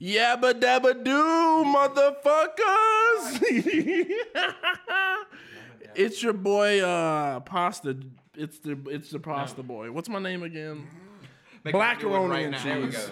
Yabba 0.00 0.52
dabba 0.52 1.02
do, 1.02 1.64
motherfuckers! 1.64 3.42
it's 5.94 6.22
your 6.22 6.34
boy, 6.34 6.80
uh, 6.82 7.40
Pasta. 7.40 7.96
It's 8.34 8.58
the 8.58 8.78
it's 8.88 9.10
the 9.10 9.18
Pasta 9.18 9.62
boy. 9.62 9.90
What's 9.90 10.10
my 10.10 10.18
name 10.18 10.42
again? 10.42 10.86
Blackaroni 11.64 12.44
and 12.44 12.54
There 12.54 12.80
we 12.80 12.90
cheese. 12.90 13.10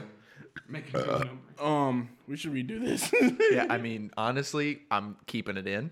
Make 0.68 0.94
a. 0.94 1.28
Um, 1.58 2.08
we 2.26 2.36
should 2.36 2.52
redo 2.52 2.80
this. 2.80 3.12
Yeah, 3.50 3.66
I 3.68 3.78
mean, 3.86 4.10
honestly, 4.16 4.80
I'm 4.90 5.16
keeping 5.26 5.56
it 5.56 5.66
in. 5.66 5.90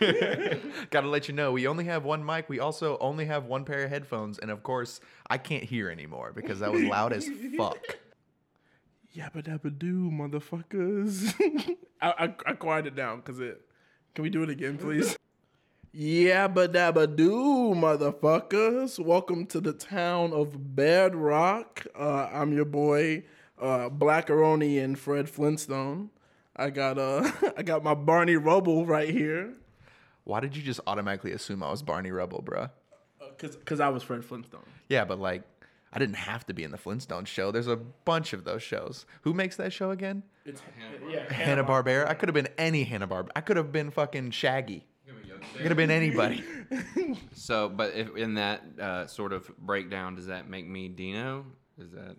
Gotta 0.90 1.08
let 1.08 1.28
you 1.28 1.34
know, 1.34 1.52
we 1.52 1.66
only 1.66 1.84
have 1.84 2.04
one 2.04 2.24
mic. 2.24 2.48
We 2.48 2.58
also 2.60 2.96
only 2.98 3.24
have 3.26 3.44
one 3.44 3.64
pair 3.64 3.84
of 3.84 3.90
headphones. 3.90 4.38
And 4.38 4.50
of 4.50 4.62
course, 4.62 5.00
I 5.28 5.38
can't 5.38 5.64
hear 5.64 5.90
anymore 5.90 6.32
because 6.34 6.60
that 6.60 6.72
was 6.72 6.82
loud 6.82 7.12
as 7.12 7.28
fuck. 7.56 7.78
Yabba 9.16 9.44
dabba 9.44 9.78
do, 9.78 10.10
motherfuckers. 10.10 11.32
I, 12.02 12.14
I 12.18 12.34
I 12.46 12.52
quieted 12.54 12.94
it 12.94 12.96
down 12.96 13.18
because 13.18 13.38
it. 13.38 13.60
Can 14.12 14.24
we 14.24 14.30
do 14.30 14.42
it 14.42 14.50
again, 14.50 14.76
please? 14.76 15.16
Yabba 15.96 16.66
dabba 16.66 17.14
do, 17.14 17.32
motherfuckers. 17.76 18.98
Welcome 18.98 19.46
to 19.46 19.60
the 19.60 19.72
town 19.72 20.32
of 20.32 20.74
Bedrock. 20.74 21.86
Uh, 21.96 22.28
I'm 22.32 22.52
your 22.52 22.64
boy, 22.64 23.22
uh, 23.60 23.88
Blackaroni 23.88 24.82
and 24.82 24.98
Fred 24.98 25.30
Flintstone. 25.30 26.10
I 26.56 26.70
got 26.70 26.98
uh, 26.98 27.30
I 27.56 27.62
got 27.62 27.84
my 27.84 27.94
Barney 27.94 28.34
Rubble 28.34 28.84
right 28.84 29.10
here. 29.10 29.54
Why 30.24 30.40
did 30.40 30.56
you 30.56 30.62
just 30.64 30.80
automatically 30.88 31.30
assume 31.30 31.62
I 31.62 31.70
was 31.70 31.84
Barney 31.84 32.10
Rubble, 32.10 32.42
bruh? 32.44 32.70
Cause, 33.38 33.58
Cause 33.64 33.78
I 33.78 33.90
was 33.90 34.02
Fred 34.02 34.24
Flintstone. 34.24 34.64
Yeah, 34.88 35.04
but 35.04 35.20
like, 35.20 35.42
I 35.94 35.98
didn't 35.98 36.16
have 36.16 36.44
to 36.46 36.54
be 36.54 36.64
in 36.64 36.72
the 36.72 36.78
Flintstones 36.78 37.28
show. 37.28 37.52
There's 37.52 37.68
a 37.68 37.76
bunch 37.76 38.32
of 38.32 38.44
those 38.44 38.62
shows. 38.62 39.06
Who 39.22 39.32
makes 39.32 39.56
that 39.56 39.72
show 39.72 39.92
again? 39.92 40.24
It's 40.44 40.60
Hanna 40.60 41.12
yeah, 41.12 41.32
Hanna 41.32 41.64
Barbera. 41.64 42.08
I 42.08 42.14
could 42.14 42.28
have 42.28 42.34
been 42.34 42.48
any 42.58 42.82
Hanna 42.82 43.06
Barbera. 43.06 43.28
I 43.36 43.40
could 43.40 43.56
have 43.56 43.70
been 43.70 43.90
fucking 43.90 44.32
Shaggy. 44.32 44.84
I 45.54 45.58
could 45.58 45.68
have 45.68 45.76
been 45.76 45.90
anybody. 45.90 46.42
So, 47.34 47.68
but 47.68 47.94
if 47.94 48.16
in 48.16 48.34
that 48.34 48.62
uh, 48.80 49.06
sort 49.06 49.34
of 49.34 49.50
breakdown, 49.58 50.14
does 50.14 50.26
that 50.26 50.48
make 50.48 50.66
me 50.66 50.88
Dino? 50.88 51.44
Is 51.78 51.90
that 51.90 52.16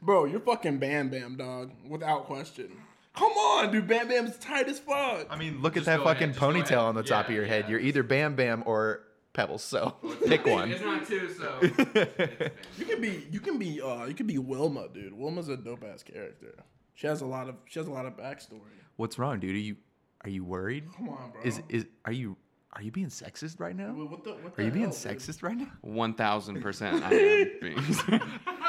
Bro, 0.00 0.26
you're 0.26 0.40
fucking 0.40 0.78
Bam 0.78 1.10
Bam, 1.10 1.36
dog, 1.36 1.72
without 1.88 2.26
question. 2.26 2.70
Come 3.16 3.32
on, 3.32 3.72
dude. 3.72 3.88
Bam 3.88 4.08
Bam's 4.08 4.36
tight 4.36 4.68
as 4.68 4.78
fuck. 4.78 5.26
I 5.28 5.36
mean, 5.36 5.60
look 5.60 5.76
at 5.76 5.84
that 5.86 5.98
go 5.98 6.04
ahead, 6.04 6.18
fucking 6.18 6.34
ponytail 6.34 6.82
on 6.82 6.94
the 6.94 7.02
top 7.02 7.28
of 7.28 7.34
your 7.34 7.46
head. 7.46 7.68
You're 7.68 7.80
either 7.80 8.02
Bam 8.02 8.36
Bam 8.36 8.62
or 8.66 9.02
Pebbles. 9.36 9.62
So 9.62 9.96
pick 10.26 10.46
one. 10.46 10.70
not 10.70 11.06
two, 11.06 11.28
so 11.34 11.58
You 12.78 12.84
can 12.86 13.00
be, 13.00 13.26
you 13.30 13.38
can 13.40 13.58
be, 13.58 13.80
uh, 13.82 14.06
you 14.06 14.14
can 14.14 14.26
be 14.26 14.38
Wilma, 14.38 14.88
dude. 14.88 15.12
Wilma's 15.12 15.48
a 15.48 15.56
dope 15.58 15.84
ass 15.84 16.02
character. 16.02 16.54
She 16.94 17.06
has 17.06 17.20
a 17.20 17.26
lot 17.26 17.48
of, 17.48 17.56
she 17.66 17.78
has 17.78 17.86
a 17.86 17.90
lot 17.92 18.06
of 18.06 18.16
backstory. 18.16 18.60
What's 18.96 19.18
wrong, 19.18 19.38
dude? 19.38 19.54
Are 19.54 19.58
you 19.58 19.76
are 20.24 20.30
you 20.30 20.42
worried? 20.44 20.84
Come 20.96 21.10
on, 21.10 21.32
bro. 21.32 21.42
Is 21.44 21.60
is 21.68 21.84
are 22.06 22.12
you 22.12 22.36
are 22.72 22.82
you 22.82 22.90
being 22.90 23.08
sexist 23.08 23.60
right 23.60 23.76
now? 23.76 23.92
What 23.92 24.24
the, 24.24 24.30
what 24.32 24.58
Are 24.58 24.62
you 24.62 24.70
the 24.70 24.74
being 24.74 24.90
hell, 24.90 24.92
dude? 25.02 25.18
sexist 25.18 25.42
right 25.42 25.56
now? 25.56 25.70
one 25.82 26.14
thousand 26.14 26.62
percent. 26.62 27.04
I 27.04 27.12
am 27.12 27.50
being. 27.60 27.76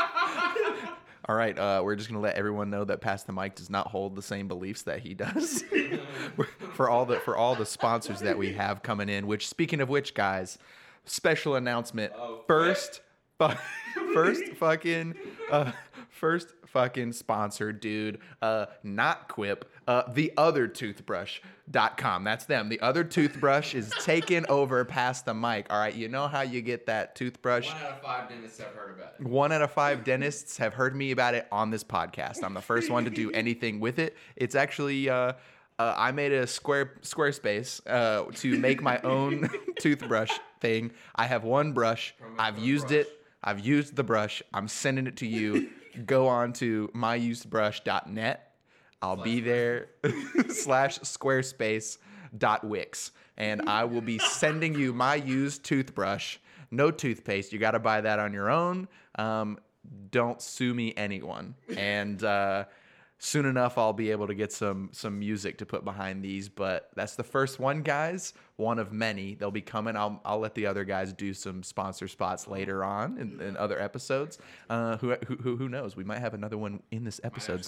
All 1.30 1.36
right, 1.36 1.58
uh, 1.58 1.82
we're 1.84 1.96
just 1.98 2.08
gonna 2.10 2.22
let 2.22 2.36
everyone 2.36 2.70
know 2.70 2.86
that 2.86 3.02
Pass 3.02 3.24
the 3.24 3.34
Mic 3.34 3.56
does 3.56 3.70
not 3.70 3.88
hold 3.88 4.16
the 4.16 4.22
same 4.22 4.48
beliefs 4.48 4.84
that 4.84 5.00
he 5.02 5.14
does. 5.14 5.64
for 6.74 6.90
all 6.90 7.06
the 7.06 7.20
for 7.20 7.36
all 7.36 7.56
the 7.56 7.66
sponsors 7.66 8.22
that 8.22 8.38
we 8.38 8.54
have 8.54 8.82
coming 8.82 9.10
in. 9.10 9.28
Which, 9.28 9.48
speaking 9.48 9.82
of 9.82 9.90
which, 9.90 10.14
guys, 10.14 10.58
special 11.06 11.56
announcement. 11.56 12.14
first, 12.48 13.02
fu- 13.40 13.50
first 14.14 14.44
fucking, 14.54 15.16
uh, 15.52 15.74
first 16.10 16.54
fucking 16.66 17.14
sponsor, 17.14 17.72
dude. 17.72 18.20
Uh, 18.42 18.68
not 18.84 19.28
Quip. 19.28 19.70
Uh, 19.88 20.04
the 20.12 20.34
other 20.38 20.68
toothbrush.com. 20.68 22.24
That's 22.24 22.46
them. 22.46 22.70
The 22.70 22.80
other 22.82 23.04
toothbrush 23.04 23.74
is 23.74 23.90
taking 24.02 24.46
over 24.48 24.84
Pass 24.86 25.22
the 25.22 25.34
Mic. 25.34 25.68
All 25.70 25.80
right, 25.80 25.94
you 25.94 26.08
know 26.08 26.28
how 26.28 26.42
you 26.42 26.62
get 26.62 26.88
that 26.88 27.16
toothbrush. 27.16 27.68
One 27.68 27.82
out 27.84 27.92
of 27.92 28.02
five 28.02 28.30
dentists 28.30 28.60
have 28.60 28.74
heard 28.74 28.98
about 28.98 29.14
it. 29.20 29.26
One 29.26 29.52
out 29.52 29.62
of 29.62 29.72
five 29.72 30.04
dentists 30.04 30.58
have 30.58 30.74
heard 30.74 30.96
me 30.96 31.12
about 31.12 31.36
it 31.36 31.48
on 31.52 31.70
this 31.70 31.84
podcast. 31.84 32.44
I'm 32.44 32.54
the 32.54 32.62
first 32.62 32.90
one 32.90 33.06
to 33.06 33.10
do 33.10 33.32
anything 33.34 33.80
with 33.80 34.00
it. 34.00 34.18
It's 34.36 34.56
actually 34.56 35.10
uh, 35.10 35.34
uh, 35.80 35.94
I 35.96 36.12
made 36.12 36.32
a 36.32 36.48
square 36.48 36.94
Squarespace 37.02 37.82
uh, 37.88 38.32
to 38.38 38.58
make 38.60 38.82
my 38.82 39.00
own 39.02 39.50
toothbrush 39.80 40.32
thing. 40.60 40.92
I 41.16 41.28
have 41.28 41.44
one 41.44 41.74
brush. 41.74 42.16
I've 42.40 42.58
used 42.58 42.92
it. 42.92 43.08
I've 43.44 43.60
used 43.60 43.96
the 43.96 44.04
brush. 44.04 44.42
I'm 44.54 44.68
sending 44.68 45.08
it 45.08 45.18
to 45.18 45.28
you. 45.28 45.70
Go 46.06 46.28
on 46.28 46.54
to 46.54 46.90
myusedbrush.net. 46.96 48.44
I'll 49.02 49.16
be 49.16 49.42
there 49.42 49.90
slash 50.50 51.00
Squarespace 51.00 51.98
dot 52.38 52.64
Wix, 52.64 53.12
and 53.38 53.70
I 53.70 53.84
will 53.84 54.02
be 54.02 54.18
sending 54.20 54.74
you 54.76 54.94
my 54.94 55.16
used 55.16 55.64
toothbrush. 55.64 56.38
No 56.72 56.92
toothpaste. 56.92 57.54
You 57.54 57.60
got 57.60 57.72
to 57.72 57.80
buy 57.80 58.02
that 58.02 58.20
on 58.20 58.34
your 58.34 58.50
own. 58.50 58.88
Um, 59.16 59.60
don't 60.12 60.42
sue 60.42 60.74
me, 60.74 60.94
anyone. 60.98 61.56
And 61.76 62.24
uh, 62.24 62.66
soon 63.20 63.46
enough, 63.46 63.78
I'll 63.78 63.94
be 63.94 64.12
able 64.12 64.28
to 64.28 64.36
get 64.36 64.52
some 64.52 64.90
some 64.92 65.20
music 65.20 65.58
to 65.60 65.66
put 65.66 65.84
behind 65.84 66.24
these. 66.24 66.50
But 66.50 66.90
that's 66.96 67.16
the 67.16 67.24
first 67.24 67.60
one, 67.60 67.82
guys. 67.82 68.34
One 68.58 68.80
of 68.80 68.92
many. 68.92 69.36
They'll 69.36 69.52
be 69.52 69.62
coming. 69.62 69.96
I'll 69.96 70.22
I'll 70.26 70.40
let 70.40 70.56
the 70.56 70.66
other 70.66 70.84
guys 70.84 71.14
do 71.14 71.34
some 71.34 71.64
sponsor 71.64 72.08
spots 72.08 72.48
later 72.48 72.84
on 72.84 73.18
in, 73.18 73.42
in 73.42 73.58
other 73.58 73.80
episodes. 73.82 74.38
Uh, 74.70 74.98
who, 74.98 75.16
who 75.42 75.58
who 75.58 75.70
knows? 75.70 75.96
We 75.96 76.04
might 76.04 76.20
have 76.20 76.34
another 76.34 76.58
one 76.58 76.82
in 76.92 77.04
this 77.04 77.20
episode. 77.24 77.66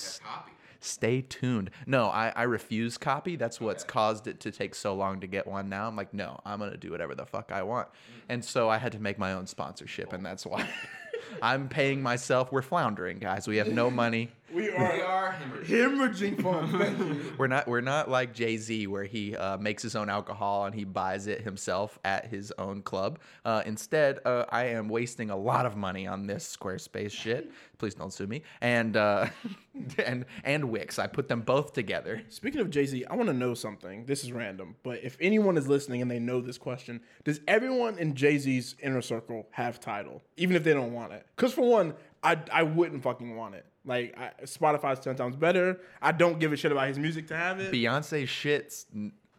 Stay 0.81 1.21
tuned. 1.21 1.71
No, 1.85 2.07
I, 2.07 2.31
I 2.33 2.43
refuse 2.43 2.97
copy. 2.97 3.35
That's 3.35 3.59
what's 3.59 3.83
caused 3.83 4.27
it 4.27 4.39
to 4.41 4.51
take 4.51 4.73
so 4.73 4.95
long 4.95 5.19
to 5.19 5.27
get 5.27 5.45
one 5.45 5.67
now. 5.67 5.87
I'm 5.87 5.97
like, 5.97 6.13
no, 6.13 6.39
I'm 6.45 6.59
going 6.59 6.71
to 6.71 6.77
do 6.77 6.91
whatever 6.91 7.15
the 7.15 7.25
fuck 7.25 7.51
I 7.51 7.63
want. 7.63 7.89
And 8.29 8.45
so 8.45 8.69
I 8.69 8.77
had 8.77 8.93
to 8.93 8.99
make 8.99 9.19
my 9.19 9.33
own 9.33 9.45
sponsorship, 9.45 10.13
and 10.13 10.25
that's 10.25 10.45
why 10.45 10.69
I'm 11.41 11.67
paying 11.67 12.01
myself. 12.01 12.53
We're 12.53 12.61
floundering, 12.61 13.19
guys. 13.19 13.45
We 13.45 13.57
have 13.57 13.67
no 13.67 13.91
money. 13.91 14.29
We 14.53 14.69
are, 14.71 15.35
hemorrhaging 15.63 16.41
funds. 16.41 16.73
Thank 16.75 16.97
you. 16.97 17.33
We're 17.37 17.47
not 17.47 17.67
we're 17.67 17.81
not 17.81 18.09
like 18.09 18.33
Jay 18.33 18.57
Z 18.57 18.87
where 18.87 19.03
he 19.03 19.35
uh, 19.35 19.57
makes 19.57 19.83
his 19.83 19.95
own 19.95 20.09
alcohol 20.09 20.65
and 20.65 20.73
he 20.73 20.83
buys 20.83 21.27
it 21.27 21.41
himself 21.41 21.99
at 22.03 22.25
his 22.25 22.51
own 22.57 22.81
club. 22.81 23.19
Uh, 23.45 23.61
instead, 23.65 24.19
uh, 24.25 24.45
I 24.49 24.65
am 24.65 24.89
wasting 24.89 25.29
a 25.29 25.37
lot 25.37 25.65
of 25.65 25.75
money 25.75 26.07
on 26.07 26.25
this 26.25 26.57
Squarespace 26.57 27.11
shit. 27.11 27.51
Please 27.77 27.93
don't 27.93 28.11
sue 28.11 28.27
me. 28.27 28.41
And 28.61 28.97
uh, 28.97 29.27
and 30.05 30.25
and 30.43 30.65
Wix. 30.65 30.99
I 30.99 31.07
put 31.07 31.27
them 31.27 31.41
both 31.41 31.73
together. 31.73 32.21
Speaking 32.29 32.61
of 32.61 32.69
Jay 32.69 32.85
Z, 32.85 33.05
I 33.05 33.15
want 33.15 33.27
to 33.27 33.33
know 33.33 33.53
something. 33.53 34.05
This 34.05 34.23
is 34.23 34.31
random, 34.31 34.75
but 34.83 35.03
if 35.03 35.17
anyone 35.21 35.57
is 35.57 35.67
listening 35.67 36.01
and 36.01 36.09
they 36.09 36.19
know 36.19 36.41
this 36.41 36.57
question, 36.57 37.01
does 37.23 37.39
everyone 37.47 37.97
in 37.99 38.15
Jay 38.15 38.37
Z's 38.37 38.75
inner 38.81 39.01
circle 39.01 39.47
have 39.51 39.79
Tidal, 39.79 40.23
even 40.37 40.55
if 40.55 40.63
they 40.63 40.73
don't 40.73 40.93
want 40.93 41.13
it? 41.13 41.25
Because 41.35 41.53
for 41.53 41.69
one, 41.69 41.93
I 42.23 42.39
I 42.51 42.63
wouldn't 42.63 43.03
fucking 43.03 43.35
want 43.35 43.55
it. 43.55 43.65
Like 43.89 44.15
I, 44.17 44.31
Spotify's 44.43 44.99
ten 44.99 45.15
times 45.15 45.35
better. 45.35 45.81
I 46.01 46.11
don't 46.11 46.39
give 46.39 46.53
a 46.53 46.55
shit 46.55 46.71
about 46.71 46.87
his 46.87 46.99
music 46.99 47.27
to 47.29 47.35
have 47.35 47.59
it. 47.59 47.73
Beyonce 47.73 48.23
shits 48.23 48.85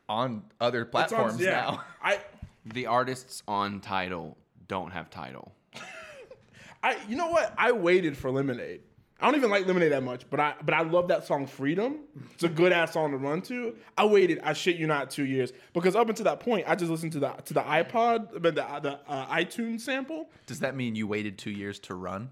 on 0.09 0.43
other 0.61 0.83
It's 0.83 0.89
on- 0.89 0.91
platforms 0.91 1.41
yeah. 1.41 1.51
now. 1.53 1.85
I 2.03 2.19
The 2.67 2.87
artists 2.87 3.43
on 3.49 3.81
Tidal 3.81 4.37
don't 4.69 4.91
have 4.91 5.09
Tidal. 5.09 5.53
I 6.83 6.97
you 7.09 7.17
know 7.17 7.29
what? 7.29 7.55
I 7.57 7.73
waited 7.73 8.17
for 8.19 8.31
Lemonade. 8.31 8.81
I 9.21 9.27
don't 9.27 9.37
even 9.37 9.51
like 9.51 9.67
Lemonade 9.67 9.93
that 9.93 10.03
much, 10.03 10.29
but 10.31 10.41
I 10.41 10.55
but 10.65 10.75
I 10.75 10.83
love 10.83 11.09
that 11.09 11.27
song 11.27 11.47
Freedom. 11.47 12.01
It's 12.33 12.43
a 12.43 12.49
good 12.49 12.73
ass 12.73 12.93
song 12.95 13.13
to 13.13 13.19
run 13.19 13.43
to. 13.43 13.77
I 13.97 14.05
waited, 14.07 14.41
I 14.43 14.53
shit 14.55 14.77
you 14.77 14.87
not, 14.87 15.11
two 15.11 15.27
years 15.27 15.53
because 15.75 15.95
up 15.95 16.09
until 16.09 16.25
that 16.25 16.41
point, 16.41 16.65
I 16.67 16.75
just 16.75 16.91
listened 16.91 17.13
to 17.13 17.21
the 17.21 17.29
to 17.45 17.55
the 17.55 17.61
iPod, 17.63 18.43
but 18.43 18.55
the 18.55 18.63
the 18.83 18.99
uh, 19.07 19.27
iTunes 19.37 19.83
sample. 19.83 20.29
Does 20.47 20.61
that 20.61 20.75
mean 20.75 20.97
you 20.97 21.07
waited 21.07 21.39
two 21.39 21.51
years 21.51 21.79
to 21.81 21.95
run? 21.95 22.31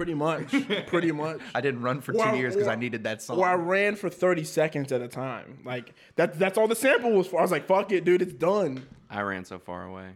Pretty 0.00 0.14
much, 0.14 0.54
pretty 0.86 1.12
much. 1.12 1.40
I 1.54 1.60
didn't 1.60 1.82
run 1.82 2.00
for 2.00 2.14
two 2.14 2.20
Or- 2.20 2.34
years 2.34 2.54
because 2.54 2.68
I 2.68 2.74
needed 2.74 3.04
that 3.04 3.20
song. 3.20 3.38
Or 3.38 3.46
I 3.46 3.52
ran 3.54 3.96
for 3.96 4.08
thirty 4.08 4.44
seconds 4.44 4.92
at 4.92 5.02
a 5.02 5.08
time. 5.08 5.58
Like 5.62 5.92
that. 6.16 6.38
That's 6.38 6.56
all 6.56 6.66
the 6.66 6.74
sample 6.74 7.12
was 7.12 7.26
for. 7.26 7.38
I 7.38 7.42
was 7.42 7.50
like, 7.50 7.66
"Fuck 7.66 7.92
it, 7.92 8.04
dude, 8.06 8.22
it's 8.22 8.32
done." 8.32 8.86
I 9.10 9.20
ran 9.20 9.44
so 9.44 9.58
far 9.58 9.84
away. 9.84 10.12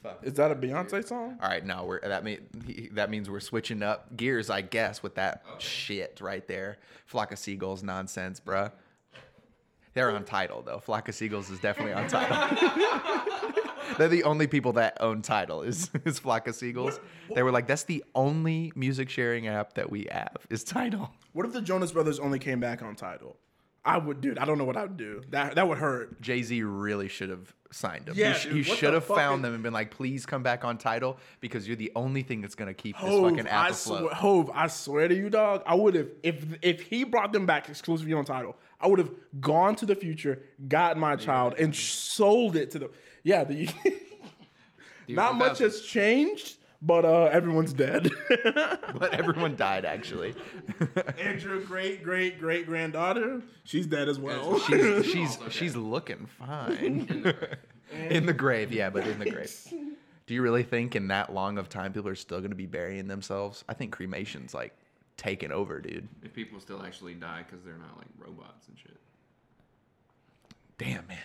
Fuck. 0.00 0.20
Is 0.22 0.34
that 0.34 0.52
a 0.52 0.54
Beyonce 0.54 1.04
song? 1.04 1.38
All 1.42 1.48
right, 1.48 1.66
no, 1.66 1.84
we're 1.86 1.98
that 2.02 2.22
mean 2.22 2.38
he- 2.64 2.88
that 2.92 3.10
means 3.10 3.28
we're 3.28 3.40
switching 3.40 3.82
up 3.82 4.16
gears, 4.16 4.48
I 4.48 4.60
guess, 4.60 5.02
with 5.02 5.16
that 5.16 5.42
shit 5.58 6.20
right 6.22 6.46
there. 6.46 6.78
Flock 7.06 7.32
of 7.32 7.40
Seagulls 7.40 7.82
nonsense, 7.82 8.38
bruh. 8.38 8.70
They're 9.94 10.12
on 10.12 10.24
Tidal 10.24 10.62
though. 10.62 10.78
Flock 10.78 11.08
of 11.08 11.16
Seagulls 11.16 11.50
is 11.50 11.58
definitely 11.58 11.94
on 11.94 12.06
Tidal. 12.08 13.55
They're 13.98 14.08
the 14.08 14.24
only 14.24 14.46
people 14.46 14.72
that 14.74 14.96
own 15.00 15.22
Tidal 15.22 15.62
is 15.62 15.90
is 16.04 16.18
Flock 16.18 16.48
of 16.48 16.54
Seagulls. 16.54 17.00
They 17.34 17.42
were 17.42 17.50
like, 17.52 17.66
that's 17.66 17.84
the 17.84 18.04
only 18.14 18.72
music 18.74 19.08
sharing 19.10 19.46
app 19.48 19.74
that 19.74 19.90
we 19.90 20.06
have 20.10 20.36
is 20.50 20.64
Tidal. 20.64 21.12
What 21.32 21.44
if 21.44 21.52
the 21.52 21.60
Jonas 21.60 21.92
Brothers 21.92 22.18
only 22.18 22.38
came 22.38 22.60
back 22.60 22.80
on 22.80 22.96
Tidal? 22.96 23.36
I 23.84 23.98
would, 23.98 24.22
dude. 24.22 24.38
I 24.38 24.46
don't 24.46 24.56
know 24.56 24.64
what 24.64 24.78
I 24.78 24.82
would 24.82 24.96
do. 24.96 25.20
That 25.30 25.54
that 25.56 25.68
would 25.68 25.76
hurt. 25.76 26.20
Jay 26.22 26.40
Z 26.42 26.62
really 26.62 27.08
should 27.08 27.28
have 27.28 27.54
signed 27.70 28.08
him. 28.08 28.14
Yeah, 28.16 28.32
he, 28.32 28.38
sh- 28.38 28.42
dude, 28.44 28.52
he 28.54 28.62
should 28.62 28.94
have 28.94 29.04
found 29.04 29.40
is- 29.40 29.42
them 29.42 29.52
and 29.54 29.62
been 29.62 29.74
like, 29.74 29.90
"Please 29.90 30.24
come 30.24 30.42
back 30.42 30.64
on 30.64 30.78
Tidal 30.78 31.18
because 31.40 31.68
you're 31.68 31.76
the 31.76 31.92
only 31.94 32.22
thing 32.22 32.40
that's 32.40 32.54
gonna 32.54 32.72
keep 32.72 32.98
this 32.98 33.04
fucking 33.20 33.46
app 33.46 33.66
I 33.66 33.68
afloat." 33.68 33.98
swear, 34.00 34.14
Hove, 34.14 34.50
I 34.54 34.66
swear 34.68 35.08
to 35.08 35.14
you, 35.14 35.28
dog. 35.28 35.62
I 35.66 35.74
would 35.74 35.94
have 35.94 36.08
if 36.22 36.42
if 36.62 36.80
he 36.80 37.04
brought 37.04 37.32
them 37.34 37.44
back 37.44 37.68
exclusively 37.68 38.14
on 38.14 38.24
Tidal. 38.24 38.56
I 38.80 38.86
would 38.88 38.98
have 38.98 39.10
gone 39.40 39.76
to 39.76 39.86
the 39.86 39.94
future, 39.94 40.42
got 40.68 40.96
my 40.96 41.14
child, 41.16 41.54
and 41.58 41.76
sold 41.76 42.56
it 42.56 42.70
to 42.72 42.78
them. 42.78 42.90
Yeah, 43.26 43.42
the, 43.42 43.68
not 45.08 45.34
much 45.34 45.58
has 45.58 45.80
changed, 45.80 46.58
but 46.80 47.04
uh, 47.04 47.24
everyone's 47.24 47.72
dead. 47.72 48.08
but 48.44 49.12
everyone 49.12 49.56
died 49.56 49.84
actually. 49.84 50.36
Andrew, 51.18 51.64
great 51.64 52.04
great 52.04 52.38
great 52.38 52.66
granddaughter, 52.66 53.42
she's 53.64 53.88
dead 53.88 54.08
as 54.08 54.20
well. 54.20 54.60
she's 54.60 55.06
she's 55.06 55.38
she's 55.50 55.74
looking 55.74 56.28
fine 56.38 57.34
in 57.90 58.26
the 58.26 58.32
grave. 58.32 58.70
Yeah, 58.70 58.90
but 58.90 59.04
in 59.08 59.18
the 59.18 59.28
grave. 59.28 59.52
Do 60.26 60.34
you 60.34 60.40
really 60.40 60.62
think 60.62 60.94
in 60.94 61.08
that 61.08 61.34
long 61.34 61.58
of 61.58 61.68
time 61.68 61.92
people 61.92 62.08
are 62.08 62.14
still 62.14 62.40
gonna 62.40 62.54
be 62.54 62.66
burying 62.66 63.08
themselves? 63.08 63.64
I 63.68 63.74
think 63.74 63.90
cremation's 63.90 64.54
like 64.54 64.72
taken 65.16 65.50
over, 65.50 65.80
dude. 65.80 66.06
If 66.22 66.32
people 66.32 66.60
still 66.60 66.80
actually 66.80 67.14
die 67.14 67.44
because 67.44 67.64
they're 67.64 67.74
not 67.74 67.96
like 67.98 68.06
robots 68.18 68.68
and 68.68 68.78
shit. 68.78 69.00
Damn 70.78 71.08
man. 71.08 71.18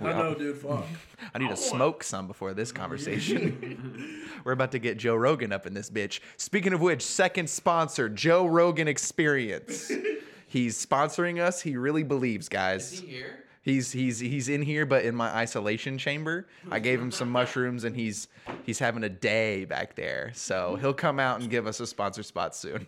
I 0.00 0.12
know, 0.12 0.34
dude. 0.34 0.58
Fuck. 0.58 0.86
I 1.34 1.38
need 1.38 1.48
to 1.48 1.52
oh, 1.52 1.56
smoke 1.56 2.04
some 2.04 2.26
before 2.26 2.54
this 2.54 2.72
conversation. 2.72 4.28
We're 4.44 4.52
about 4.52 4.72
to 4.72 4.78
get 4.78 4.98
Joe 4.98 5.16
Rogan 5.16 5.52
up 5.52 5.66
in 5.66 5.74
this 5.74 5.90
bitch. 5.90 6.20
Speaking 6.36 6.72
of 6.72 6.80
which, 6.80 7.02
second 7.02 7.50
sponsor, 7.50 8.08
Joe 8.08 8.46
Rogan 8.46 8.88
Experience. 8.88 9.90
He's 10.46 10.84
sponsoring 10.84 11.40
us. 11.40 11.60
He 11.60 11.76
really 11.76 12.02
believes, 12.02 12.48
guys. 12.48 12.92
Is 12.92 13.00
he 13.00 13.06
here? 13.08 13.44
He's 13.60 13.92
he's 13.92 14.18
he's 14.18 14.48
in 14.48 14.62
here, 14.62 14.86
but 14.86 15.04
in 15.04 15.14
my 15.14 15.28
isolation 15.28 15.98
chamber. 15.98 16.46
I 16.70 16.78
gave 16.78 16.98
him 16.98 17.10
some 17.10 17.30
mushrooms, 17.30 17.84
and 17.84 17.94
he's 17.94 18.28
he's 18.62 18.78
having 18.78 19.04
a 19.04 19.10
day 19.10 19.66
back 19.66 19.94
there. 19.94 20.30
So 20.34 20.76
he'll 20.76 20.94
come 20.94 21.20
out 21.20 21.42
and 21.42 21.50
give 21.50 21.66
us 21.66 21.78
a 21.80 21.86
sponsor 21.86 22.22
spot 22.22 22.56
soon. 22.56 22.86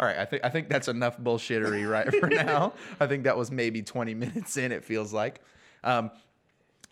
All 0.00 0.06
right, 0.06 0.16
I 0.18 0.24
think 0.24 0.44
I 0.44 0.48
think 0.48 0.68
that's 0.68 0.88
enough 0.88 1.18
bullshittery 1.18 1.88
right 1.90 2.12
for 2.20 2.28
now. 2.28 2.72
I 3.00 3.06
think 3.06 3.24
that 3.24 3.36
was 3.36 3.50
maybe 3.50 3.82
20 3.82 4.14
minutes 4.14 4.56
in. 4.56 4.72
It 4.72 4.84
feels 4.84 5.12
like. 5.12 5.40
Um, 5.84 6.10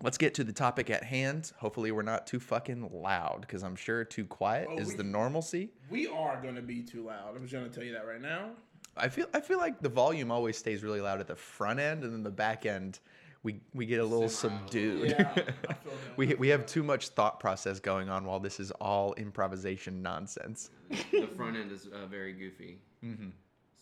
let's 0.02 0.18
get 0.18 0.34
to 0.34 0.44
the 0.44 0.52
topic 0.52 0.90
at 0.90 1.04
hand. 1.04 1.52
Hopefully, 1.58 1.92
we're 1.92 2.02
not 2.02 2.26
too 2.26 2.40
fucking 2.40 2.90
loud 2.92 3.42
because 3.42 3.62
I'm 3.62 3.76
sure 3.76 4.04
too 4.04 4.24
quiet 4.24 4.68
Oh, 4.70 4.78
is 4.78 4.88
we- 4.88 4.96
the 4.96 5.04
normalcy. 5.04 5.70
We 5.90 6.06
are 6.08 6.40
gonna 6.42 6.62
be 6.62 6.82
too 6.82 7.04
loud. 7.04 7.36
I'm 7.36 7.42
just 7.42 7.52
gonna 7.54 7.68
tell 7.68 7.84
you 7.84 7.92
that 7.92 8.06
right 8.06 8.20
now. 8.20 8.50
I 8.96 9.08
feel 9.08 9.26
I 9.34 9.40
feel 9.40 9.58
like 9.58 9.80
the 9.80 9.88
volume 9.88 10.30
always 10.32 10.56
stays 10.56 10.82
really 10.82 11.00
loud 11.00 11.20
at 11.20 11.26
the 11.28 11.36
front 11.36 11.78
end, 11.80 12.02
and 12.02 12.12
then 12.12 12.22
the 12.22 12.30
back 12.30 12.64
end 12.66 12.98
we 13.42 13.60
we 13.74 13.86
get 13.86 14.00
a 14.00 14.04
little 14.04 14.28
subdued. 14.28 15.10
Yeah, 15.10 15.30
I 15.30 15.34
feel 15.34 15.44
that. 15.68 16.16
we 16.16 16.34
we 16.34 16.48
have 16.48 16.66
too 16.66 16.82
much 16.82 17.08
thought 17.08 17.38
process 17.38 17.78
going 17.78 18.08
on 18.08 18.24
while 18.24 18.40
this 18.40 18.58
is 18.58 18.70
all 18.72 19.12
improvisation 19.14 20.02
nonsense. 20.02 20.70
the 21.12 21.28
front 21.36 21.56
end 21.56 21.70
is 21.72 21.86
uh, 21.88 22.06
very 22.06 22.32
goofy. 22.32 22.78
Mm-hmm. 23.04 23.28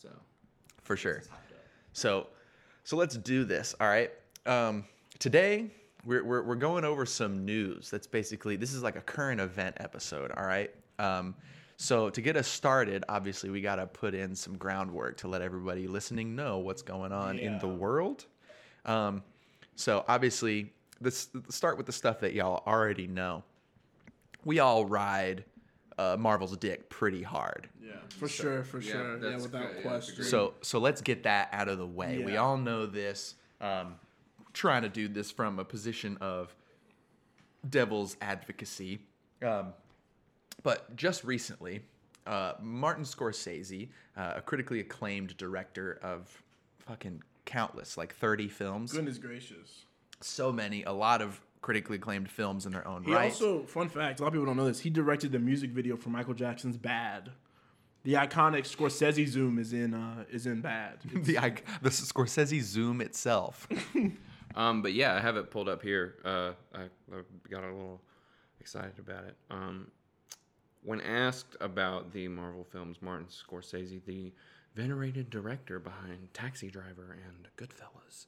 So 0.01 0.09
For 0.83 0.97
sure. 0.97 1.23
So 1.93 2.29
so 2.85 2.97
let's 2.97 3.17
do 3.17 3.45
this. 3.45 3.75
All 3.81 3.87
right. 3.89 4.11
Um, 4.47 4.85
today 5.19 5.71
we're, 6.05 6.23
we're 6.25 6.43
we're 6.43 6.55
going 6.55 6.85
over 6.85 7.07
some 7.07 7.45
news. 7.45 7.91
That's 7.91 8.07
basically 8.07 8.57
this 8.57 8.73
is 8.75 8.83
like 8.83 8.97
a 8.97 9.01
current 9.01 9.41
event 9.41 9.77
episode. 9.81 10.31
All 10.37 10.45
right. 10.45 10.71
Um, 10.99 11.35
so 11.77 12.09
to 12.11 12.21
get 12.21 12.37
us 12.37 12.47
started, 12.47 13.05
obviously 13.09 13.51
we 13.51 13.61
got 13.61 13.77
to 13.77 13.87
put 13.87 14.15
in 14.15 14.35
some 14.35 14.57
groundwork 14.57 15.17
to 15.19 15.29
let 15.29 15.43
everybody 15.43 15.89
listening 15.89 16.37
know 16.37 16.59
what's 16.59 16.83
going 16.83 17.13
on 17.13 17.39
in 17.39 17.59
the 17.59 17.69
world. 17.69 18.27
Um, 18.85 19.23
so 19.75 20.05
obviously, 20.07 20.73
let's 21.01 21.29
start 21.49 21.77
with 21.77 21.87
the 21.87 21.93
stuff 21.93 22.21
that 22.21 22.33
y'all 22.33 22.63
already 22.67 23.07
know. 23.07 23.43
We 24.45 24.61
all 24.61 24.85
ride 24.85 25.45
uh, 25.99 26.17
Marvel's 26.19 26.57
dick 26.57 26.89
pretty 26.89 27.23
hard. 27.23 27.69
Yeah, 27.83 27.93
for 28.09 28.29
sure, 28.29 28.65
for 28.65 28.81
yeah, 28.81 28.93
sure. 28.93 29.31
Yeah, 29.31 29.37
without 29.37 29.51
good. 29.51 29.53
Yeah, 29.53 29.61
that's 29.63 29.83
question. 29.83 30.15
great. 30.17 30.29
So 30.29 30.55
so 30.63 30.79
let's 30.79 31.01
get 31.01 31.23
that 31.25 31.49
out 31.53 31.69
of 31.69 31.79
the 31.79 31.87
way. 31.87 32.23
We 32.25 32.37
all 32.37 32.57
know 32.57 32.87
this. 32.87 33.35
Um, 33.61 33.97
trying 34.53 34.83
to 34.83 34.89
do 34.89 35.09
this 35.09 35.31
from 35.31 35.59
a 35.59 35.65
position 35.65 36.17
of 36.21 36.55
devil's 37.69 38.17
advocacy. 38.21 39.01
Um, 39.43 39.73
but 40.63 40.95
just 40.97 41.25
recently, 41.25 41.83
uh, 42.27 42.55
Martin 42.61 43.05
Scorsese, 43.05 43.89
uh, 44.17 44.35
a 44.37 44.41
critically 44.41 44.81
acclaimed 44.81 45.37
director 45.37 45.99
of 46.03 46.43
fucking 46.79 47.23
countless, 47.45 47.97
like 47.97 48.15
30 48.15 48.49
films, 48.49 48.93
Goodness 48.93 49.19
gracious. 49.19 49.85
so 50.21 50.51
many, 50.53 50.85
a 50.85 50.93
lot 50.93 51.21
of 51.21 51.41
critically 51.65 51.97
acclaimed 51.97 52.31
films 52.31 52.67
in 52.67 52.73
their 52.73 52.87
own 52.87 53.03
He 53.05 53.11
right. 53.11 53.25
also, 53.25 53.65
fun 53.65 53.89
fact, 53.89 54.21
a 54.21 54.23
lot 54.23 54.29
of 54.29 54.35
people 54.35 54.45
don't 54.45 54.59
know 54.59 54.67
this. 54.67 54.81
He 54.81 54.91
directed 54.91 55.33
the 55.33 55.39
music 55.39 55.71
video 55.71 55.97
for 55.97 56.11
Michael 56.11 56.35
Jackson's 56.35 56.77
"Bad." 56.77 57.31
The 58.03 58.15
iconic 58.15 58.71
Scorsese 58.71 59.27
zoom 59.27 59.59
is 59.59 59.73
in 59.73 59.95
uh, 59.95 60.25
is 60.31 60.45
in 60.45 60.61
"Bad." 60.61 60.99
The, 61.25 61.39
ic- 61.43 61.65
the 61.81 61.89
Scorsese 61.89 62.61
Zoom 62.61 63.01
itself. 63.01 63.67
Um, 64.57 64.83
but 64.83 64.93
yeah, 64.93 65.15
I 65.17 65.21
have 65.21 65.37
it 65.37 65.51
pulled 65.51 65.69
up 65.69 65.83
here. 65.83 66.15
Uh, 66.25 66.53
I, 66.73 66.83
I 67.13 67.23
got 67.51 67.65
a 67.65 67.73
little 67.73 68.01
excited 68.61 69.01
about 69.01 69.25
it. 69.25 69.35
Um, 69.51 69.91
when 70.85 71.01
asked 71.01 71.57
about 71.61 72.13
the 72.13 72.29
Marvel 72.29 72.63
films, 72.63 72.99
Martin 73.01 73.27
Scorsese, 73.27 74.05
the 74.05 74.33
venerated 74.77 75.29
director 75.29 75.81
behind 75.81 76.33
Taxi 76.35 76.71
Driver 76.71 77.19
and 77.27 77.49
Goodfellas, 77.57 78.27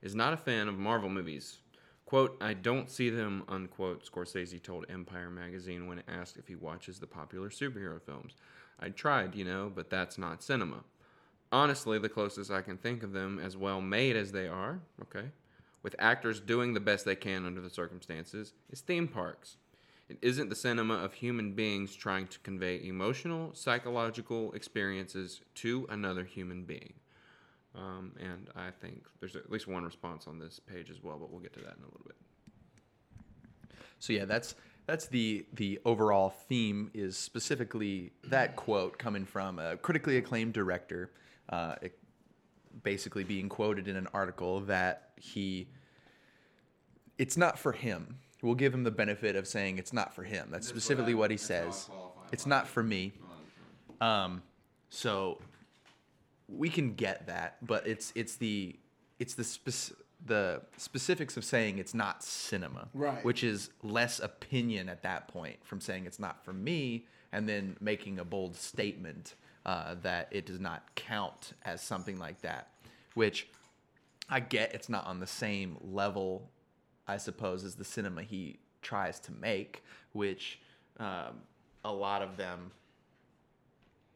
is 0.00 0.14
not 0.14 0.32
a 0.32 0.36
fan 0.36 0.68
of 0.68 0.78
Marvel 0.78 1.08
movies. 1.08 1.58
Quote, 2.06 2.36
I 2.40 2.52
don't 2.52 2.90
see 2.90 3.08
them, 3.08 3.44
unquote, 3.48 4.04
Scorsese 4.04 4.62
told 4.62 4.84
Empire 4.90 5.30
magazine 5.30 5.86
when 5.86 6.02
asked 6.06 6.36
if 6.36 6.46
he 6.46 6.54
watches 6.54 6.98
the 6.98 7.06
popular 7.06 7.48
superhero 7.48 8.00
films. 8.00 8.34
I 8.78 8.90
tried, 8.90 9.34
you 9.34 9.44
know, 9.44 9.72
but 9.74 9.88
that's 9.88 10.18
not 10.18 10.42
cinema. 10.42 10.84
Honestly, 11.50 11.98
the 11.98 12.08
closest 12.08 12.50
I 12.50 12.60
can 12.62 12.76
think 12.76 13.02
of 13.02 13.12
them, 13.12 13.38
as 13.38 13.56
well 13.56 13.80
made 13.80 14.16
as 14.16 14.32
they 14.32 14.48
are, 14.48 14.80
okay, 15.00 15.30
with 15.82 15.96
actors 15.98 16.40
doing 16.40 16.74
the 16.74 16.80
best 16.80 17.04
they 17.04 17.16
can 17.16 17.46
under 17.46 17.60
the 17.60 17.70
circumstances, 17.70 18.52
is 18.70 18.80
theme 18.80 19.08
parks. 19.08 19.56
It 20.08 20.18
isn't 20.20 20.50
the 20.50 20.56
cinema 20.56 20.94
of 20.94 21.14
human 21.14 21.52
beings 21.52 21.94
trying 21.94 22.26
to 22.26 22.38
convey 22.40 22.84
emotional, 22.84 23.54
psychological 23.54 24.52
experiences 24.52 25.40
to 25.56 25.86
another 25.88 26.24
human 26.24 26.64
being. 26.64 26.94
Um, 27.76 28.12
and 28.20 28.48
I 28.54 28.70
think 28.70 29.04
there's 29.20 29.34
at 29.36 29.50
least 29.50 29.66
one 29.66 29.84
response 29.84 30.26
on 30.28 30.38
this 30.38 30.60
page 30.60 30.90
as 30.90 31.02
well, 31.02 31.18
but 31.18 31.30
we'll 31.30 31.40
get 31.40 31.52
to 31.54 31.60
that 31.60 31.74
in 31.76 31.82
a 31.82 31.86
little 31.86 32.02
bit. 32.06 32.16
So 33.98 34.12
yeah, 34.12 34.24
that's 34.26 34.54
that's 34.86 35.06
the 35.08 35.46
the 35.54 35.80
overall 35.84 36.30
theme 36.30 36.90
is 36.94 37.16
specifically 37.16 38.12
that 38.24 38.54
quote 38.54 38.98
coming 38.98 39.24
from 39.24 39.58
a 39.58 39.76
critically 39.78 40.18
acclaimed 40.18 40.52
director, 40.52 41.10
uh, 41.48 41.76
it- 41.82 41.98
basically 42.82 43.22
being 43.24 43.48
quoted 43.48 43.86
in 43.86 43.94
an 43.96 44.08
article 44.12 44.60
that 44.60 45.10
he 45.16 45.68
it's 47.18 47.36
not 47.36 47.56
for 47.58 47.70
him. 47.72 48.18
We'll 48.42 48.56
give 48.56 48.74
him 48.74 48.82
the 48.84 48.90
benefit 48.90 49.36
of 49.36 49.46
saying 49.46 49.78
it's 49.78 49.92
not 49.92 50.12
for 50.14 50.22
him. 50.24 50.48
That's 50.50 50.66
specifically 50.68 51.14
what 51.14 51.30
he 51.30 51.36
says. 51.36 51.88
It's 52.32 52.46
not 52.46 52.66
for 52.66 52.82
me. 52.82 53.12
Um, 54.00 54.42
so 54.90 55.40
we 56.48 56.68
can 56.68 56.94
get 56.94 57.26
that, 57.26 57.56
but 57.66 57.86
it's 57.86 58.12
it's 58.14 58.36
the 58.36 58.76
it's 59.18 59.34
the 59.34 59.44
spec- 59.44 59.96
the 60.24 60.62
specifics 60.76 61.36
of 61.36 61.44
saying 61.44 61.78
it's 61.78 61.94
not 61.94 62.22
cinema, 62.22 62.88
Right. 62.94 63.24
Which 63.24 63.44
is 63.44 63.70
less 63.82 64.20
opinion 64.20 64.88
at 64.88 65.02
that 65.02 65.28
point 65.28 65.56
from 65.64 65.80
saying 65.80 66.06
it's 66.06 66.18
not 66.18 66.44
for 66.44 66.52
me, 66.52 67.06
and 67.32 67.48
then 67.48 67.76
making 67.80 68.18
a 68.18 68.24
bold 68.24 68.56
statement 68.56 69.34
uh, 69.66 69.96
that 70.02 70.28
it 70.30 70.46
does 70.46 70.60
not 70.60 70.94
count 70.94 71.52
as 71.64 71.80
something 71.82 72.18
like 72.18 72.40
that. 72.42 72.68
Which 73.14 73.48
I 74.28 74.40
get 74.40 74.74
it's 74.74 74.88
not 74.88 75.06
on 75.06 75.20
the 75.20 75.26
same 75.26 75.76
level, 75.82 76.50
I 77.06 77.18
suppose, 77.18 77.64
as 77.64 77.74
the 77.74 77.84
cinema 77.84 78.22
he 78.22 78.58
tries 78.82 79.20
to 79.20 79.32
make, 79.32 79.82
which 80.12 80.58
um, 80.98 81.40
a 81.84 81.92
lot 81.92 82.22
of 82.22 82.36
them 82.36 82.70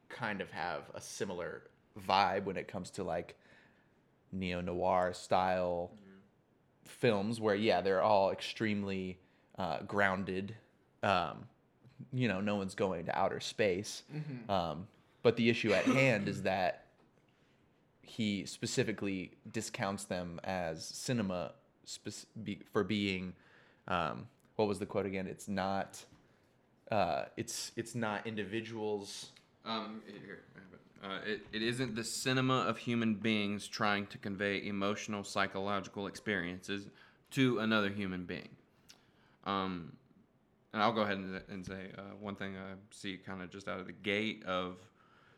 kind 0.09 0.41
of 0.41 0.51
have 0.51 0.83
a 0.95 1.01
similar 1.01 1.63
vibe 1.99 2.45
when 2.45 2.57
it 2.57 2.69
comes 2.69 2.91
to 2.91 3.05
like 3.05 3.37
neo 4.33 4.61
noir 4.61 5.13
style 5.13 5.91
films, 6.85 7.41
where 7.41 7.55
yeah, 7.55 7.81
they're 7.81 8.03
all 8.03 8.31
extremely 8.31 9.19
uh, 9.59 9.83
grounded. 9.83 10.55
Um, 11.03 11.47
you 12.13 12.29
know, 12.29 12.41
no 12.41 12.57
one's 12.57 12.75
going 12.75 13.07
to 13.07 13.19
outer 13.19 13.41
space. 13.41 14.03
Um, 14.49 14.87
but 15.23 15.37
the 15.37 15.51
issue 15.51 15.73
at 15.73 15.85
hand 15.85 16.29
is 16.29 16.43
that 16.43 16.85
he 18.03 18.47
specifically 18.47 19.33
discounts 19.53 20.05
them 20.05 20.41
as 20.45 20.85
cinema 20.85 21.53
be, 22.43 22.61
for 22.73 22.85
being 22.85 23.35
um, 23.89 24.27
what 24.57 24.69
was 24.69 24.79
the 24.79 24.87
quote 24.87 25.07
again? 25.07 25.27
It's 25.27 25.49
not 25.49 26.05
uh, 26.91 27.25
it's 27.37 27.73
it's 27.77 27.95
not 27.95 28.27
individuals. 28.27 29.31
Um, 29.65 30.03
here, 30.07 30.41
I 30.57 30.61
have 30.61 30.73
it. 30.73 30.78
Uh, 31.03 31.19
it, 31.25 31.41
it 31.53 31.63
isn't 31.63 31.95
the 31.95 32.03
cinema 32.03 32.63
of 32.63 32.77
human 32.77 33.15
beings 33.15 33.69
trying 33.69 34.07
to 34.07 34.19
convey 34.19 34.67
emotional, 34.67 35.23
psychological 35.23 36.07
experiences 36.07 36.87
to 37.31 37.59
another 37.61 37.89
human 37.89 38.25
being. 38.25 38.49
Um, 39.45 39.93
and 40.73 40.83
I'll 40.83 40.93
go 40.93 41.03
ahead 41.03 41.17
and, 41.17 41.41
and 41.49 41.65
say 41.65 41.93
uh, 41.97 42.15
one 42.21 42.35
thing 42.35 42.57
I 42.57 42.75
see 42.91 43.17
kind 43.17 43.43
of 43.43 43.51
just 43.51 43.69
out 43.69 43.81
of 43.81 43.87
the 43.87 43.93
gate 43.93 44.45
of 44.45 44.77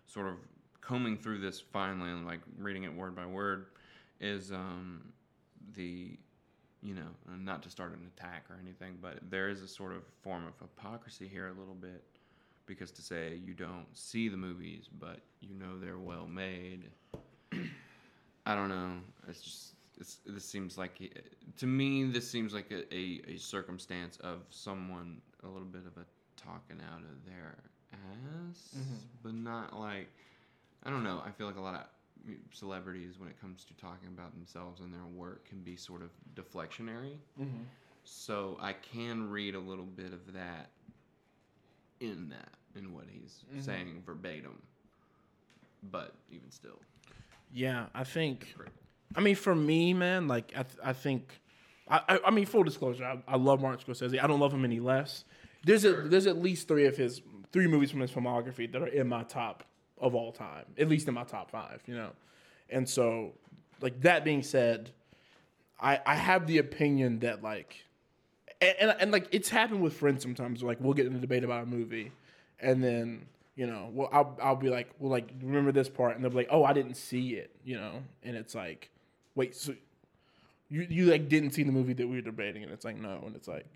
sort 0.07 0.29
of 0.29 0.35
combing 0.81 1.17
through 1.17 1.38
this 1.38 1.61
finally 1.61 2.11
and 2.11 2.26
like 2.26 2.40
reading 2.59 2.85
it 2.85 2.95
word 2.95 3.14
by 3.14 3.26
word 3.26 3.67
is 4.21 4.50
um, 4.50 5.12
the 5.75 6.19
you 6.83 6.95
know 6.95 7.09
not 7.38 7.62
to 7.62 7.71
start 7.71 7.93
an 7.93 8.11
attack 8.17 8.45
or 8.50 8.59
anything 8.61 8.97
but 9.00 9.19
there 9.31 9.49
is 9.49 9.62
a 9.62 9.69
sort 9.69 9.93
of 9.93 10.02
form 10.23 10.47
of 10.47 10.55
hypocrisy 10.59 11.29
here 11.29 11.49
a 11.49 11.52
little 11.52 11.75
bit 11.75 12.02
because 12.71 12.91
to 12.91 13.03
say 13.03 13.39
you 13.45 13.53
don't 13.53 13.87
see 13.93 14.29
the 14.29 14.37
movies 14.37 14.89
but 14.99 15.21
you 15.41 15.55
know 15.55 15.79
they're 15.79 15.99
well 15.99 16.27
made 16.27 16.85
i 18.47 18.55
don't 18.55 18.69
know 18.69 18.93
it's 19.29 19.41
just 19.41 19.75
it's, 19.99 20.19
this 20.25 20.45
seems 20.45 20.79
like 20.79 20.93
eh, 21.03 21.21
to 21.57 21.67
me 21.67 22.05
this 22.05 22.31
seems 22.31 22.55
like 22.55 22.71
a, 22.71 22.95
a, 22.95 23.21
a 23.29 23.37
circumstance 23.37 24.17
of 24.19 24.43
someone 24.50 25.21
a 25.45 25.49
little 25.49 25.69
bit 25.69 25.83
of 25.87 26.00
a 26.00 26.07
talking 26.41 26.81
out 26.93 27.00
of 27.00 27.25
their 27.27 27.57
ass 27.93 28.71
mm-hmm. 28.77 28.95
but 29.23 29.35
not 29.35 29.79
like 29.79 30.09
I 30.85 30.91
don't 30.91 31.05
know. 31.05 31.23
I 31.25 31.31
feel 31.31 31.47
like 31.47 31.57
a 31.57 31.61
lot 31.61 31.75
of 31.75 32.35
celebrities, 32.53 33.19
when 33.19 33.29
it 33.29 33.41
comes 33.41 33.65
to 33.65 33.75
talking 33.75 34.09
about 34.09 34.33
themselves 34.33 34.81
and 34.81 34.93
their 34.93 35.05
work, 35.15 35.49
can 35.49 35.61
be 35.61 35.77
sort 35.77 36.03
of 36.03 36.11
deflectionary. 36.35 37.17
Mm-hmm. 37.41 37.65
So 38.05 38.59
I 38.61 38.73
can 38.73 39.29
read 39.29 39.55
a 39.55 39.61
little 39.61 39.85
bit 39.85 40.12
of 40.12 40.33
that 40.33 40.71
in 42.00 42.31
that, 42.31 42.55
in 42.77 42.93
what 42.93 43.05
he's 43.11 43.45
mm-hmm. 43.50 43.61
saying 43.61 44.03
verbatim. 44.05 44.62
But 45.91 46.15
even 46.31 46.50
still, 46.50 46.79
Yeah, 47.53 47.87
I 47.95 48.05
think. 48.05 48.55
I 49.17 49.21
mean, 49.21 49.35
for 49.35 49.55
me, 49.55 49.95
man, 49.95 50.29
like 50.29 50.53
I, 50.55 50.62
th- 50.62 50.79
I 50.85 50.93
think, 50.93 51.41
I, 51.89 52.00
I, 52.09 52.19
I 52.27 52.31
mean, 52.31 52.47
full 52.47 52.62
disclosure, 52.62 53.05
I, 53.05 53.19
I 53.27 53.37
love 53.37 53.61
Martin 53.61 53.85
Scorsese. 53.85 54.23
I 54.23 54.27
don't 54.27 54.41
love 54.41 54.53
him 54.53 54.65
any 54.65 54.79
less. 54.79 55.25
There's 55.65 55.85
a, 55.85 55.93
there's 55.93 56.27
at 56.27 56.41
least 56.41 56.69
three 56.69 56.87
of 56.87 56.97
his 56.97 57.23
three 57.53 57.67
movies 57.67 57.91
from 57.91 58.00
his 58.00 58.11
filmography 58.11 58.71
that 58.71 58.81
are 58.81 58.87
in 58.87 59.09
my 59.09 59.25
top 59.25 59.65
of 59.99 60.15
all 60.15 60.33
time, 60.33 60.65
at 60.79 60.89
least 60.89 61.09
in 61.09 61.15
my 61.15 61.25
top 61.25 61.50
five, 61.50 61.83
you 61.87 61.95
know. 61.95 62.11
And 62.71 62.89
so, 62.89 63.33
like 63.81 64.00
that 64.03 64.25
being 64.25 64.43
said, 64.43 64.91
I 65.81 66.00
I 66.07 66.15
have 66.15 66.47
the 66.47 66.59
opinion 66.59 67.21
that 67.21 67.43
like, 67.43 67.77
and 68.61 68.75
and, 68.81 68.97
and 69.00 69.12
like 69.12 69.29
it's 69.33 69.49
happened 69.49 69.83
with 69.83 69.95
friends 69.95 70.23
sometimes. 70.23 70.62
Like 70.62 70.79
we'll 70.81 70.95
get 70.95 71.07
in 71.07 71.15
a 71.15 71.19
debate 71.19 71.45
about 71.45 71.65
a 71.65 71.67
movie, 71.67 72.12
and 72.61 72.83
then 72.83 73.26
you 73.57 73.67
know, 73.67 73.90
well, 73.93 74.09
I'll 74.12 74.38
I'll 74.43 74.57
be 74.57 74.71
like, 74.71 74.90
well, 74.99 75.11
like 75.11 75.31
remember 75.43 75.73
this 75.73 75.88
part, 75.88 76.14
and 76.14 76.25
they'll 76.25 76.31
be 76.31 76.38
like, 76.38 76.49
oh, 76.50 76.64
I 76.64 76.73
didn't 76.73 76.95
see 76.95 77.35
it, 77.35 77.55
you 77.64 77.76
know, 77.76 78.02
and 78.23 78.37
it's 78.37 78.55
like, 78.55 78.90
wait, 79.35 79.55
so 79.55 79.75
you 80.69 80.87
you 80.88 81.07
like 81.07 81.29
didn't 81.29 81.50
see 81.50 81.62
the 81.62 81.73
movie 81.73 81.93
that 81.95 82.07
we 82.07 82.17
were 82.17 82.23
debating, 82.23 82.62
and 82.62 82.73
it's 82.73 82.85
like 82.85 82.97
no, 82.97 83.23
and 83.26 83.37
it's 83.37 83.49
like. 83.49 83.67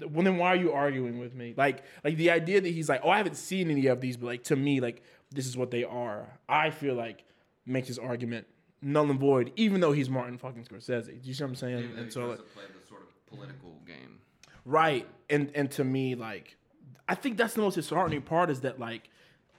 Well, 0.00 0.24
then 0.24 0.36
why 0.36 0.48
are 0.48 0.56
you 0.56 0.72
arguing 0.72 1.20
with 1.20 1.32
me? 1.32 1.54
Like, 1.56 1.84
like 2.02 2.16
the 2.16 2.30
idea 2.30 2.60
that 2.60 2.68
he's 2.68 2.88
like, 2.88 3.02
oh, 3.04 3.10
I 3.10 3.18
haven't 3.18 3.36
seen 3.36 3.70
any 3.70 3.86
of 3.86 4.00
these, 4.00 4.16
but 4.16 4.26
like 4.26 4.42
to 4.44 4.56
me, 4.56 4.80
like 4.80 5.04
this 5.30 5.46
is 5.46 5.56
what 5.56 5.70
they 5.70 5.84
are. 5.84 6.26
I 6.48 6.70
feel 6.70 6.96
like 6.96 7.22
makes 7.66 7.86
his 7.86 7.96
argument 7.98 8.46
null 8.82 9.10
and 9.10 9.20
void, 9.20 9.52
even 9.56 9.80
though 9.80 9.92
he's 9.92 10.10
Martin 10.10 10.38
fucking 10.38 10.64
Scorsese. 10.64 11.06
Do 11.06 11.28
you 11.28 11.34
see 11.34 11.44
what 11.44 11.50
I'm 11.50 11.54
saying? 11.54 11.90
And 11.96 12.12
so, 12.12 12.26
like, 12.26 12.38
play 12.52 12.64
the 12.66 12.86
sort 12.86 13.02
of 13.02 13.26
political 13.26 13.80
game. 13.86 14.18
Right. 14.64 15.06
And 15.28 15.50
and 15.54 15.70
to 15.72 15.84
me, 15.84 16.14
like, 16.14 16.56
I 17.10 17.16
think 17.16 17.36
that's 17.36 17.54
the 17.54 17.60
most 17.60 17.74
disheartening 17.74 18.22
part 18.22 18.50
is 18.50 18.60
that 18.60 18.78
like, 18.78 19.10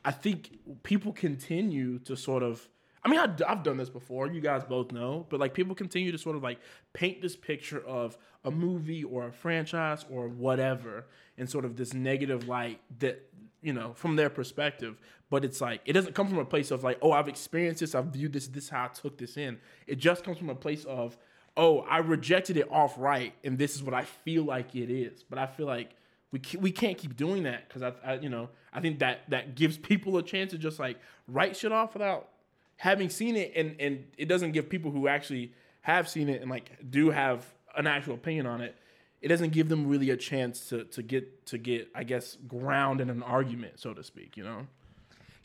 I 0.05 0.11
think 0.11 0.57
people 0.83 1.11
continue 1.11 1.99
to 1.99 2.15
sort 2.15 2.43
of. 2.43 2.67
I 3.03 3.09
mean, 3.09 3.19
I, 3.19 3.27
I've 3.47 3.63
done 3.63 3.77
this 3.77 3.89
before. 3.89 4.27
You 4.27 4.39
guys 4.41 4.63
both 4.63 4.91
know, 4.91 5.25
but 5.29 5.39
like, 5.39 5.53
people 5.53 5.73
continue 5.75 6.11
to 6.11 6.17
sort 6.17 6.35
of 6.35 6.43
like 6.43 6.59
paint 6.93 7.21
this 7.21 7.35
picture 7.35 7.83
of 7.85 8.17
a 8.45 8.51
movie 8.51 9.03
or 9.03 9.27
a 9.27 9.31
franchise 9.33 10.05
or 10.09 10.29
whatever 10.29 11.07
in 11.35 11.47
sort 11.47 11.65
of 11.65 11.75
this 11.75 11.93
negative 11.93 12.47
light 12.47 12.79
that 12.99 13.27
you 13.61 13.73
know 13.73 13.93
from 13.95 14.15
their 14.15 14.29
perspective. 14.29 14.97
But 15.29 15.43
it's 15.43 15.59
like 15.59 15.81
it 15.83 15.91
doesn't 15.91 16.15
come 16.15 16.29
from 16.29 16.37
a 16.37 16.45
place 16.45 16.71
of 16.71 16.85
like, 16.85 16.99
oh, 17.01 17.11
I've 17.11 17.27
experienced 17.27 17.81
this, 17.81 17.95
I've 17.95 18.05
viewed 18.05 18.31
this, 18.31 18.47
this 18.47 18.65
is 18.65 18.69
how 18.69 18.85
I 18.85 18.87
took 18.87 19.17
this 19.17 19.35
in. 19.35 19.59
It 19.87 19.97
just 19.97 20.23
comes 20.23 20.37
from 20.37 20.49
a 20.49 20.55
place 20.55 20.85
of 20.85 21.17
oh, 21.57 21.79
I 21.81 21.97
rejected 21.97 22.55
it 22.55 22.71
off 22.71 22.95
right, 22.97 23.33
and 23.43 23.57
this 23.57 23.75
is 23.75 23.83
what 23.83 23.93
I 23.93 24.05
feel 24.05 24.43
like 24.43 24.73
it 24.73 24.89
is. 24.89 25.21
But 25.29 25.37
I 25.37 25.47
feel 25.47 25.65
like 25.65 25.97
we 26.31 26.39
ca- 26.39 26.59
we 26.59 26.71
can't 26.71 26.97
keep 26.97 27.15
doing 27.15 27.43
that 27.43 27.67
because 27.67 27.81
I, 27.81 27.93
I, 28.05 28.13
you 28.15 28.29
know, 28.29 28.49
I 28.73 28.79
think 28.81 28.99
that 28.99 29.29
that 29.29 29.55
gives 29.55 29.77
people 29.77 30.17
a 30.17 30.23
chance 30.23 30.51
to 30.51 30.57
just 30.57 30.79
like 30.79 30.97
write 31.27 31.55
shit 31.57 31.71
off 31.71 31.93
without 31.93 32.29
having 32.77 33.09
seen 33.09 33.35
it, 33.35 33.51
and 33.55 33.75
and 33.79 34.05
it 34.17 34.25
doesn't 34.27 34.51
give 34.51 34.69
people 34.69 34.91
who 34.91 35.07
actually 35.07 35.53
have 35.81 36.07
seen 36.07 36.29
it 36.29 36.41
and 36.41 36.49
like 36.49 36.71
do 36.89 37.09
have 37.09 37.45
an 37.75 37.87
actual 37.87 38.13
opinion 38.15 38.45
on 38.45 38.61
it. 38.61 38.75
It 39.21 39.27
doesn't 39.27 39.51
give 39.51 39.69
them 39.69 39.87
really 39.87 40.09
a 40.09 40.17
chance 40.17 40.67
to 40.69 40.85
to 40.85 41.03
get 41.03 41.45
to 41.47 41.57
get 41.57 41.89
I 41.93 42.03
guess 42.03 42.37
ground 42.47 43.01
in 43.01 43.09
an 43.09 43.23
argument, 43.23 43.79
so 43.79 43.93
to 43.93 44.03
speak. 44.03 44.37
You 44.37 44.43
know. 44.43 44.67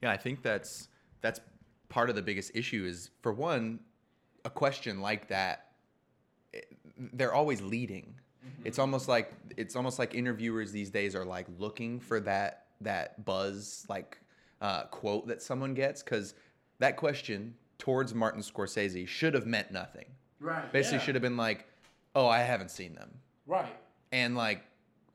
Yeah, 0.03 0.11
I 0.11 0.17
think 0.17 0.43
that's 0.43 0.89
that's 1.21 1.41
part 1.89 2.11
of 2.11 2.17
the 2.17 2.23
biggest 2.23 2.53
issue 2.55 2.85
is 2.85 3.11
for 3.23 3.33
one, 3.33 3.81
a 4.45 4.51
question 4.51 5.01
like 5.01 5.29
that, 5.29 5.69
it- 6.53 6.69
they're 7.13 7.33
always 7.35 7.61
leading. 7.61 8.15
It's 8.65 8.79
almost 8.79 9.09
like 9.09 9.33
it's 9.57 9.77
almost 9.77 9.99
like 9.99 10.15
interviewers 10.15 10.73
these 10.73 10.91
days 10.91 11.15
are 11.15 11.25
like 11.25 11.47
looking 11.59 12.01
for 12.01 12.21
that 12.21 12.67
that 12.81 13.25
buzz 13.25 13.85
like 13.89 14.19
uh, 14.61 14.85
quote 14.85 15.27
that 15.29 15.43
someone 15.43 15.75
gets 15.75 16.03
because 16.03 16.35
that 16.79 16.97
question 16.97 17.55
towards 17.79 18.15
Martin 18.15 18.41
Scorsese 18.43 19.07
should 19.07 19.35
have 19.35 19.47
meant 19.47 19.71
nothing. 19.71 20.07
Right. 20.41 20.71
Basically, 20.73 20.99
should 21.01 21.15
have 21.15 21.23
been 21.23 21.37
like, 21.37 21.67
"Oh, 22.15 22.27
I 22.29 22.41
haven't 22.41 22.71
seen 22.71 22.95
them." 22.95 23.11
Right. 23.47 23.73
and 24.13 24.37
like 24.37 24.65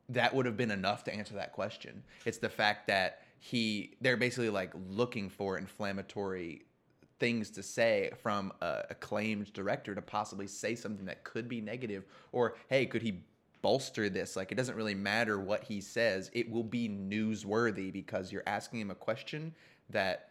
that 0.08 0.34
would 0.34 0.46
have 0.46 0.56
been 0.56 0.70
enough 0.70 1.04
to 1.04 1.14
answer 1.14 1.34
that 1.34 1.52
question 1.52 2.02
it's 2.24 2.38
the 2.38 2.48
fact 2.48 2.86
that 2.86 3.22
he 3.40 3.94
they're 4.00 4.16
basically 4.16 4.48
like 4.50 4.72
looking 4.88 5.28
for 5.28 5.58
inflammatory 5.58 6.62
things 7.22 7.50
to 7.50 7.62
say 7.62 8.10
from 8.20 8.52
a 8.62 8.82
acclaimed 8.90 9.52
director 9.52 9.94
to 9.94 10.02
possibly 10.02 10.48
say 10.48 10.74
something 10.74 11.06
that 11.06 11.22
could 11.22 11.48
be 11.48 11.60
negative 11.60 12.04
or 12.32 12.56
hey 12.68 12.84
could 12.84 13.00
he 13.00 13.22
bolster 13.62 14.08
this? 14.08 14.34
Like 14.34 14.50
it 14.50 14.56
doesn't 14.56 14.74
really 14.74 14.96
matter 14.96 15.38
what 15.38 15.62
he 15.62 15.80
says. 15.80 16.32
It 16.32 16.50
will 16.50 16.64
be 16.64 16.88
newsworthy 16.88 17.92
because 17.92 18.32
you're 18.32 18.42
asking 18.44 18.80
him 18.80 18.90
a 18.90 18.96
question 18.96 19.54
that 19.90 20.30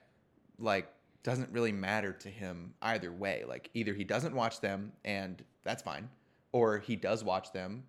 like 0.59 0.91
doesn't 1.23 1.49
really 1.53 1.71
matter 1.71 2.11
to 2.11 2.27
him 2.27 2.73
either 2.81 3.13
way. 3.13 3.45
Like 3.47 3.69
either 3.73 3.93
he 3.93 4.03
doesn't 4.03 4.35
watch 4.35 4.59
them 4.59 4.91
and 5.05 5.41
that's 5.63 5.81
fine 5.81 6.09
or 6.51 6.79
he 6.79 6.97
does 6.97 7.23
watch 7.23 7.53
them 7.53 7.85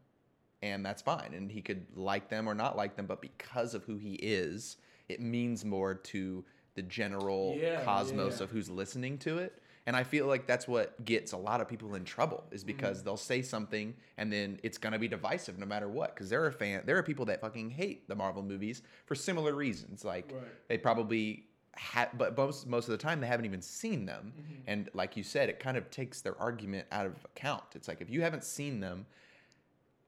and 0.63 0.87
that's 0.87 1.03
fine. 1.03 1.35
And 1.35 1.51
he 1.51 1.61
could 1.61 1.87
like 1.97 2.29
them 2.29 2.49
or 2.49 2.55
not 2.55 2.77
like 2.77 2.95
them 2.95 3.07
but 3.07 3.21
because 3.21 3.75
of 3.75 3.83
who 3.83 3.99
he 3.99 4.15
is 4.15 4.77
it 5.09 5.21
means 5.21 5.65
more 5.65 5.93
to 5.93 6.45
the 6.75 6.83
general 6.83 7.57
Yeah, 7.59 7.83
cosmos 7.85 8.39
yeah. 8.39 8.45
of 8.45 8.51
who's 8.51 8.71
listening 8.71 9.19
to 9.19 9.39
it 9.39 9.61
and 9.87 9.97
i 9.97 10.03
feel 10.05 10.27
like 10.27 10.47
that's 10.47 10.67
what 10.69 11.05
gets 11.05 11.33
a 11.33 11.37
lot 11.37 11.61
of 11.61 11.69
people 11.69 11.95
in 11.95 12.05
trouble 12.05 12.45
is 12.51 12.63
because 12.65 12.99
Mm-hmm. 12.99 13.05
they'll 13.07 13.17
say 13.17 13.43
something 13.43 13.95
and 14.17 14.33
then 14.33 14.59
it's 14.63 14.79
to 14.93 14.99
be 14.99 15.09
divisive 15.09 15.59
no 15.59 15.67
matter 15.67 15.89
what 15.89 16.15
because 16.15 16.31
there 16.31 16.45
are 16.45 16.53
fan 16.53 16.83
there 16.87 16.97
are 16.97 17.03
people 17.03 17.25
that 17.27 17.41
fucking 17.41 17.71
hate 17.71 18.09
the 18.09 18.15
marvel 18.15 18.43
movies 18.43 18.83
for 19.07 19.15
similar 19.15 19.55
reasons 19.55 20.05
like 20.05 20.31
Right. 20.33 20.43
they 20.69 20.79
probably 20.79 21.45
ha- 21.77 22.09
but 22.17 22.37
most 22.37 22.67
most 22.67 22.87
of 22.89 22.93
the 22.93 22.99
time 22.99 23.21
they 23.21 23.27
haven't 23.27 23.47
even 23.47 23.63
seen 23.63 24.07
them 24.07 24.33
Mm-hmm. 24.39 24.61
and 24.69 24.89
like 24.95 25.17
you 25.17 25.23
said 25.25 25.49
it 25.49 25.59
kind 25.59 25.77
of 25.77 25.91
takes 25.91 26.21
their 26.23 26.39
argument 26.41 26.87
out 26.93 27.07
of 27.07 27.15
account 27.25 27.65
it's 27.75 27.89
like 27.89 28.01
if 28.01 28.09
you 28.09 28.23
haven't 28.23 28.45
seen 28.45 28.81
them 28.81 29.05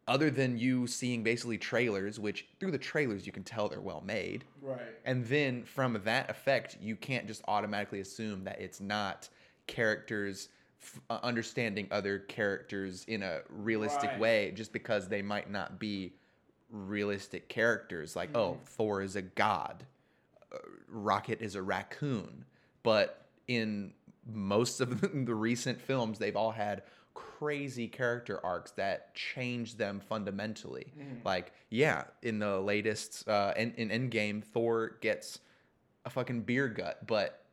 other 0.07 0.31
than 0.31 0.57
you 0.59 0.87
seeing 0.87 1.23
basically 1.23 1.59
trailers 1.59 2.19
which 2.21 2.47
through 2.61 2.71
the 2.71 2.79
trailers 2.79 3.27
you 3.27 3.33
can 3.33 3.43
tell 3.43 3.69
they're 3.69 3.81
well 3.81 4.03
made 4.05 4.45
Right. 4.61 4.81
and 5.05 5.25
then 5.27 5.65
from 5.65 6.01
that 6.05 6.31
effect 6.31 6.77
you 6.81 6.97
can't 6.97 7.27
just 7.27 7.43
automatically 7.49 8.01
assume 8.01 8.45
that 8.45 8.61
it's 8.61 8.81
not 8.81 9.29
characters 9.67 10.49
f- 10.83 11.01
uh, 11.11 11.19
understanding 11.23 11.89
other 11.91 12.19
characters 12.21 13.05
in 13.09 13.23
a 13.23 13.41
realistic 13.49 14.11
Right. 14.11 14.19
way 14.19 14.53
just 14.55 14.73
because 14.73 15.09
they 15.09 15.23
might 15.23 15.51
not 15.51 15.79
be 15.79 16.15
realistic 16.71 17.49
characters 17.49 18.17
like 18.17 18.35
oh 18.37 18.59
thor 18.65 19.01
is 19.03 19.17
a 19.17 19.23
god 19.23 19.85
uh, 20.53 20.59
rocket 20.89 21.41
is 21.41 21.55
a 21.55 21.63
raccoon 21.63 22.45
but 22.83 23.27
in 23.49 23.93
most 24.27 24.81
of 24.81 25.01
the 25.27 25.35
recent 25.35 25.81
films 25.81 26.19
they've 26.19 26.37
all 26.37 26.51
had 26.51 26.83
crazy 27.15 27.89
character 27.89 28.41
arcs 28.45 28.73
that 28.73 29.15
change 29.15 29.77
them 29.77 30.01
fundamentally. 30.01 30.93
Like 31.25 31.53
yeah 31.71 32.05
in 32.23 32.39
the 32.39 32.61
latest 32.61 33.27
uh 33.29 33.53
in, 33.57 33.73
in 33.73 33.89
endgame 33.89 34.43
thor 34.43 34.97
gets 35.01 35.39
a 36.05 36.11
fucking 36.11 36.43
beer 36.43 36.69
gut 36.69 37.07
but 37.07 37.45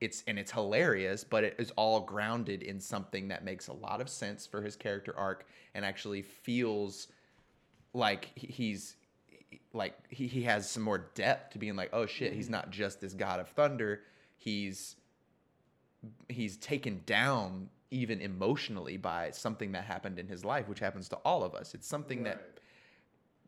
it's 0.00 0.24
and 0.26 0.38
it's 0.38 0.50
hilarious 0.50 1.24
but 1.24 1.44
it 1.44 1.54
is 1.58 1.70
all 1.76 2.00
grounded 2.00 2.62
in 2.62 2.80
something 2.80 3.28
that 3.28 3.44
makes 3.44 3.68
a 3.68 3.72
lot 3.72 4.00
of 4.00 4.08
sense 4.08 4.46
for 4.46 4.60
his 4.60 4.76
character 4.76 5.14
arc 5.16 5.46
and 5.74 5.84
actually 5.84 6.22
feels 6.22 7.08
like 7.94 8.30
he's 8.34 8.96
like 9.72 9.94
he, 10.08 10.26
he 10.26 10.42
has 10.42 10.68
some 10.68 10.82
more 10.82 11.10
depth 11.14 11.52
to 11.52 11.58
being 11.58 11.76
like 11.76 11.90
oh 11.92 12.06
shit 12.06 12.32
he's 12.32 12.50
not 12.50 12.70
just 12.70 13.00
this 13.00 13.12
god 13.12 13.40
of 13.40 13.48
thunder. 13.48 14.02
He's 14.36 14.96
he's 16.28 16.56
taken 16.56 17.02
down 17.06 17.68
even 17.92 18.20
emotionally 18.20 18.96
by 18.96 19.30
something 19.30 19.72
that 19.72 19.84
happened 19.84 20.18
in 20.18 20.26
his 20.26 20.44
life, 20.44 20.68
which 20.68 20.80
happens 20.80 21.08
to 21.10 21.16
all 21.16 21.44
of 21.44 21.54
us. 21.54 21.74
It's 21.74 21.86
something 21.86 22.24
that 22.24 22.58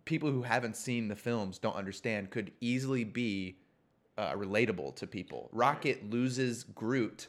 people 0.05 0.31
who 0.31 0.43
haven't 0.43 0.77
seen 0.77 1.09
the 1.09 1.17
films 1.17 1.59
don't 1.59 1.75
understand 1.77 2.31
could 2.31 2.53
easily 2.61 3.05
be 3.05 3.57
uh, 4.19 4.33
relatable 4.33 4.95
to 4.97 5.07
people. 5.07 5.49
Rocket 5.53 6.11
loses 6.11 6.65
Groot, 6.65 7.29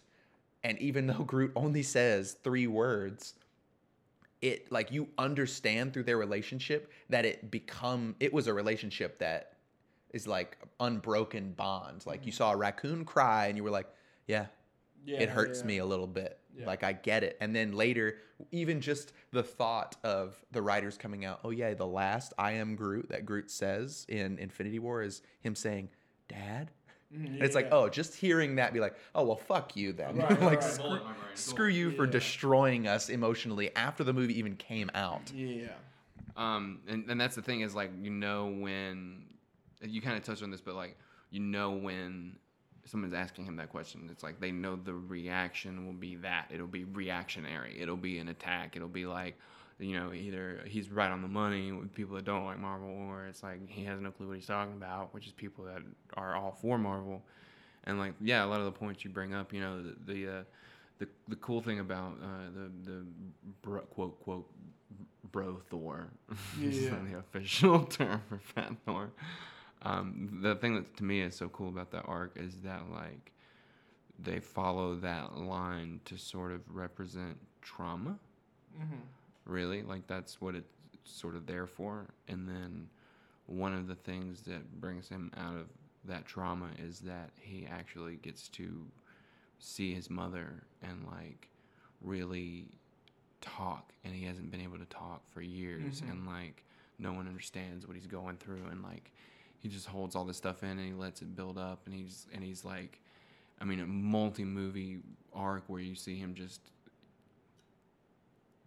and 0.64 0.78
even 0.80 1.08
though 1.08 1.24
Groot 1.24 1.52
only 1.56 1.84
says 1.84 2.38
three 2.44 2.68
words, 2.68 3.36
it 4.42 4.72
like 4.72 4.92
you 4.92 5.08
understand 5.18 5.94
through 5.94 6.04
their 6.04 6.18
relationship 6.18 6.92
that 7.10 7.26
it 7.26 7.50
become 7.50 8.16
it 8.20 8.32
was 8.34 8.48
a 8.48 8.54
relationship 8.54 9.18
that 9.20 9.54
is 10.12 10.28
like 10.28 10.58
unbroken 10.80 11.54
bonds. 11.54 12.06
Like 12.06 12.26
you 12.26 12.32
saw 12.32 12.52
a 12.52 12.56
raccoon 12.56 13.06
cry, 13.06 13.48
and 13.48 13.58
you 13.58 13.64
were 13.64 13.72
like, 13.72 13.88
yeah, 14.28 14.48
Yeah, 15.06 15.22
it 15.22 15.30
hurts 15.30 15.62
yeah. 15.62 15.66
me 15.68 15.78
a 15.80 15.86
little 15.86 16.08
bit. 16.08 16.40
Yeah. 16.58 16.66
Like 16.66 16.84
I 16.84 16.94
get 16.94 17.24
it. 17.24 17.38
And 17.42 17.56
then 17.56 17.74
later, 17.74 18.18
even 18.52 18.82
just 18.82 19.14
the 19.32 19.44
thought 19.44 19.96
of 20.04 20.36
the 20.52 20.62
writers 20.62 20.98
coming 20.98 21.26
out, 21.26 21.40
oh 21.44 21.50
yeah, 21.50 21.74
the 21.74 21.88
last 21.88 22.34
I 22.38 22.54
am 22.54 22.76
Groot 22.76 23.10
that 23.10 23.26
Groot 23.26 23.52
says 23.52 24.06
in 24.10 24.38
Infinity 24.38 24.80
War 24.80 25.02
is 25.02 25.22
him 25.42 25.56
saying, 25.56 25.90
Dad. 26.28 26.72
And 27.14 27.42
it's 27.42 27.56
like, 27.56 27.66
Mm-hmm. 27.66 27.74
Oh, 27.74 27.90
just 27.90 28.16
hearing 28.16 28.56
that 28.56 28.74
be 28.74 28.80
like, 28.80 28.96
oh 29.14 29.24
well 29.24 29.36
fuck 29.36 29.76
you 29.76 29.94
then. 29.94 30.18
Right, 30.18 30.30
like 30.42 30.42
right, 30.42 30.52
right. 30.52 30.64
screw, 30.64 30.88
Bullet 30.88 31.02
in 31.02 31.36
screw 31.36 31.68
you 31.68 31.92
for 31.92 32.06
destroying 32.06 32.88
us 32.88 33.10
emotionally 33.10 33.74
after 33.76 34.04
the 34.04 34.14
movie 34.14 34.38
even 34.38 34.56
came 34.56 34.90
out. 34.96 35.32
Yeah. 35.34 35.68
Um, 36.36 36.80
and, 36.88 37.10
and 37.10 37.20
that's 37.20 37.36
the 37.36 37.42
thing 37.42 37.62
is 37.62 37.76
like 37.76 37.92
you 38.02 38.10
know 38.10 38.48
when 38.48 39.24
you 39.82 40.02
kind 40.02 40.18
of 40.18 40.24
touched 40.24 40.44
on 40.44 40.52
this, 40.52 40.62
but 40.62 40.76
like 40.76 40.98
you 41.30 41.40
know 41.40 41.72
when 41.72 42.38
someone's 42.86 43.14
asking 43.14 43.46
him 43.46 43.56
that 43.58 43.70
question, 43.70 44.08
it's 44.12 44.24
like 44.24 44.40
they 44.40 44.52
know 44.52 44.76
the 44.76 44.94
reaction 44.94 45.86
will 45.86 45.94
be 45.94 46.16
that. 46.18 46.48
It'll 46.54 46.68
be 46.68 46.84
reactionary, 46.86 47.78
it'll 47.80 47.98
be 47.98 48.20
an 48.20 48.28
attack, 48.30 48.76
it'll 48.76 48.88
be 48.88 49.06
like 49.06 49.38
you 49.78 50.00
know 50.00 50.14
either 50.14 50.62
he's 50.66 50.90
right 50.90 51.12
on 51.12 51.22
the 51.22 51.28
money 51.28 51.72
with 51.74 51.94
people 51.94 52.16
that 52.16 52.24
don't 52.26 52.46
like 52.46 52.60
Marvel, 52.60 52.90
or 52.90 53.26
it's 53.26 53.44
like 53.44 53.68
he 53.68 53.84
has 53.86 54.00
no 54.00 54.12
clue 54.12 54.28
what 54.28 54.38
he's 54.38 54.46
talking 54.46 54.74
about, 54.74 55.14
which 55.14 55.28
is 55.28 55.34
people 55.34 55.66
that 55.66 55.82
are 56.16 56.36
all 56.36 56.58
for 56.62 56.78
Marvel, 56.78 57.22
and 57.86 58.00
like 58.00 58.14
yeah, 58.22 58.44
a 58.44 58.48
lot 58.48 58.60
of 58.60 58.66
the 58.66 58.72
points 58.72 59.04
you 59.04 59.10
bring 59.10 59.34
up, 59.34 59.52
you 59.54 59.60
know 59.60 59.82
the 59.82 59.96
the 60.14 60.28
uh, 60.40 60.44
the, 61.00 61.08
the 61.28 61.36
cool 61.38 61.62
thing 61.62 61.80
about 61.80 62.18
uh, 62.24 62.50
the 62.56 62.92
the 62.92 63.06
bro, 63.62 63.82
quote 63.82 64.18
quote 64.24 64.48
bro 65.32 65.60
Thor, 65.70 66.08
is 66.62 66.84
Yeah. 66.84 66.96
the 67.12 67.18
official 67.18 67.84
term 67.86 68.22
for 68.30 68.38
Fat 68.40 68.72
Thor. 68.86 69.10
Um, 69.86 70.40
the 70.42 70.56
thing 70.56 70.76
that 70.76 70.98
to 70.98 71.04
me 71.04 71.22
is 71.22 71.36
so 71.36 71.48
cool 71.50 71.70
about 71.70 71.92
that 71.92 72.04
arc 72.08 72.38
is 72.38 72.56
that 72.64 72.82
like 72.92 73.32
they 74.18 74.40
follow 74.40 74.96
that 74.96 75.38
line 75.38 76.00
to 76.06 76.18
sort 76.18 76.52
of 76.52 76.62
represent 76.74 77.38
trauma. 77.62 78.18
Really, 79.46 79.84
like 79.84 80.08
that's 80.08 80.42
what 80.42 80.56
it's 80.56 80.74
sort 81.04 81.36
of 81.36 81.46
there 81.46 81.68
for. 81.68 82.08
And 82.28 82.48
then 82.48 82.90
one 83.46 83.74
of 83.74 83.88
the 83.88 83.96
things 83.96 84.42
that 84.42 84.82
brings 84.82 85.08
him 85.08 85.32
out 85.38 85.56
of 85.56 85.68
that 86.06 86.26
trauma 86.26 86.70
is 86.84 87.00
that 87.02 87.30
he 87.40 87.68
actually 87.70 88.16
gets 88.16 88.48
to 88.50 88.88
see 89.60 89.94
his 89.94 90.10
mother 90.10 90.64
and 90.82 91.06
like 91.06 91.50
really 92.02 92.66
talk. 93.42 93.92
And 94.04 94.16
he 94.16 94.26
hasn't 94.26 94.50
been 94.50 94.62
able 94.62 94.80
to 94.80 94.86
talk 94.86 95.22
for 95.32 95.42
years. 95.42 96.02
And 96.10 96.26
like 96.26 96.64
no 96.98 97.12
one 97.14 97.28
understands 97.28 97.86
what 97.88 97.96
he's 97.96 98.08
going 98.08 98.38
through. 98.38 98.64
And 98.72 98.82
like 98.82 99.12
he 99.66 99.72
just 99.72 99.88
holds 99.88 100.16
all 100.16 100.26
this 100.26 100.38
stuff 100.38 100.62
in 100.62 100.70
and 100.70 100.86
he 100.86 100.94
lets 100.94 101.24
it 101.24 101.36
build 101.36 101.58
up 101.58 101.80
and 101.88 101.96
he's 101.96 102.28
and 102.32 102.44
he's 102.44 102.64
like 102.64 103.00
I 103.60 103.66
mean 103.66 103.80
a 103.80 103.88
multi-movie 103.88 105.00
arc 105.34 105.64
where 105.66 105.82
you 105.82 105.96
see 105.96 106.18
him 106.18 106.36
just 106.36 106.62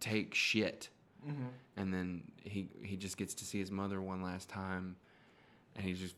take 0.01 0.35
shit. 0.35 0.89
Mm-hmm. 1.25 1.45
And 1.77 1.93
then 1.93 2.23
he 2.43 2.67
he 2.81 2.97
just 2.97 3.15
gets 3.15 3.33
to 3.35 3.45
see 3.45 3.59
his 3.59 3.71
mother 3.71 4.01
one 4.01 4.21
last 4.21 4.49
time 4.49 4.97
and 5.77 5.85
he 5.85 5.93
just 5.93 6.15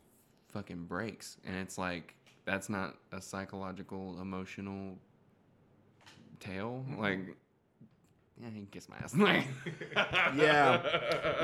fucking 0.52 0.86
breaks. 0.86 1.36
And 1.46 1.54
it's 1.54 1.78
like 1.78 2.16
that's 2.44 2.68
not 2.68 2.96
a 3.12 3.22
psychological 3.22 4.18
emotional 4.20 4.98
tale. 6.40 6.84
Mm-hmm. 6.90 7.00
Like 7.00 7.36
yeah 8.42 8.48
he 8.50 8.58
can 8.60 8.66
kiss 8.66 8.88
my 8.88 8.96
ass 8.96 9.14
Yeah. 10.36 10.82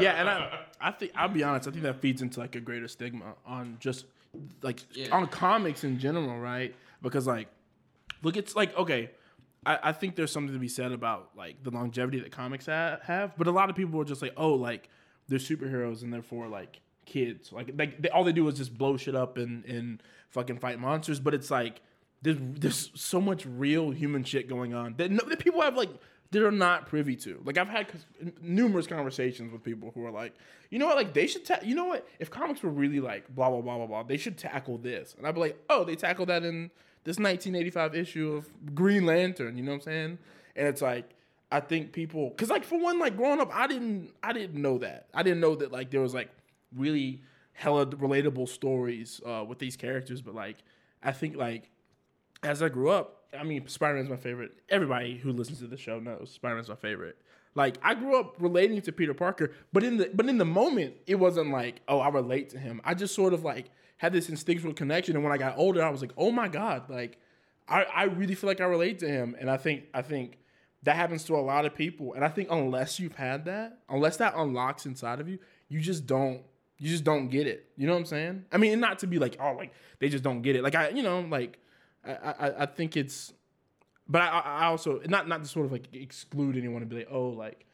Yeah, 0.00 0.12
and 0.20 0.28
I 0.28 0.58
I 0.80 0.90
think 0.90 1.12
I'll 1.14 1.28
be 1.28 1.42
honest, 1.42 1.68
I 1.68 1.70
think 1.70 1.82
that 1.84 2.00
feeds 2.00 2.22
into 2.22 2.40
like 2.40 2.54
a 2.56 2.60
greater 2.60 2.88
stigma 2.88 3.34
on 3.46 3.76
just 3.80 4.06
like 4.62 4.80
Yeah. 4.94 5.08
on 5.14 5.26
comics 5.28 5.84
in 5.84 5.98
general, 5.98 6.38
right? 6.38 6.74
Because 7.02 7.26
like 7.26 7.48
look 8.22 8.36
it's 8.36 8.54
like 8.56 8.76
okay, 8.76 9.10
I, 9.66 9.78
I 9.84 9.92
think 9.92 10.16
there's 10.16 10.30
something 10.32 10.52
to 10.54 10.58
be 10.60 10.68
said 10.68 10.92
about 10.92 11.30
like 11.36 11.62
the 11.62 11.70
longevity 11.70 12.20
that 12.20 12.32
comics 12.32 12.66
ha- 12.66 12.98
have, 13.02 13.36
but 13.36 13.46
a 13.46 13.50
lot 13.52 13.70
of 13.70 13.76
people 13.76 14.00
are 14.00 14.04
just 14.04 14.22
like, 14.22 14.32
oh, 14.36 14.54
like 14.54 14.88
they're 15.28 15.38
superheroes 15.38 16.02
and 16.02 16.12
therefore 16.12 16.48
like 16.48 16.80
kids, 17.06 17.52
like 17.52 17.72
like 17.76 18.00
they, 18.02 18.08
all 18.10 18.24
they 18.24 18.32
do 18.32 18.46
is 18.48 18.56
just 18.56 18.76
blow 18.76 18.96
shit 18.96 19.14
up 19.14 19.38
and 19.38 19.64
and 19.64 20.02
fucking 20.30 20.58
fight 20.58 20.78
monsters. 20.78 21.20
But 21.20 21.34
it's 21.34 21.50
like 21.50 21.80
there's 22.22 22.36
there's 22.40 22.90
so 22.94 23.20
much 23.20 23.46
real 23.46 23.90
human 23.90 24.24
shit 24.24 24.48
going 24.48 24.74
on 24.74 24.94
that, 24.98 25.10
no, 25.10 25.20
that 25.28 25.38
people 25.38 25.60
have 25.62 25.76
like 25.76 25.90
that 26.30 26.42
are 26.42 26.50
not 26.50 26.86
privy 26.86 27.16
to. 27.16 27.40
Like 27.44 27.58
I've 27.58 27.68
had 27.68 27.86
numerous 28.42 28.86
conversations 28.86 29.52
with 29.52 29.62
people 29.62 29.90
who 29.94 30.04
are 30.04 30.10
like, 30.10 30.34
you 30.70 30.78
know 30.78 30.86
what, 30.86 30.96
like 30.96 31.14
they 31.14 31.26
should, 31.26 31.44
ta- 31.44 31.60
you 31.62 31.74
know 31.74 31.86
what, 31.86 32.06
if 32.18 32.30
comics 32.30 32.62
were 32.62 32.70
really 32.70 33.00
like 33.00 33.34
blah 33.34 33.48
blah 33.50 33.60
blah 33.60 33.76
blah 33.78 33.86
blah, 33.86 34.02
they 34.02 34.16
should 34.16 34.36
tackle 34.36 34.78
this, 34.78 35.14
and 35.16 35.26
I'd 35.26 35.34
be 35.34 35.40
like, 35.40 35.64
oh, 35.70 35.84
they 35.84 35.96
tackled 35.96 36.28
that 36.28 36.44
in 36.44 36.70
this 37.04 37.18
1985 37.18 37.94
issue 37.94 38.32
of 38.32 38.74
Green 38.74 39.06
Lantern. 39.06 39.56
You 39.56 39.62
know 39.62 39.72
what 39.72 39.76
I'm 39.76 39.82
saying? 39.82 40.18
And 40.56 40.68
it's 40.68 40.82
like. 40.82 41.10
I 41.50 41.60
think 41.60 41.92
people, 41.92 42.30
cause 42.32 42.50
like 42.50 42.62
for 42.62 42.78
one, 42.78 42.98
like 42.98 43.16
growing 43.16 43.40
up, 43.40 43.48
I 43.54 43.66
didn't, 43.66 44.10
I 44.22 44.34
didn't 44.34 44.60
know 44.60 44.76
that. 44.78 45.06
I 45.14 45.22
didn't 45.22 45.40
know 45.40 45.54
that 45.54 45.72
like 45.72 45.90
there 45.90 46.02
was 46.02 46.12
like 46.12 46.28
really 46.76 47.22
hella 47.54 47.86
relatable 47.86 48.48
stories 48.48 49.20
uh, 49.24 49.44
with 49.46 49.58
these 49.58 49.76
characters. 49.76 50.22
But 50.22 50.34
like, 50.34 50.58
I 51.02 51.12
think 51.12 51.36
like 51.36 51.70
as 52.42 52.62
I 52.62 52.68
grew 52.68 52.90
up, 52.90 53.17
I 53.38 53.44
mean, 53.44 53.66
Spider 53.68 53.94
Man's 53.94 54.08
my 54.08 54.16
favorite. 54.16 54.52
Everybody 54.68 55.16
who 55.16 55.32
listens 55.32 55.58
to 55.58 55.66
the 55.66 55.76
show 55.76 55.98
knows 55.98 56.30
Spider 56.30 56.54
Man's 56.54 56.68
my 56.68 56.76
favorite. 56.76 57.18
Like, 57.54 57.78
I 57.82 57.94
grew 57.94 58.18
up 58.18 58.36
relating 58.38 58.80
to 58.82 58.92
Peter 58.92 59.14
Parker, 59.14 59.52
but 59.72 59.82
in 59.82 59.96
the 59.96 60.10
but 60.14 60.28
in 60.28 60.38
the 60.38 60.44
moment, 60.44 60.94
it 61.06 61.16
wasn't 61.16 61.50
like, 61.50 61.80
oh, 61.88 61.98
I 61.98 62.08
relate 62.08 62.50
to 62.50 62.58
him. 62.58 62.80
I 62.84 62.94
just 62.94 63.14
sort 63.14 63.32
of 63.32 63.42
like 63.42 63.70
had 63.96 64.12
this 64.12 64.28
instinctual 64.28 64.74
connection, 64.74 65.16
and 65.16 65.24
when 65.24 65.32
I 65.32 65.38
got 65.38 65.58
older, 65.58 65.82
I 65.82 65.90
was 65.90 66.00
like, 66.00 66.12
oh 66.16 66.30
my 66.30 66.48
god, 66.48 66.88
like 66.88 67.18
I, 67.68 67.82
I 67.82 68.04
really 68.04 68.34
feel 68.34 68.48
like 68.48 68.60
I 68.60 68.64
relate 68.64 69.00
to 69.00 69.08
him, 69.08 69.36
and 69.38 69.50
I 69.50 69.56
think 69.56 69.84
I 69.92 70.02
think 70.02 70.38
that 70.84 70.96
happens 70.96 71.24
to 71.24 71.34
a 71.36 71.40
lot 71.40 71.66
of 71.66 71.74
people, 71.74 72.14
and 72.14 72.24
I 72.24 72.28
think 72.28 72.48
unless 72.50 73.00
you've 73.00 73.16
had 73.16 73.44
that, 73.46 73.78
unless 73.88 74.18
that 74.18 74.34
unlocks 74.36 74.86
inside 74.86 75.20
of 75.20 75.28
you, 75.28 75.38
you 75.68 75.80
just 75.80 76.06
don't 76.06 76.42
you 76.78 76.88
just 76.88 77.04
don't 77.04 77.28
get 77.28 77.46
it. 77.46 77.66
You 77.76 77.86
know 77.86 77.94
what 77.94 78.00
I'm 78.00 78.06
saying? 78.06 78.44
I 78.52 78.58
mean, 78.58 78.78
not 78.78 79.00
to 79.00 79.06
be 79.06 79.18
like, 79.18 79.36
oh, 79.40 79.54
like 79.54 79.72
they 79.98 80.08
just 80.08 80.22
don't 80.22 80.42
get 80.42 80.54
it. 80.54 80.62
Like 80.62 80.76
I, 80.76 80.90
you 80.90 81.02
know, 81.02 81.20
like 81.20 81.58
I, 82.12 82.46
I, 82.48 82.62
I 82.62 82.66
think 82.66 82.96
it's, 82.96 83.32
but 84.08 84.22
I, 84.22 84.40
I 84.40 84.66
also 84.66 85.00
not 85.06 85.28
not 85.28 85.42
to 85.42 85.48
sort 85.48 85.66
of 85.66 85.72
like 85.72 85.88
exclude 85.92 86.56
anyone 86.56 86.82
and 86.82 86.90
be 86.90 86.96
like, 86.96 87.08
oh, 87.10 87.28
like, 87.28 87.66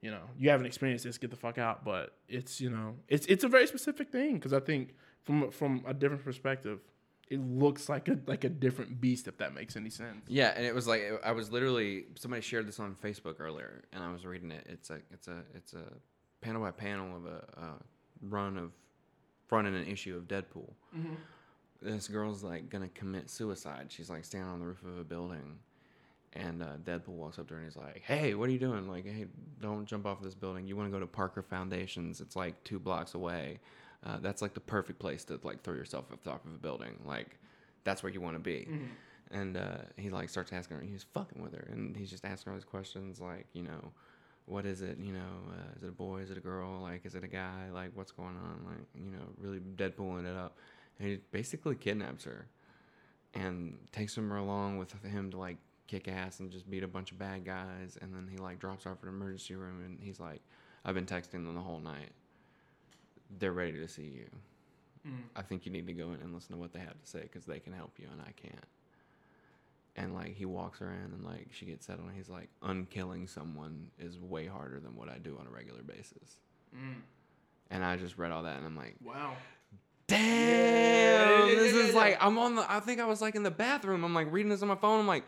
you 0.00 0.10
know, 0.10 0.22
you 0.38 0.50
haven't 0.50 0.66
experienced 0.66 1.04
this, 1.04 1.18
get 1.18 1.30
the 1.30 1.36
fuck 1.36 1.58
out. 1.58 1.84
But 1.84 2.14
it's 2.28 2.60
you 2.60 2.70
know, 2.70 2.96
it's 3.08 3.26
it's 3.26 3.44
a 3.44 3.48
very 3.48 3.66
specific 3.66 4.10
thing 4.10 4.34
because 4.34 4.52
I 4.52 4.60
think 4.60 4.94
from 5.22 5.50
from 5.50 5.84
a 5.86 5.94
different 5.94 6.24
perspective, 6.24 6.80
it 7.28 7.40
looks 7.40 7.88
like 7.88 8.08
a 8.08 8.18
like 8.26 8.44
a 8.44 8.48
different 8.48 9.00
beast 9.00 9.28
if 9.28 9.38
that 9.38 9.54
makes 9.54 9.76
any 9.76 9.90
sense. 9.90 10.24
Yeah, 10.28 10.52
and 10.56 10.66
it 10.66 10.74
was 10.74 10.86
like 10.86 11.02
I 11.24 11.32
was 11.32 11.50
literally 11.50 12.06
somebody 12.16 12.42
shared 12.42 12.66
this 12.66 12.80
on 12.80 12.96
Facebook 13.02 13.40
earlier, 13.40 13.84
and 13.92 14.02
I 14.02 14.12
was 14.12 14.26
reading 14.26 14.50
it. 14.50 14.66
It's 14.68 14.90
a 14.90 14.98
it's 15.10 15.28
a 15.28 15.42
it's 15.54 15.74
a 15.74 15.84
panel 16.40 16.62
by 16.62 16.72
panel 16.72 17.16
of 17.16 17.26
a, 17.26 17.44
a 17.60 17.68
run 18.20 18.58
of 18.58 18.72
front 19.46 19.68
in 19.68 19.74
an 19.74 19.86
issue 19.86 20.16
of 20.16 20.24
Deadpool. 20.24 20.72
Mm-hmm. 20.96 21.14
This 21.82 22.08
girl's 22.08 22.42
like 22.42 22.70
gonna 22.70 22.88
commit 22.88 23.30
suicide. 23.30 23.86
She's 23.88 24.10
like 24.10 24.24
standing 24.24 24.50
on 24.50 24.60
the 24.60 24.66
roof 24.66 24.82
of 24.84 24.98
a 24.98 25.04
building, 25.04 25.58
and 26.34 26.62
uh, 26.62 26.76
Deadpool 26.84 27.08
walks 27.08 27.38
up 27.38 27.48
to 27.48 27.54
her 27.54 27.60
and 27.60 27.68
he's 27.68 27.76
like, 27.76 28.02
"Hey, 28.06 28.34
what 28.34 28.48
are 28.48 28.52
you 28.52 28.58
doing? 28.58 28.88
Like, 28.88 29.04
hey, 29.04 29.26
don't 29.60 29.86
jump 29.86 30.06
off 30.06 30.22
this 30.22 30.34
building. 30.34 30.66
You 30.66 30.76
want 30.76 30.88
to 30.88 30.92
go 30.92 31.00
to 31.00 31.06
Parker 31.06 31.42
Foundations? 31.42 32.20
It's 32.20 32.36
like 32.36 32.62
two 32.64 32.78
blocks 32.78 33.14
away. 33.14 33.58
Uh, 34.04 34.18
that's 34.20 34.42
like 34.42 34.54
the 34.54 34.60
perfect 34.60 34.98
place 34.98 35.24
to 35.24 35.38
like 35.42 35.62
throw 35.62 35.74
yourself 35.74 36.06
off 36.12 36.22
the 36.22 36.30
top 36.30 36.44
of 36.44 36.54
a 36.54 36.58
building. 36.58 36.94
Like, 37.04 37.38
that's 37.84 38.02
where 38.02 38.12
you 38.12 38.20
want 38.20 38.36
to 38.36 38.40
be." 38.40 38.66
And 39.30 39.56
uh, 39.56 39.78
he 39.96 40.10
like 40.10 40.28
starts 40.28 40.52
asking 40.52 40.76
her. 40.76 40.82
He's 40.82 41.04
fucking 41.14 41.42
with 41.42 41.54
her, 41.54 41.66
and 41.72 41.96
he's 41.96 42.10
just 42.10 42.24
asking 42.24 42.50
her 42.50 42.52
all 42.52 42.58
these 42.58 42.64
questions, 42.64 43.20
like, 43.20 43.46
you 43.54 43.62
know, 43.62 43.92
what 44.46 44.66
is 44.66 44.82
it? 44.82 44.98
You 44.98 45.12
know, 45.12 45.20
uh, 45.50 45.76
is 45.76 45.82
it 45.84 45.88
a 45.88 45.92
boy? 45.92 46.20
Is 46.20 46.30
it 46.30 46.36
a 46.36 46.40
girl? 46.40 46.80
Like, 46.82 47.06
is 47.06 47.14
it 47.14 47.24
a 47.24 47.28
guy? 47.28 47.70
Like, 47.72 47.92
what's 47.94 48.12
going 48.12 48.36
on? 48.36 48.64
Like, 48.66 48.86
you 48.94 49.10
know, 49.10 49.24
really 49.38 49.60
Deadpooling 49.60 50.26
it 50.30 50.36
up, 50.36 50.58
and 50.98 51.08
he 51.08 51.18
basically 51.30 51.74
kidnaps 51.74 52.24
her, 52.24 52.46
and 53.34 53.76
takes 53.92 54.14
her 54.16 54.36
along 54.36 54.78
with 54.78 54.92
him 55.04 55.30
to 55.30 55.38
like 55.38 55.56
kick 55.86 56.08
ass 56.08 56.40
and 56.40 56.50
just 56.50 56.70
beat 56.70 56.82
a 56.82 56.88
bunch 56.88 57.12
of 57.12 57.18
bad 57.18 57.44
guys, 57.44 57.98
and 58.00 58.14
then 58.14 58.28
he 58.30 58.36
like 58.38 58.58
drops 58.58 58.84
her 58.84 58.90
off 58.90 58.98
at 59.02 59.08
an 59.08 59.14
emergency 59.14 59.54
room, 59.54 59.82
and 59.84 59.98
he's 60.02 60.20
like, 60.20 60.40
I've 60.84 60.94
been 60.94 61.06
texting 61.06 61.32
them 61.32 61.54
the 61.54 61.60
whole 61.60 61.80
night. 61.80 62.10
They're 63.38 63.52
ready 63.52 63.72
to 63.78 63.88
see 63.88 64.02
you. 64.02 64.26
Mm. 65.08 65.22
I 65.34 65.42
think 65.42 65.66
you 65.66 65.72
need 65.72 65.86
to 65.88 65.92
go 65.92 66.08
in 66.12 66.20
and 66.20 66.32
listen 66.34 66.52
to 66.52 66.58
what 66.60 66.72
they 66.72 66.78
have 66.78 67.00
to 67.00 67.06
say 67.06 67.22
because 67.22 67.44
they 67.44 67.58
can 67.58 67.72
help 67.72 67.98
you 67.98 68.06
and 68.12 68.20
I 68.20 68.32
can't. 68.40 68.64
and 69.96 70.14
like 70.14 70.34
he 70.36 70.44
walks 70.44 70.80
around 70.80 71.12
and 71.12 71.24
like 71.24 71.48
she 71.52 71.66
gets 71.66 71.86
settled 71.86 72.06
and 72.08 72.16
he's 72.16 72.28
like 72.28 72.48
unkilling 72.62 73.28
someone 73.28 73.88
is 73.98 74.18
way 74.18 74.46
harder 74.46 74.78
than 74.80 74.94
what 74.96 75.08
I 75.08 75.18
do 75.18 75.36
on 75.40 75.46
a 75.46 75.50
regular 75.50 75.82
basis. 75.82 76.38
Mm. 76.74 77.00
And 77.70 77.84
I 77.84 77.96
just 77.96 78.16
read 78.16 78.30
all 78.30 78.44
that 78.44 78.56
and 78.58 78.66
I'm 78.66 78.76
like, 78.76 78.96
Wow. 79.04 79.34
Damn, 80.16 81.48
yeah, 81.48 81.54
this 81.54 81.74
yeah, 81.74 81.80
is 81.80 81.88
yeah. 81.88 82.00
like 82.00 82.18
I'm 82.20 82.38
on 82.38 82.56
the. 82.56 82.70
I 82.70 82.80
think 82.80 83.00
I 83.00 83.06
was 83.06 83.20
like 83.20 83.34
in 83.34 83.42
the 83.42 83.50
bathroom. 83.50 84.04
I'm 84.04 84.14
like 84.14 84.30
reading 84.30 84.50
this 84.50 84.62
on 84.62 84.68
my 84.68 84.76
phone. 84.76 85.00
I'm 85.00 85.06
like, 85.06 85.24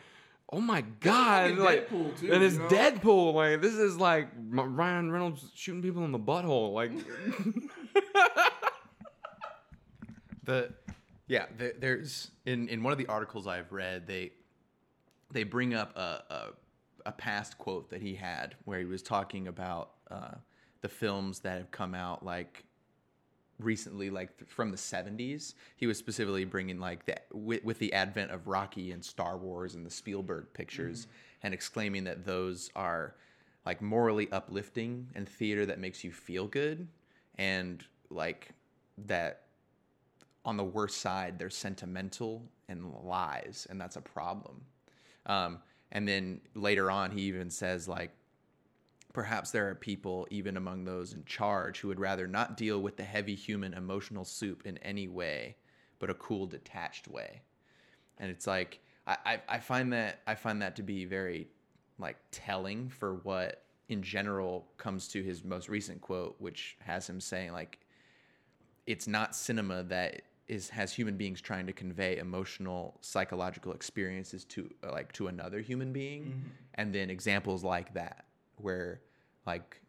oh 0.53 0.61
my 0.61 0.83
god, 1.01 1.51
fucking 1.51 1.64
like, 1.64 1.88
Deadpool, 1.88 2.20
too, 2.20 2.33
and 2.33 2.42
it's 2.42 2.55
you 2.55 2.61
know? 2.61 2.68
Deadpool. 2.68 3.35
Like 3.35 3.62
this 3.62 3.75
is 3.75 3.97
like 3.97 4.29
Ryan 4.51 5.11
Reynolds 5.11 5.51
shooting 5.55 5.83
people 5.83 6.05
in 6.05 6.12
the 6.12 6.18
butthole. 6.18 6.73
Like, 6.73 6.92
The 10.44 10.73
yeah, 11.27 11.47
there, 11.57 11.73
there's 11.79 12.31
in 12.47 12.68
in 12.68 12.83
one 12.83 12.92
of 12.92 12.99
the 12.99 13.07
articles 13.07 13.47
I've 13.47 13.73
read, 13.73 14.07
they 14.07 14.33
they 15.33 15.42
bring 15.44 15.75
up 15.75 15.97
a, 15.97 16.23
a 16.31 16.47
a 17.07 17.12
past 17.12 17.59
quote 17.59 17.90
that 17.90 18.03
he 18.03 18.14
had 18.14 18.55
where 18.64 18.79
he 18.79 18.85
was 18.85 19.03
talking 19.03 19.49
about 19.49 19.92
uh, 20.11 20.33
the 20.81 20.88
films 20.88 21.40
that 21.40 21.59
have 21.59 21.70
come 21.70 21.94
out 21.94 22.25
like 22.25 22.64
recently 23.59 24.11
like 24.11 24.37
th- 24.38 24.51
from 24.51 24.71
the 24.71 24.77
70s 24.77 25.55
he 25.77 25.87
was 25.87 25.97
specifically 25.97 26.45
bringing 26.45 26.81
like 26.81 27.05
that 27.07 27.27
with, 27.33 27.62
with 27.64 27.79
the 27.79 27.93
advent 27.93 28.31
of 28.31 28.49
rocky 28.49 28.90
and 28.90 29.05
star 29.05 29.37
wars 29.37 29.75
and 29.75 29.87
the 29.87 29.90
spielberg 29.90 30.47
pictures 30.55 31.07
and 31.43 31.55
exclaiming 31.55 32.05
that 32.05 32.25
those 32.25 32.71
are 32.75 33.14
like 33.67 33.81
morally 33.81 34.29
uplifting 34.33 35.07
and 35.14 35.29
theater 35.29 35.64
that 35.67 35.79
makes 35.79 36.03
you 36.03 36.11
feel 36.11 36.47
good 36.47 36.87
and 37.38 37.85
like 38.11 38.51
that 39.07 39.43
on 40.45 40.57
the 40.57 40.64
worst 40.64 40.99
side 40.99 41.38
they're 41.38 41.51
sentimental 41.51 42.43
and 42.69 42.93
lies 43.03 43.67
and 43.71 43.81
that's 43.81 43.97
a 43.97 44.01
problem. 44.01 44.61
Um, 45.27 45.59
and 45.93 46.07
then 46.07 46.40
later 46.55 46.90
on 46.90 47.11
he 47.11 47.23
even 47.23 47.51
says 47.51 47.88
like 47.88 48.11
perhaps 49.14 49.50
there 49.50 49.70
are 49.70 49.74
people 49.74 50.27
even 50.31 50.59
among 50.59 50.85
those 50.85 51.14
in 51.14 51.24
charge 51.24 51.81
who 51.81 51.88
would 51.88 52.00
rather 52.00 52.27
not 52.27 52.59
deal 52.59 52.83
with 52.83 52.96
the 52.98 53.03
heavy 53.03 53.35
human 53.35 53.72
emotional 53.72 54.24
soup 54.24 54.66
in 54.66 54.77
any 54.79 55.09
way 55.09 55.57
but 55.98 56.11
a 56.11 56.14
cool 56.14 56.44
detached 56.44 57.09
way. 57.09 57.40
And 58.18 58.31
it's 58.31 58.46
like 58.46 58.81
I, 59.07 59.16
I, 59.24 59.42
I 59.48 59.59
find 59.59 59.92
that 59.94 60.20
i 60.27 60.35
find 60.35 60.61
that 60.61 60.77
to 60.77 60.83
be 60.83 61.07
very 61.07 61.48
like 61.98 62.16
telling 62.31 62.90
for 62.90 63.14
what 63.22 63.62
in 63.88 64.03
general 64.03 64.66
comes 64.77 65.09
to 65.09 65.22
his 65.22 65.44
most 65.44 65.68
recent 65.68 66.00
quote 66.00 66.37
which 66.38 66.77
has 66.81 67.09
him 67.09 67.20
saying 67.20 67.53
like 67.53 67.81
it's 68.87 69.07
not 69.07 69.35
cinema 69.35 69.83
that 69.85 70.22
is 70.46 70.68
has 70.68 70.92
human 70.92 71.16
beings 71.16 71.40
trying 71.40 71.66
to 71.66 71.72
convey 71.72 72.18
emotional 72.18 72.98
psychological 73.00 73.72
experiences 73.72 74.44
to 74.44 74.70
like 74.90 75.11
to 75.12 75.29
another 75.29 75.61
human 75.61 75.92
being. 75.92 76.24
Mm-hmm. 76.24 76.48
And 76.74 76.94
then 76.94 77.09
examples 77.09 77.64
like 77.64 77.94
that 77.94 78.27
where 78.57 79.01
like 79.47 79.81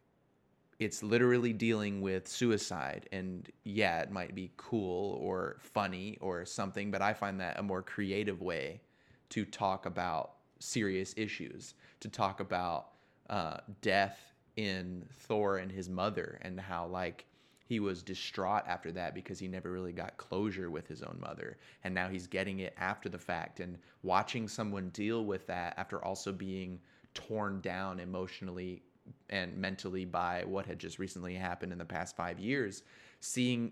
it's 0.80 1.01
literally 1.01 1.54
dealing 1.54 2.01
with 2.01 2.28
suicide 2.28 3.08
and 3.12 3.51
yeah 3.63 3.99
it 3.99 4.12
might 4.12 4.36
be 4.36 4.51
cool 4.58 5.17
or 5.21 5.58
funny 5.60 6.17
or 6.21 6.45
something 6.45 6.91
but 6.91 7.01
i 7.01 7.13
find 7.13 7.39
that 7.39 7.60
a 7.60 7.63
more 7.63 7.82
creative 7.82 8.41
way 8.41 8.82
to 9.30 9.45
talk 9.45 9.86
about 9.86 10.34
serious 10.60 11.13
issues 11.17 11.75
to 11.99 12.10
talk 12.10 12.39
about 12.39 12.89
uh, 13.30 13.58
death 13.82 14.34
in 14.58 15.06
thor 15.12 15.58
and 15.58 15.71
his 15.71 15.89
mother 15.89 16.39
and 16.43 16.60
how 16.60 16.86
like 16.88 17.25
he 17.67 17.80
was 17.80 18.04
distraught 18.04 18.63
after 18.67 18.91
that 18.91 19.15
because 19.15 19.39
he 19.39 19.47
never 19.47 19.71
really 19.71 19.91
got 19.91 20.17
closure 20.17 20.69
with 20.69 20.88
his 20.88 21.01
own 21.01 21.17
mother. 21.19 21.58
And 21.84 21.95
now 21.95 22.10
he's 22.10 22.28
getting 22.28 22.60
it 22.60 22.75
after 22.78 23.10
the 23.10 23.17
fact 23.17 23.60
and 23.60 23.78
watching 24.04 24.47
someone 24.47 24.89
deal 24.89 25.25
with 25.25 25.47
that 25.47 25.73
after 25.78 26.04
also 26.04 26.32
being 26.32 26.80
torn 27.15 27.60
down 27.62 27.99
emotionally 27.99 28.84
and 29.32 29.56
mentally 29.58 30.06
by 30.06 30.43
what 30.45 30.65
had 30.67 30.78
just 30.80 30.99
recently 30.99 31.34
happened 31.36 31.71
in 31.71 31.78
the 31.80 31.86
past 31.86 32.15
5 32.15 32.39
years 32.39 32.84
seeing 33.19 33.71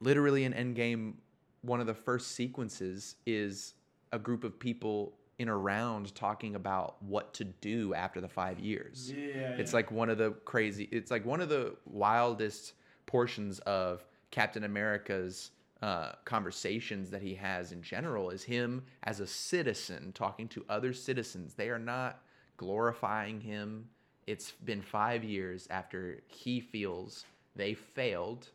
literally 0.00 0.44
in 0.44 0.52
endgame 0.52 1.14
one 1.62 1.80
of 1.80 1.86
the 1.86 1.94
first 1.94 2.32
sequences 2.32 3.16
is 3.26 3.74
a 4.12 4.18
group 4.18 4.42
of 4.44 4.58
people 4.58 5.14
in 5.38 5.48
a 5.48 5.56
round 5.56 6.14
talking 6.14 6.54
about 6.56 7.02
what 7.02 7.32
to 7.34 7.44
do 7.44 7.94
after 7.94 8.20
the 8.20 8.28
5 8.28 8.58
years 8.60 9.12
Yeah. 9.16 9.54
it's 9.58 9.72
like 9.72 9.90
one 9.90 10.10
of 10.10 10.18
the 10.18 10.32
crazy. 10.44 10.88
It's 10.90 11.10
like 11.10 11.24
one 11.24 11.40
of 11.40 11.48
the 11.48 11.76
wildest 11.86 12.74
portions 13.06 13.58
of 13.60 14.04
Captain 14.30 14.64
America's 14.64 15.50
uh, 15.82 16.12
conversations 16.24 17.10
that 17.10 17.22
he 17.22 17.34
has 17.34 17.72
in 17.72 17.82
general 17.82 18.30
is 18.30 18.42
him 18.44 18.84
as 19.04 19.20
a 19.20 19.26
citizen 19.26 20.12
talking 20.12 20.46
to 20.48 20.64
other 20.68 20.92
citizens. 20.92 21.54
They 21.54 21.70
are 21.70 21.78
not 21.78 22.22
glorifying 22.60 23.40
him. 23.40 23.88
It's 24.26 24.52
been 24.52 24.82
five 24.82 25.24
years 25.24 25.66
after 25.70 26.20
he 26.26 26.60
feels 26.60 27.24
they 27.56 27.72
failed 27.72 28.48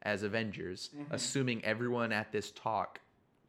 as 0.00 0.22
Avengers, 0.22 0.88
mm-hmm. 0.96 1.12
assuming 1.12 1.62
everyone 1.62 2.12
at 2.12 2.32
this 2.32 2.50
talk 2.52 2.98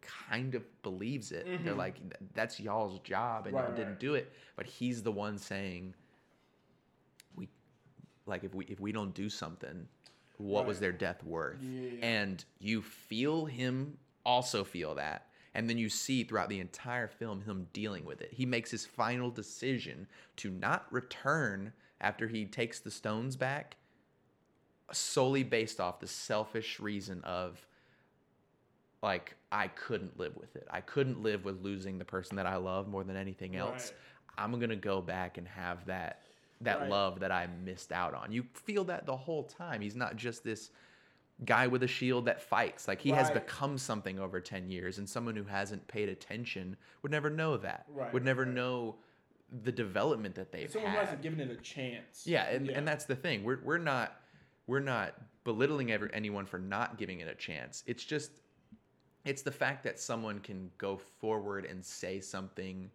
kind 0.01 0.55
of 0.55 0.63
believes 0.83 1.31
it. 1.31 1.45
They're 1.45 1.57
mm-hmm. 1.57 1.77
like, 1.77 1.95
"That's 2.33 2.59
y'all's 2.59 2.99
job, 2.99 3.45
and 3.45 3.55
Right, 3.55 3.61
y'all 3.61 3.69
right. 3.69 3.77
didn't 3.77 4.01
do 4.01 4.15
it." 4.15 4.33
But 4.57 4.65
he's 4.65 5.03
the 5.03 5.11
one 5.11 5.37
saying, 5.37 5.93
"We, 7.37 7.47
like, 8.25 8.43
if 8.43 8.53
we 8.53 8.65
if 8.65 8.81
we 8.81 8.91
don't 8.91 9.13
do 9.13 9.29
something, 9.29 9.87
what 10.37 10.65
was 10.65 10.81
their 10.81 10.91
death 10.91 11.23
worth?" 11.23 11.63
Yeah. 11.63 12.05
And 12.05 12.43
you 12.59 12.81
feel 12.81 13.45
him 13.45 13.97
also 14.25 14.65
feel 14.65 14.95
that. 14.95 15.27
And 15.55 15.69
then 15.69 15.77
you 15.77 15.89
see 15.89 16.23
throughout 16.23 16.49
the 16.49 16.59
entire 16.59 17.07
film 17.07 17.41
him 17.41 17.67
dealing 17.73 18.05
with 18.05 18.21
it. 18.21 18.29
He 18.33 18.45
makes 18.45 18.71
his 18.71 18.85
final 18.85 19.29
decision 19.29 20.07
to 20.37 20.49
not 20.49 20.87
return 20.91 21.73
after 22.01 22.27
he 22.27 22.45
takes 22.45 22.79
the 22.79 22.91
stones 22.91 23.35
back 23.35 23.77
solely 24.91 25.43
based 25.43 25.79
off 25.79 25.99
the 25.99 26.07
selfish 26.07 26.79
reason 26.79 27.21
of 27.23 27.65
like 29.01 29.35
I 29.51 29.67
couldn't 29.67 30.17
live 30.17 30.35
with 30.37 30.55
it. 30.55 30.67
I 30.71 30.81
couldn't 30.81 31.21
live 31.21 31.45
with 31.45 31.61
losing 31.61 31.97
the 31.97 32.05
person 32.05 32.37
that 32.37 32.45
I 32.45 32.55
love 32.55 32.87
more 32.87 33.03
than 33.03 33.17
anything 33.17 33.55
else. 33.55 33.91
Right. 33.91 34.43
I'm 34.45 34.51
going 34.53 34.69
to 34.69 34.75
go 34.75 35.01
back 35.01 35.37
and 35.37 35.47
have 35.47 35.85
that 35.85 36.21
that 36.61 36.79
Right. 36.79 36.89
love 36.89 37.19
that 37.19 37.31
I 37.31 37.47
missed 37.65 37.91
out 37.91 38.13
on. 38.13 38.31
You 38.31 38.45
feel 38.53 38.85
that 38.85 39.05
the 39.05 39.17
whole 39.17 39.43
time. 39.43 39.81
He's 39.81 39.95
not 39.95 40.15
just 40.15 40.43
this 40.43 40.69
guy 41.45 41.67
with 41.67 41.83
a 41.83 41.87
shield 41.87 42.25
that 42.25 42.41
fights. 42.41 42.87
Like 42.87 43.01
he 43.01 43.09
has 43.09 43.29
become 43.31 43.77
something 43.77 44.19
over 44.19 44.39
10 44.39 44.69
years 44.69 44.97
and 44.97 45.09
someone 45.09 45.35
who 45.35 45.43
hasn't 45.43 45.87
paid 45.87 46.09
attention 46.09 46.77
would 47.01 47.11
never 47.11 47.29
know 47.29 47.57
that. 47.57 47.85
Right, 47.89 48.13
would 48.13 48.23
never 48.23 48.43
right. 48.43 48.53
know 48.53 48.95
the 49.63 49.71
development 49.71 50.35
that 50.35 50.51
they've 50.51 50.71
Someone 50.71 50.91
had. 50.91 51.05
hasn't 51.05 51.21
given 51.21 51.39
it 51.39 51.51
a 51.51 51.57
chance. 51.57 52.23
Yeah, 52.25 52.45
and, 52.49 52.69
and 52.69 52.87
that's 52.87 53.05
the 53.05 53.15
thing. 53.15 53.43
We're 53.43 53.59
we're 53.63 53.77
not 53.77 54.21
we're 54.67 54.79
not 54.79 55.15
belittling 55.43 55.91
ever, 55.91 56.09
anyone 56.13 56.45
for 56.45 56.59
not 56.59 56.97
giving 56.97 57.19
it 57.19 57.27
a 57.27 57.35
chance. 57.35 57.83
It's 57.85 58.03
just 58.03 58.31
it's 59.25 59.41
the 59.41 59.51
fact 59.51 59.83
that 59.83 59.99
someone 59.99 60.39
can 60.39 60.69
go 60.77 60.97
forward 60.97 61.65
and 61.65 61.83
say 61.83 62.19
something 62.19 62.89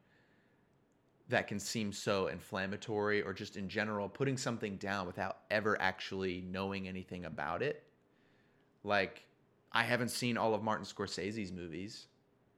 that 1.28 1.46
can 1.46 1.60
seem 1.60 1.92
so 1.92 2.28
inflammatory 2.28 3.22
or 3.22 3.32
just 3.32 3.56
in 3.56 3.68
general 3.68 4.08
putting 4.08 4.36
something 4.36 4.76
down 4.76 5.06
without 5.06 5.40
ever 5.50 5.80
actually 5.80 6.42
knowing 6.50 6.88
anything 6.88 7.26
about 7.26 7.62
it. 7.62 7.84
Like 8.84 9.24
I 9.72 9.82
haven't 9.84 10.10
seen 10.10 10.36
all 10.36 10.54
of 10.54 10.62
Martin 10.62 10.84
Scorsese's 10.86 11.52
movies. 11.52 12.06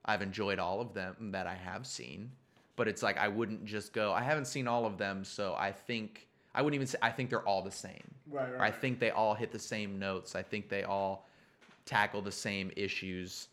I've 0.05 0.23
enjoyed 0.23 0.59
all 0.59 0.81
of 0.81 0.95
them 0.95 1.33
that 1.33 1.47
I 1.47 1.55
have 1.55 1.87
seen, 1.87 2.31
but 2.77 2.89
it's 2.89 3.03
like 3.03 3.19
I 3.19 3.29
wouldn't 3.29 3.65
just 3.65 3.93
go. 3.93 4.13
I 4.13 4.23
haven't 4.23 4.47
seen 4.47 4.67
all 4.67 4.87
of 4.87 4.97
them, 4.99 5.25
so 5.25 5.55
I 5.59 5.73
think 5.73 6.27
I 6.55 6.63
wouldn't 6.63 6.75
even 6.77 6.87
say 6.87 6.99
I 7.03 7.11
think 7.11 7.31
they're 7.31 7.47
all 7.47 7.63
the 7.63 7.71
same. 7.71 8.03
Right, 8.31 8.49
Or 8.51 8.61
I 8.63 8.71
think 8.71 8.99
they 9.01 9.11
all 9.11 9.35
hit 9.35 9.51
the 9.53 9.59
same 9.59 9.99
notes. 9.99 10.35
I 10.35 10.43
think 10.43 10.69
they 10.69 10.85
all 10.85 11.27
tackle 11.85 12.23
the 12.23 12.33
same 12.33 12.71
issues, 12.77 13.49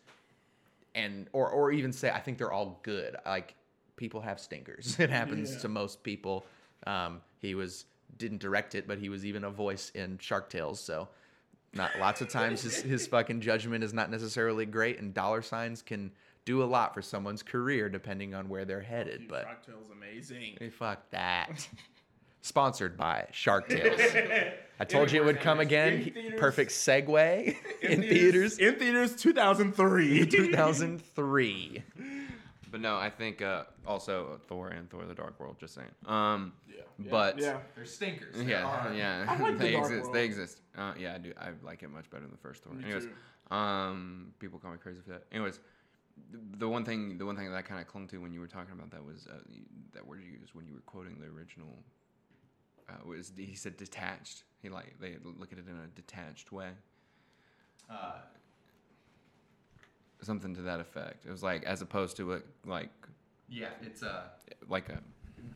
and 0.96 1.28
or 1.34 1.50
or 1.50 1.72
even 1.72 1.92
say 1.92 2.10
I 2.12 2.20
think 2.20 2.38
they're 2.38 2.52
all 2.52 2.80
good. 2.84 3.16
Like 3.26 3.56
people 3.96 4.22
have 4.22 4.40
stinkers. 4.40 4.96
It 5.00 5.10
happens 5.10 5.54
Yeah. 5.54 5.60
to 5.60 5.68
most 5.70 6.04
people. 6.04 6.46
Um, 6.86 7.22
he 7.40 7.56
was 7.56 7.86
didn't 8.18 8.40
direct 8.40 8.74
it, 8.76 8.88
but 8.88 8.98
he 9.00 9.10
was 9.10 9.26
even 9.26 9.44
a 9.44 9.50
voice 9.50 9.90
in 9.96 10.18
Shark 10.20 10.50
Tales. 10.50 10.80
So 10.80 11.08
not 11.74 11.92
lots 12.00 12.22
of 12.22 12.30
times 12.30 12.62
his, 12.62 12.82
his 12.82 13.08
fucking 13.08 13.42
judgment 13.42 13.84
is 13.84 13.94
not 13.94 14.10
necessarily 14.10 14.66
great, 14.66 15.00
and 15.00 15.14
dollar 15.14 15.42
signs 15.42 15.82
can 15.82 16.12
do 16.46 16.64
a 16.64 16.66
lot 16.66 16.94
for 16.94 17.02
someone's 17.02 17.44
career 17.44 17.90
depending 17.90 18.34
on 18.34 18.48
where 18.50 18.64
they're 18.66 18.82
headed. 18.82 19.20
Dude, 19.22 19.30
But 19.30 19.44
Shark 19.44 19.66
Tale's 19.66 19.90
amazing. 19.92 20.56
Hey, 20.60 20.70
fuck 20.70 21.10
that. 21.12 21.68
Sponsored 22.42 22.96
by 22.96 23.28
Shark 23.32 23.68
Tales. 23.70 24.00
I 24.80 24.86
told 24.86 25.12
you 25.12 25.22
it 25.22 25.26
would 25.26 25.42
come 25.42 25.60
again. 25.60 26.04
Theaters. 26.04 26.40
Perfect 26.40 26.72
segue 26.72 27.56
in, 27.82 28.02
theaters. 28.10 28.58
In 28.60 28.76
theaters, 28.76 29.16
2003. 29.16 30.26
2003. 30.28 31.84
but 32.72 32.82
no, 32.82 32.98
I 32.98 33.10
think 33.10 33.42
uh, 33.42 33.64
also 33.86 34.40
Thor 34.48 34.70
and 34.70 34.90
Thor: 34.90 35.06
The 35.06 35.14
Dark 35.16 35.40
World. 35.40 35.58
Just 35.60 35.74
saying. 35.76 35.88
Um, 36.06 36.54
Yeah. 36.70 36.82
but 37.12 37.38
yeah. 37.40 37.58
They're 37.76 37.86
stinkers. 37.86 38.36
yeah, 38.44 38.92
yeah, 38.94 39.26
I 39.28 39.38
like 39.42 39.58
they 39.60 39.72
Dark 39.72 39.86
exist. 39.86 40.02
World. 40.04 40.16
They 40.16 40.26
exist. 40.26 40.62
Uh, 40.78 40.94
yeah, 41.00 41.16
I 41.16 41.18
do. 41.20 41.34
I 41.40 41.50
like 41.64 41.84
it 41.84 41.90
much 41.90 42.10
better 42.10 42.24
than 42.24 42.32
the 42.32 42.38
first 42.38 42.64
Thor. 42.64 42.74
Me 42.74 42.84
Anyways, 42.86 43.06
too. 43.06 43.56
um, 43.56 44.34
people 44.40 44.60
call 44.60 44.72
me 44.72 44.78
crazy 44.78 45.02
for 45.02 45.12
that. 45.12 45.24
Anyways, 45.32 45.60
the- 46.32 46.58
the 46.58 46.68
one 46.68 46.84
thing, 46.84 47.18
the 47.18 47.26
one 47.26 47.36
thing 47.36 47.50
that 47.50 47.56
I 47.56 47.62
kind 47.62 47.80
of 47.80 47.88
clung 47.88 48.08
to 48.08 48.18
when 48.18 48.34
you 48.34 48.40
were 48.40 48.48
talking 48.48 48.74
about 48.74 48.90
that 48.92 49.04
was 49.06 49.28
uh, 49.28 49.34
that 49.94 50.06
word 50.06 50.22
you 50.26 50.32
used 50.40 50.54
when 50.56 50.66
you 50.66 50.74
were 50.74 50.82
quoting 50.86 51.20
the 51.20 51.28
original. 51.28 51.78
Uh, 52.90 52.94
was 53.06 53.32
he 53.38 53.54
said 53.56 53.76
detached? 53.78 54.44
He 54.62 54.70
like 54.70 54.96
they 55.00 55.18
look 55.24 55.52
at 55.52 55.60
it 55.60 55.66
in 55.68 55.76
a 55.76 55.88
detached 55.96 56.52
way. 56.52 56.70
Uh, 57.90 58.14
Something 60.22 60.56
to 60.56 60.62
that 60.64 60.80
effect. 60.80 61.26
It 61.26 61.32
was 61.32 61.44
like 61.44 61.64
as 61.64 61.82
opposed 61.82 62.18
to 62.18 62.34
a 62.34 62.42
like 62.66 62.90
yeah, 63.50 63.68
it's 63.82 64.02
a 64.02 64.32
like 64.68 64.90
a 64.90 65.00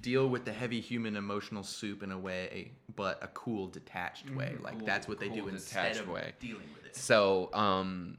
deal 0.01 0.29
with 0.29 0.45
the 0.45 0.53
heavy 0.53 0.79
human 0.79 1.15
emotional 1.15 1.63
soup 1.63 2.03
in 2.03 2.11
a 2.11 2.17
way, 2.17 2.71
but 2.95 3.19
a 3.23 3.27
cool 3.27 3.67
detached 3.67 4.29
way. 4.31 4.55
Like 4.61 4.77
Cool- 4.77 4.87
that's 4.87 5.07
what 5.07 5.19
they 5.19 5.29
do 5.29 5.41
cool 5.41 5.49
instead 5.49 5.83
detached 5.93 6.01
of 6.01 6.09
way. 6.09 6.33
dealing 6.39 6.69
with 6.75 6.85
it. 6.85 6.95
So, 6.95 7.49
um, 7.53 8.17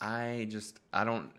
I 0.00 0.46
just 0.50 0.78
I 0.92 1.04
don't. 1.04 1.30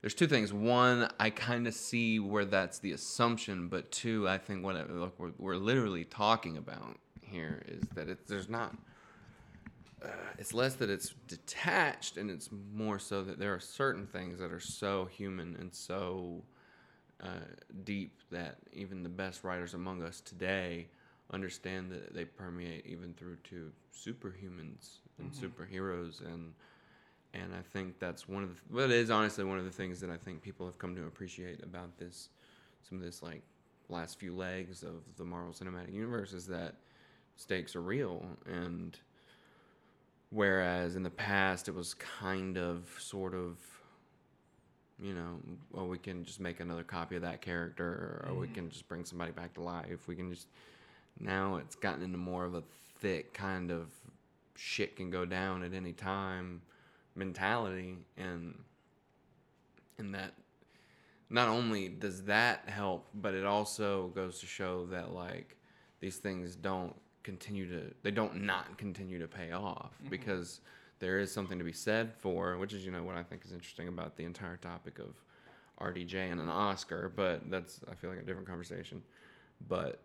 There's 0.00 0.14
two 0.14 0.26
things. 0.26 0.52
One, 0.52 1.10
I 1.18 1.30
kind 1.30 1.66
of 1.66 1.74
see 1.74 2.20
where 2.20 2.44
that's 2.44 2.78
the 2.78 2.92
assumption, 2.92 3.68
but 3.68 3.90
two, 3.90 4.28
I 4.28 4.38
think 4.38 4.62
what 4.64 4.76
it, 4.76 4.90
look 4.90 5.18
we're, 5.18 5.32
we're 5.38 5.56
literally 5.56 6.04
talking 6.04 6.56
about 6.56 6.96
here 7.22 7.62
is 7.66 7.82
that 7.94 8.08
it, 8.08 8.26
there's 8.28 8.48
not. 8.48 8.76
Uh, 10.06 10.10
it's 10.38 10.54
less 10.54 10.74
that 10.74 10.90
it's 10.90 11.14
detached, 11.26 12.16
and 12.16 12.30
it's 12.30 12.50
more 12.72 12.98
so 12.98 13.22
that 13.24 13.38
there 13.38 13.52
are 13.54 13.60
certain 13.60 14.06
things 14.06 14.38
that 14.38 14.52
are 14.52 14.60
so 14.60 15.06
human 15.06 15.56
and 15.56 15.74
so 15.74 16.42
uh, 17.22 17.40
deep 17.84 18.20
that 18.30 18.58
even 18.72 19.02
the 19.02 19.08
best 19.08 19.44
writers 19.44 19.74
among 19.74 20.02
us 20.02 20.20
today 20.20 20.86
understand 21.32 21.90
that 21.90 22.14
they 22.14 22.24
permeate 22.24 22.86
even 22.86 23.12
through 23.14 23.36
to 23.44 23.72
superhumans 23.94 24.98
and 25.18 25.32
superheroes. 25.32 26.20
And 26.20 26.52
and 27.34 27.54
I 27.54 27.62
think 27.72 27.98
that's 27.98 28.28
one 28.28 28.42
of 28.42 28.50
the 28.50 28.56
well, 28.70 28.84
it 28.84 28.92
is 28.92 29.10
honestly 29.10 29.44
one 29.44 29.58
of 29.58 29.64
the 29.64 29.70
things 29.70 30.00
that 30.00 30.10
I 30.10 30.16
think 30.16 30.42
people 30.42 30.66
have 30.66 30.78
come 30.78 30.94
to 30.96 31.06
appreciate 31.06 31.62
about 31.62 31.98
this 31.98 32.28
some 32.88 32.98
of 32.98 33.04
this 33.04 33.22
like 33.22 33.42
last 33.88 34.18
few 34.18 34.34
legs 34.34 34.82
of 34.82 35.02
the 35.16 35.24
Marvel 35.24 35.52
Cinematic 35.52 35.92
Universe 35.92 36.32
is 36.32 36.46
that 36.46 36.74
stakes 37.36 37.76
are 37.76 37.82
real 37.82 38.24
and 38.46 38.98
whereas 40.30 40.96
in 40.96 41.02
the 41.02 41.10
past 41.10 41.68
it 41.68 41.74
was 41.74 41.94
kind 41.94 42.58
of 42.58 42.88
sort 42.98 43.34
of 43.34 43.58
you 44.98 45.12
know, 45.12 45.40
well, 45.72 45.86
we 45.86 45.98
can 45.98 46.24
just 46.24 46.40
make 46.40 46.60
another 46.60 46.82
copy 46.82 47.16
of 47.16 47.22
that 47.22 47.42
character, 47.42 48.24
or 48.26 48.34
we 48.34 48.48
can 48.48 48.70
just 48.70 48.88
bring 48.88 49.04
somebody 49.04 49.30
back 49.30 49.52
to 49.54 49.60
life. 49.60 50.08
We 50.08 50.16
can 50.16 50.32
just 50.32 50.48
now 51.20 51.56
it's 51.56 51.76
gotten 51.76 52.02
into 52.02 52.18
more 52.18 52.44
of 52.44 52.54
a 52.54 52.62
thick 52.98 53.34
kind 53.34 53.70
of 53.70 53.88
shit 54.54 54.96
can 54.96 55.10
go 55.10 55.26
down 55.26 55.62
at 55.62 55.74
any 55.74 55.92
time 55.92 56.62
mentality, 57.14 57.98
and 58.16 58.58
and 59.98 60.14
that 60.14 60.32
not 61.28 61.48
only 61.48 61.88
does 61.88 62.22
that 62.24 62.68
help, 62.68 63.06
but 63.14 63.34
it 63.34 63.44
also 63.44 64.08
goes 64.08 64.38
to 64.40 64.46
show 64.46 64.86
that 64.86 65.12
like 65.12 65.56
these 66.00 66.16
things 66.16 66.56
don't 66.56 66.94
continue 67.26 67.66
to 67.68 67.94
they 68.02 68.10
don't 68.10 68.42
not 68.42 68.78
continue 68.78 69.18
to 69.18 69.28
pay 69.28 69.52
off 69.52 69.92
mm-hmm. 69.98 70.10
because 70.10 70.60
there 71.00 71.18
is 71.18 71.30
something 71.30 71.58
to 71.58 71.64
be 71.64 71.72
said 71.72 72.12
for 72.18 72.56
which 72.56 72.72
is 72.72 72.86
you 72.86 72.92
know 72.92 73.02
what 73.02 73.16
I 73.16 73.22
think 73.22 73.44
is 73.44 73.52
interesting 73.52 73.88
about 73.88 74.16
the 74.16 74.24
entire 74.24 74.56
topic 74.56 74.98
of 74.98 75.12
RDJ 75.80 76.32
and 76.32 76.40
an 76.40 76.48
Oscar, 76.48 77.12
but 77.14 77.50
that's 77.50 77.80
I 77.90 77.94
feel 77.94 78.10
like 78.10 78.18
a 78.18 78.22
different 78.22 78.48
conversation. 78.48 79.02
But 79.68 80.00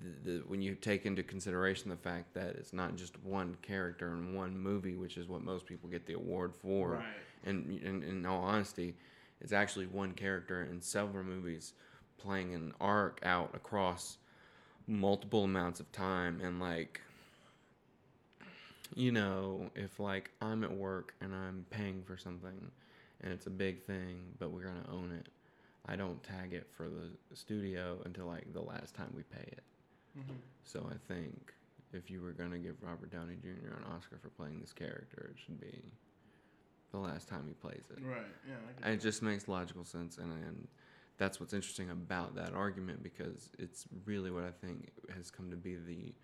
the, 0.00 0.30
the, 0.30 0.38
when 0.46 0.62
you 0.62 0.74
take 0.74 1.06
into 1.06 1.22
consideration 1.22 1.90
the 1.90 1.96
fact 1.96 2.34
that 2.34 2.56
it's 2.56 2.72
not 2.72 2.96
just 2.96 3.18
one 3.24 3.56
character 3.62 4.12
in 4.12 4.34
one 4.34 4.56
movie, 4.56 4.96
which 4.96 5.16
is 5.16 5.28
what 5.28 5.42
most 5.42 5.66
people 5.66 5.88
get 5.88 6.06
the 6.06 6.14
award 6.14 6.54
for, 6.54 6.92
Right. 6.92 7.04
and, 7.44 7.80
and 7.82 8.04
in 8.04 8.26
all 8.26 8.42
honesty, 8.42 8.94
it's 9.40 9.52
actually 9.52 9.86
one 9.86 10.12
character 10.12 10.64
in 10.64 10.80
several 10.80 11.24
movies 11.24 11.74
playing 12.18 12.54
an 12.54 12.72
arc 12.80 13.20
out 13.24 13.50
across 13.54 14.18
multiple 14.86 15.44
amounts 15.44 15.80
of 15.80 15.90
time 15.92 16.40
and 16.42 16.60
like 16.60 17.00
you 18.94 19.10
know 19.10 19.68
if 19.74 19.98
like 19.98 20.30
i'm 20.40 20.62
at 20.62 20.72
work 20.72 21.14
and 21.20 21.34
i'm 21.34 21.64
paying 21.70 22.02
for 22.06 22.16
something 22.16 22.70
and 23.22 23.32
it's 23.32 23.46
a 23.46 23.50
big 23.50 23.82
thing 23.82 24.20
but 24.38 24.50
we're 24.52 24.62
gonna 24.64 24.86
own 24.92 25.10
it 25.18 25.28
i 25.86 25.96
don't 25.96 26.22
tag 26.22 26.52
it 26.52 26.68
for 26.76 26.84
the 26.88 27.10
studio 27.36 27.98
until 28.04 28.26
like 28.26 28.52
the 28.52 28.60
last 28.60 28.94
time 28.94 29.12
we 29.16 29.22
pay 29.24 29.42
it 29.48 29.62
so 30.64 30.88
i 30.90 31.12
think 31.12 31.52
if 31.92 32.08
you 32.10 32.20
were 32.20 32.32
gonna 32.32 32.58
give 32.58 32.76
robert 32.80 33.10
downey 33.10 33.34
jr 33.42 33.74
an 33.76 33.84
oscar 33.94 34.18
for 34.22 34.28
playing 34.30 34.60
this 34.60 34.72
character 34.72 35.30
it 35.34 35.40
should 35.44 35.60
be 35.60 35.82
the 36.92 36.98
last 36.98 37.28
time 37.28 37.44
he 37.48 37.54
plays 37.54 37.82
it 37.90 37.98
Right. 38.04 38.18
Yeah. 38.48 38.54
And 38.84 38.94
it 38.94 39.00
just 39.00 39.20
makes 39.20 39.48
logical 39.48 39.84
sense, 39.84 40.16
and, 40.18 40.32
and 40.32 40.68
that's 41.18 41.40
what's 41.40 41.52
interesting 41.54 41.90
about 41.90 42.34
that 42.36 42.52
argument 42.54 43.02
because 43.02 43.50
it's 43.58 43.86
really 44.04 44.30
what 44.30 44.44
I 44.44 44.50
think 44.50 44.90
has 45.14 45.30
come 45.30 45.50
to 45.50 45.56
be 45.56 45.76
the 45.76 46.14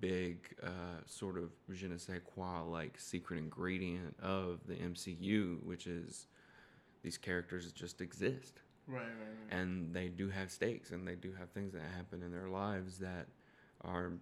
big 0.00 0.54
uh, 0.62 1.00
sort 1.06 1.36
of 1.36 1.50
je 1.72 1.88
ne 1.88 1.96
sais 1.98 2.20
quoi 2.24 2.62
like 2.62 2.98
secret 2.98 3.38
ingredient 3.38 4.14
of 4.22 4.60
the 4.66 4.74
MCU, 4.74 5.62
which 5.64 5.86
is 5.86 6.26
these 7.02 7.18
characters 7.18 7.72
just 7.72 8.00
exist 8.00 8.60
Right. 8.86 9.02
Right. 9.02 9.06
Right. 9.08 9.60
and 9.60 9.94
they 9.94 10.08
do 10.08 10.28
have 10.30 10.50
stakes 10.50 10.90
and 10.90 11.06
they 11.06 11.14
do 11.14 11.32
have 11.38 11.50
things 11.50 11.72
that 11.74 11.82
happen 11.96 12.22
in 12.22 12.32
their 12.32 12.48
lives 12.48 12.98
that 12.98 13.26
are 13.82 14.12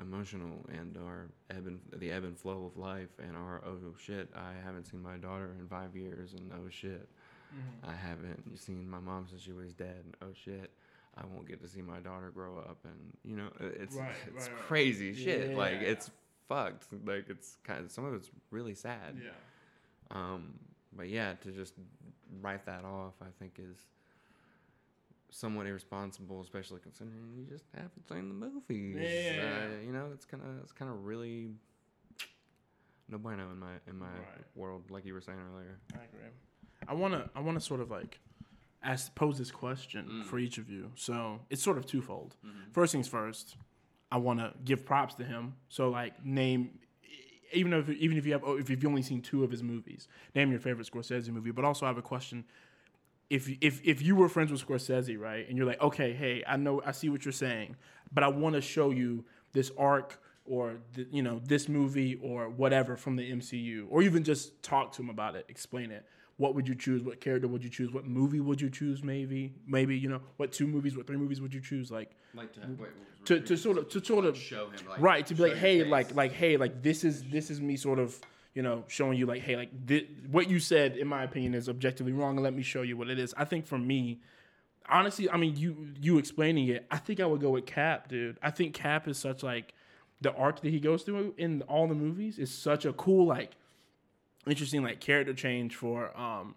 emotional 0.00 0.64
and 0.68 0.96
are 0.96 1.28
ebb 1.50 1.66
and 1.66 1.78
the 1.96 2.10
ebb 2.10 2.24
and 2.24 2.36
flow 2.36 2.66
of 2.66 2.76
life 2.76 3.10
and 3.22 3.36
are 3.36 3.62
oh 3.64 3.94
shit 3.98 4.28
I 4.34 4.52
haven't 4.64 4.86
seen 4.86 5.00
my 5.02 5.16
daughter 5.16 5.54
in 5.60 5.68
five 5.68 5.94
years 5.96 6.34
and 6.34 6.50
oh 6.52 6.68
shit 6.68 7.08
Mm-hmm. 7.54 7.90
I 7.90 7.94
haven't 7.94 8.58
seen 8.58 8.88
my 8.88 8.98
mom 8.98 9.26
since 9.28 9.42
she 9.42 9.52
was 9.52 9.72
dead 9.72 10.02
and 10.04 10.16
oh 10.22 10.32
shit 10.44 10.70
I 11.16 11.24
won't 11.26 11.46
get 11.48 11.60
to 11.62 11.68
see 11.68 11.80
my 11.82 12.00
daughter 12.00 12.30
grow 12.30 12.58
up 12.58 12.78
and 12.84 13.16
you 13.24 13.36
know 13.36 13.48
it's 13.60 13.94
Right, 13.96 14.10
it's 14.26 14.46
right, 14.48 14.52
right. 14.54 14.62
crazy 14.66 15.14
shit 15.14 15.56
like 15.56 15.80
it's 15.80 16.10
fucked 16.48 16.86
like 17.04 17.26
it's 17.28 17.56
kind 17.64 17.84
of 17.84 17.90
some 17.90 18.04
of 18.04 18.14
it's 18.14 18.30
really 18.50 18.74
sad 18.74 19.16
Yeah. 19.22 19.30
um, 20.10 20.54
but 20.96 21.08
yeah, 21.08 21.34
to 21.42 21.50
just 21.52 21.74
write 22.40 22.64
that 22.66 22.84
off, 22.84 23.14
I 23.20 23.26
think 23.38 23.58
is 23.58 23.76
somewhat 25.30 25.66
irresponsible, 25.66 26.40
especially 26.40 26.80
considering 26.80 27.34
you 27.36 27.44
just 27.44 27.64
haven't 27.74 28.08
seen 28.08 28.28
the 28.28 28.34
movies. 28.34 28.96
Yeah. 28.98 29.42
Uh, 29.42 29.84
you 29.86 29.92
know, 29.92 30.06
it's 30.14 30.24
kind 30.24 30.42
of 30.42 30.62
it's 30.62 30.72
kind 30.72 30.90
of 30.90 31.04
really 31.04 31.50
no 33.08 33.18
bueno 33.18 33.50
in 33.50 33.58
my 33.58 33.72
in 33.88 33.98
my 33.98 34.06
Right. 34.06 34.44
world, 34.54 34.90
like 34.90 35.04
you 35.04 35.12
were 35.14 35.20
saying 35.20 35.38
earlier. 35.52 35.78
I 35.94 36.04
agree. 36.04 36.30
I 36.88 36.94
wanna 36.94 37.30
I 37.34 37.40
wanna 37.40 37.60
sort 37.60 37.80
of 37.80 37.90
like 37.90 38.20
ask 38.82 39.14
pose 39.14 39.38
this 39.38 39.50
question 39.50 40.06
Mm. 40.08 40.24
for 40.24 40.38
each 40.38 40.58
of 40.58 40.70
you. 40.70 40.92
So 40.94 41.40
it's 41.50 41.62
sort 41.62 41.78
of 41.78 41.86
twofold. 41.86 42.36
Mm-hmm. 42.46 42.70
First 42.72 42.92
things 42.92 43.08
first, 43.08 43.56
I 44.12 44.18
wanna 44.18 44.54
give 44.64 44.84
props 44.86 45.14
to 45.16 45.24
him. 45.24 45.54
So 45.68 45.88
like 45.90 46.24
name 46.24 46.78
even 47.52 47.72
if 47.72 47.88
even 47.90 48.18
if 48.18 48.26
you 48.26 48.32
have 48.32 48.42
oh, 48.44 48.56
if 48.58 48.68
you've 48.70 48.84
only 48.84 49.02
seen 49.02 49.22
two 49.22 49.44
of 49.44 49.50
his 49.50 49.62
movies, 49.62 50.08
name 50.34 50.50
your 50.50 50.60
favorite 50.60 50.88
Scorsese 50.90 51.28
movie. 51.28 51.50
But 51.52 51.64
also 51.64 51.86
I 51.86 51.88
have 51.88 51.98
a 51.98 52.02
question. 52.02 52.44
If, 53.28 53.48
if 53.60 53.80
if 53.84 54.02
you 54.02 54.14
were 54.14 54.28
friends 54.28 54.52
with 54.52 54.64
Scorsese, 54.64 55.18
right, 55.18 55.48
and 55.48 55.56
you're 55.58 55.66
like, 55.66 55.80
okay, 55.82 56.12
hey, 56.12 56.44
I 56.46 56.56
know, 56.56 56.80
I 56.86 56.92
see 56.92 57.08
what 57.08 57.24
you're 57.24 57.32
saying, 57.32 57.74
but 58.12 58.22
I 58.22 58.28
want 58.28 58.54
to 58.54 58.60
show 58.60 58.90
you 58.90 59.24
this 59.52 59.72
arc 59.76 60.20
or 60.44 60.76
the, 60.94 61.08
you 61.10 61.22
know 61.22 61.40
this 61.44 61.68
movie 61.68 62.14
or 62.22 62.48
whatever 62.48 62.96
from 62.96 63.16
the 63.16 63.28
MCU, 63.32 63.86
or 63.90 64.02
even 64.02 64.22
just 64.22 64.62
talk 64.62 64.92
to 64.92 65.02
him 65.02 65.10
about 65.10 65.34
it, 65.34 65.44
explain 65.48 65.90
it. 65.90 66.06
What 66.38 66.54
would 66.54 66.68
you 66.68 66.74
choose? 66.74 67.02
What 67.02 67.20
character 67.20 67.48
would 67.48 67.64
you 67.64 67.70
choose? 67.70 67.92
What 67.92 68.06
movie 68.06 68.40
would 68.40 68.60
you 68.60 68.68
choose? 68.68 69.02
Maybe, 69.02 69.54
maybe 69.66 69.96
you 69.96 70.08
know, 70.08 70.20
what 70.36 70.52
two 70.52 70.66
movies, 70.66 70.96
what 70.96 71.06
three 71.06 71.16
movies 71.16 71.40
would 71.40 71.54
you 71.54 71.60
choose? 71.60 71.90
Like 71.90 72.10
Like 72.34 72.52
to 72.52 72.60
to, 73.26 73.40
to 73.40 73.56
sort 73.56 73.78
of 73.78 73.88
to 73.90 74.04
sort 74.04 74.24
of 74.24 74.36
show 74.36 74.66
him 74.66 74.88
like 74.88 75.00
right 75.00 75.26
to 75.26 75.34
be 75.34 75.42
like 75.42 75.56
hey 75.56 75.84
like 75.84 76.14
like 76.14 76.32
hey 76.32 76.56
like 76.56 76.82
this 76.82 77.04
is 77.04 77.24
this 77.24 77.50
is 77.50 77.60
me 77.60 77.76
sort 77.76 77.98
of 77.98 78.18
you 78.54 78.62
know 78.62 78.84
showing 78.86 79.18
you 79.18 79.26
like 79.26 79.42
hey 79.42 79.56
like 79.56 79.70
what 80.30 80.48
you 80.48 80.58
said 80.58 80.96
in 80.96 81.08
my 81.08 81.24
opinion 81.24 81.54
is 81.54 81.68
objectively 81.68 82.12
wrong 82.12 82.36
and 82.36 82.44
let 82.44 82.54
me 82.54 82.62
show 82.62 82.82
you 82.82 82.96
what 82.96 83.10
it 83.10 83.18
is 83.18 83.34
i 83.36 83.44
think 83.44 83.66
for 83.66 83.78
me 83.78 84.20
honestly 84.88 85.28
i 85.30 85.36
mean 85.36 85.56
you 85.56 85.88
you 86.00 86.18
explaining 86.18 86.68
it 86.68 86.86
i 86.90 86.96
think 86.96 87.18
i 87.20 87.26
would 87.26 87.40
go 87.40 87.50
with 87.50 87.66
cap 87.66 88.08
dude 88.08 88.38
i 88.42 88.50
think 88.50 88.74
cap 88.74 89.08
is 89.08 89.18
such 89.18 89.42
like 89.42 89.74
the 90.20 90.32
arc 90.34 90.60
that 90.60 90.70
he 90.70 90.78
goes 90.78 91.02
through 91.02 91.34
in 91.36 91.62
all 91.62 91.88
the 91.88 91.94
movies 91.94 92.38
is 92.38 92.52
such 92.52 92.84
a 92.84 92.92
cool 92.92 93.26
like 93.26 93.56
interesting 94.46 94.82
like 94.82 95.00
character 95.00 95.34
change 95.34 95.74
for 95.74 96.16
um 96.18 96.54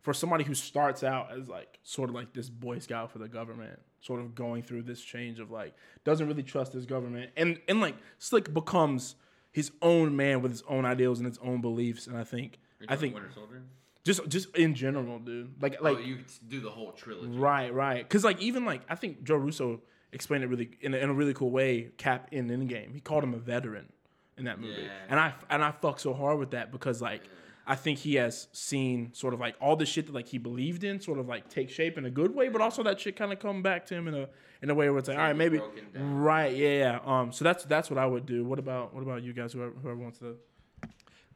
for 0.00 0.14
somebody 0.14 0.44
who 0.44 0.54
starts 0.54 1.02
out 1.04 1.30
as 1.36 1.48
like 1.48 1.78
sort 1.82 2.08
of 2.08 2.14
like 2.14 2.32
this 2.32 2.48
boy 2.48 2.78
scout 2.78 3.10
for 3.10 3.18
the 3.18 3.28
government 3.28 3.78
sort 4.00 4.20
of 4.20 4.34
going 4.34 4.62
through 4.62 4.82
this 4.82 5.00
change 5.00 5.40
of 5.40 5.50
like 5.50 5.74
doesn't 6.04 6.26
really 6.26 6.42
trust 6.42 6.72
his 6.72 6.86
government 6.86 7.30
and 7.36 7.60
and 7.68 7.80
like 7.80 7.96
slick 8.18 8.52
becomes 8.52 9.16
his 9.52 9.72
own 9.82 10.14
man 10.16 10.42
with 10.42 10.52
his 10.52 10.62
own 10.68 10.84
ideals 10.84 11.18
and 11.18 11.26
his 11.26 11.38
own 11.38 11.60
beliefs 11.60 12.06
and 12.06 12.16
i 12.16 12.24
think 12.24 12.58
i 12.88 12.96
think 12.96 13.14
Winter 13.14 13.30
Soldier. 13.34 13.62
just 14.04 14.26
just 14.28 14.56
in 14.56 14.74
general 14.74 15.18
dude 15.18 15.62
like 15.62 15.80
like 15.82 15.98
oh, 15.98 16.00
you 16.00 16.18
do 16.48 16.60
the 16.60 16.70
whole 16.70 16.92
trilogy. 16.92 17.36
Right, 17.36 17.72
right. 17.72 18.02
Because 18.02 18.24
like 18.24 18.40
even 18.40 18.64
like 18.64 18.82
I 18.88 18.94
think 18.94 19.22
Joe 19.22 19.36
Russo 19.36 19.80
explained 20.12 20.44
it 20.44 20.48
really 20.48 20.70
in 20.80 20.94
a, 20.94 20.96
in 20.96 21.10
a 21.10 21.14
really 21.14 21.34
cool 21.34 21.50
way. 21.50 21.90
Cap 21.96 22.28
in 22.32 22.48
Endgame, 22.48 22.92
he 22.92 23.00
called 23.00 23.24
him 23.24 23.34
a 23.34 23.38
veteran 23.38 23.92
in 24.40 24.46
that 24.46 24.58
movie, 24.60 24.82
Yeah. 24.82 24.88
and 25.08 25.20
I 25.20 25.34
and 25.48 25.62
I 25.62 25.70
fuck 25.70 26.00
so 26.00 26.12
hard 26.12 26.38
with 26.40 26.50
that 26.50 26.72
because 26.72 27.00
like 27.00 27.22
I 27.66 27.76
think 27.76 27.98
he 28.00 28.16
has 28.16 28.48
seen 28.52 29.12
sort 29.12 29.32
of 29.34 29.38
like 29.38 29.54
all 29.60 29.76
the 29.76 29.86
shit 29.86 30.06
that 30.06 30.14
like 30.14 30.26
he 30.26 30.38
believed 30.38 30.82
in 30.82 30.98
sort 31.00 31.18
of 31.20 31.28
like 31.28 31.48
take 31.48 31.70
shape 31.70 31.96
in 31.98 32.04
a 32.06 32.10
good 32.10 32.34
way, 32.34 32.48
but 32.48 32.60
also 32.60 32.82
that 32.82 32.98
shit 32.98 33.14
kind 33.14 33.32
of 33.32 33.38
come 33.38 33.62
back 33.62 33.86
to 33.86 33.94
him 33.94 34.08
in 34.08 34.14
a 34.14 34.28
in 34.62 34.70
a 34.70 34.74
way 34.74 34.88
where 34.90 34.98
it's 34.98 35.08
like, 35.08 35.16
all 35.18 35.22
right, 35.24 35.36
maybe 35.36 35.60
right, 35.94 36.56
yeah, 36.56 36.78
yeah. 36.78 36.98
Um, 37.04 37.30
so 37.32 37.44
that's 37.44 37.64
that's 37.64 37.88
what 37.90 37.98
I 37.98 38.06
would 38.06 38.26
do. 38.26 38.44
What 38.44 38.58
about 38.58 38.92
what 38.94 39.02
about 39.02 39.22
you 39.22 39.32
guys? 39.32 39.52
Whoever, 39.52 39.72
whoever 39.82 39.96
wants 39.96 40.18
to. 40.18 40.36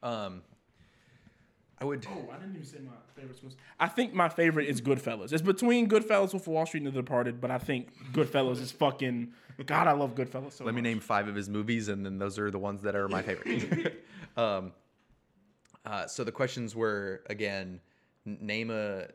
Um, 0.03 0.41
I 1.79 1.85
would. 1.85 2.05
Oh, 2.09 2.29
I 2.31 2.37
didn't 2.37 2.55
even 2.55 2.65
say 2.65 2.77
my 2.85 2.93
favorite 3.15 3.43
was. 3.43 3.55
I 3.79 3.87
think 3.87 4.13
my 4.13 4.29
favorite 4.29 4.67
is 4.67 4.81
Goodfellas. 4.81 5.33
It's 5.33 5.41
between 5.41 5.89
Goodfellas, 5.89 6.31
Wolf 6.31 6.35
of 6.35 6.47
Wall 6.47 6.65
Street, 6.65 6.83
and 6.83 6.93
The 6.93 7.01
Departed, 7.01 7.41
but 7.41 7.51
I 7.51 7.57
think 7.57 7.89
Goodfellas 8.13 8.61
is 8.61 8.71
fucking. 8.71 9.33
God, 9.65 9.87
I 9.87 9.91
love 9.93 10.15
Goodfellas 10.15 10.53
so 10.53 10.65
Let 10.65 10.73
me 10.73 10.81
name 10.81 10.99
five 10.99 11.27
of 11.27 11.35
his 11.35 11.49
movies, 11.49 11.89
and 11.89 12.05
then 12.05 12.17
those 12.17 12.39
are 12.39 12.49
the 12.49 12.59
ones 12.59 12.81
that 12.83 12.95
are 12.95 13.07
my 13.09 13.21
favorite. 13.21 14.05
um, 14.37 14.71
uh, 15.85 16.07
so 16.07 16.23
the 16.23 16.31
questions 16.31 16.75
were 16.75 17.23
again, 17.29 17.81
name 18.25 18.71
a 18.71 19.07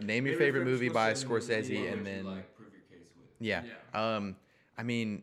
name 0.00 0.26
your 0.26 0.34
favorite, 0.34 0.60
Favorite 0.60 0.64
movie 0.64 0.88
by 0.88 1.12
Scorsese 1.12 1.28
movie, 1.28 1.78
Scorsese, 1.78 1.84
yeah. 1.84 1.90
and 1.92 2.06
then 2.06 2.24
prove 2.24 2.72
your 2.72 2.98
case 2.98 3.08
with. 3.16 3.26
yeah. 3.40 3.62
Um, 3.94 4.36
I 4.76 4.82
mean, 4.82 5.22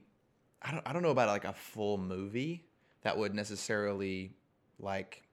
I 0.62 0.72
don't 0.72 0.88
I 0.88 0.94
don't 0.94 1.04
know 1.04 1.10
about 1.10 1.30
like 1.30 1.46
a 1.46 1.54
full 1.54 1.98
movie 1.98 2.66
that 3.04 3.18
would 3.18 3.34
necessarily 3.34 4.34
like 4.80 5.24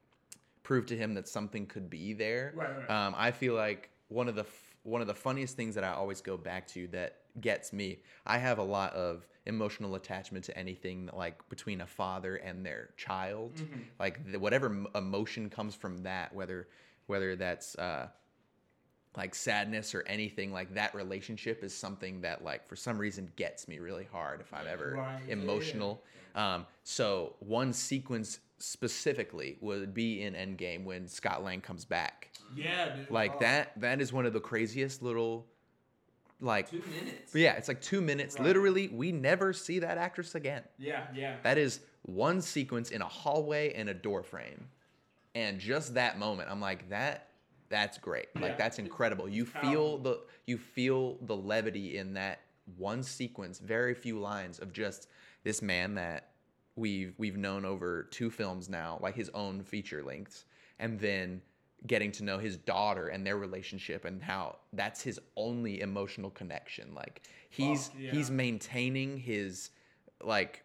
prove 0.67 0.85
to 0.85 0.97
him 0.97 1.13
that 1.13 1.29
something 1.29 1.65
could 1.65 1.89
be 1.89 2.11
there. 2.11 2.51
Right, 2.53 2.69
right. 2.77 2.89
Um, 2.89 3.15
I 3.17 3.31
feel 3.31 3.53
like 3.53 3.89
one 4.09 4.27
of 4.27 4.35
the 4.35 4.41
f- 4.41 4.75
one 4.83 4.99
of 4.99 5.07
the 5.07 5.13
funniest 5.13 5.55
things 5.55 5.75
that 5.75 5.85
I 5.85 5.93
always 5.93 6.19
go 6.19 6.35
back 6.35 6.67
to 6.69 6.89
that 6.89 7.19
gets 7.39 7.71
me. 7.71 7.99
I 8.25 8.37
have 8.37 8.57
a 8.57 8.63
lot 8.63 8.91
of 8.91 9.25
emotional 9.45 9.95
attachment 9.95 10.43
to 10.43 10.57
anything 10.57 11.05
that, 11.05 11.15
like 11.15 11.47
between 11.47 11.79
a 11.79 11.87
father 11.87 12.35
and 12.35 12.65
their 12.65 12.89
child. 12.97 13.55
Mm-hmm. 13.55 13.79
Like 13.97 14.29
the, 14.29 14.39
whatever 14.39 14.65
m- 14.65 14.87
emotion 14.93 15.49
comes 15.49 15.73
from 15.73 16.03
that, 16.03 16.35
whether 16.35 16.67
whether 17.05 17.37
that's 17.37 17.77
uh, 17.77 18.09
like 19.15 19.35
sadness 19.35 19.95
or 19.95 20.03
anything 20.05 20.51
like 20.51 20.73
that 20.73 20.93
relationship 20.93 21.63
is 21.63 21.73
something 21.73 22.19
that 22.21 22.43
like 22.43 22.67
for 22.67 22.75
some 22.75 22.97
reason 22.97 23.31
gets 23.37 23.69
me 23.69 23.79
really 23.79 24.07
hard 24.11 24.41
if 24.41 24.53
i'm 24.53 24.67
ever 24.67 24.95
Right, 24.97 25.21
yeah, 25.25 25.33
emotional 25.33 26.03
um, 26.35 26.67
so 26.83 27.35
one 27.39 27.73
sequence 27.73 28.39
specifically 28.59 29.57
would 29.61 29.93
be 29.93 30.21
in 30.23 30.33
endgame 30.33 30.83
when 30.83 31.07
scott 31.07 31.43
lang 31.43 31.61
comes 31.61 31.85
back 31.85 32.31
Yeah, 32.55 32.95
dude. 32.95 33.09
like 33.11 33.33
Oh. 33.35 33.39
that 33.41 33.79
that 33.81 34.01
is 34.01 34.11
one 34.13 34.25
of 34.25 34.33
the 34.33 34.39
craziest 34.39 35.01
little 35.01 35.45
like 36.39 36.69
Two 36.69 36.81
minutes. 36.89 37.33
yeah 37.35 37.53
it's 37.53 37.67
like 37.67 37.81
two 37.81 38.01
minutes 38.01 38.35
Right. 38.37 38.45
literally 38.45 38.87
we 38.89 39.11
never 39.11 39.53
see 39.53 39.79
that 39.79 39.97
actress 39.97 40.35
again 40.35 40.63
Yeah, 40.77 41.07
yeah. 41.13 41.37
that 41.43 41.57
is 41.57 41.81
one 42.03 42.41
sequence 42.41 42.91
in 42.91 43.01
a 43.01 43.07
hallway 43.07 43.73
and 43.73 43.89
a 43.89 43.93
door 43.93 44.23
frame. 44.23 44.69
And 45.35 45.59
just 45.59 45.93
that 45.95 46.17
moment, 46.17 46.49
I'm 46.49 46.61
like, 46.61 46.87
that 46.89 47.27
that's 47.69 47.97
great. 47.97 48.27
Yeah. 48.33 48.43
Like 48.43 48.57
that's 48.57 48.79
incredible. 48.79 49.27
You 49.27 49.45
feel 49.45 49.97
the 49.97 50.21
you 50.45 50.57
feel 50.57 51.17
the 51.23 51.35
levity 51.35 51.97
in 51.97 52.13
that 52.13 52.39
one 52.77 53.03
sequence, 53.03 53.59
very 53.59 53.93
few 53.93 54.17
lines 54.19 54.57
of 54.59 54.71
just 54.71 55.09
this 55.43 55.61
man 55.61 55.95
that 55.95 56.29
we've 56.77 57.13
we've 57.17 57.35
known 57.37 57.65
over 57.65 58.03
two 58.03 58.29
films 58.29 58.69
now, 58.69 58.99
like 59.01 59.15
his 59.15 59.29
own 59.33 59.61
feature 59.63 60.01
lengths, 60.03 60.45
and 60.79 60.97
then 60.99 61.41
getting 61.85 62.11
to 62.11 62.23
know 62.23 62.37
his 62.37 62.57
daughter 62.57 63.09
and 63.09 63.25
their 63.25 63.37
relationship 63.37 64.05
and 64.05 64.21
how 64.23 64.55
that's 64.73 65.01
his 65.01 65.19
only 65.35 65.81
emotional 65.81 66.29
connection. 66.29 66.93
Like 66.95 67.23
he's 67.49 67.91
yeah. 67.99 68.11
he's 68.11 68.31
maintaining 68.31 69.17
his 69.17 69.71
like 70.23 70.63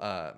uh 0.00 0.32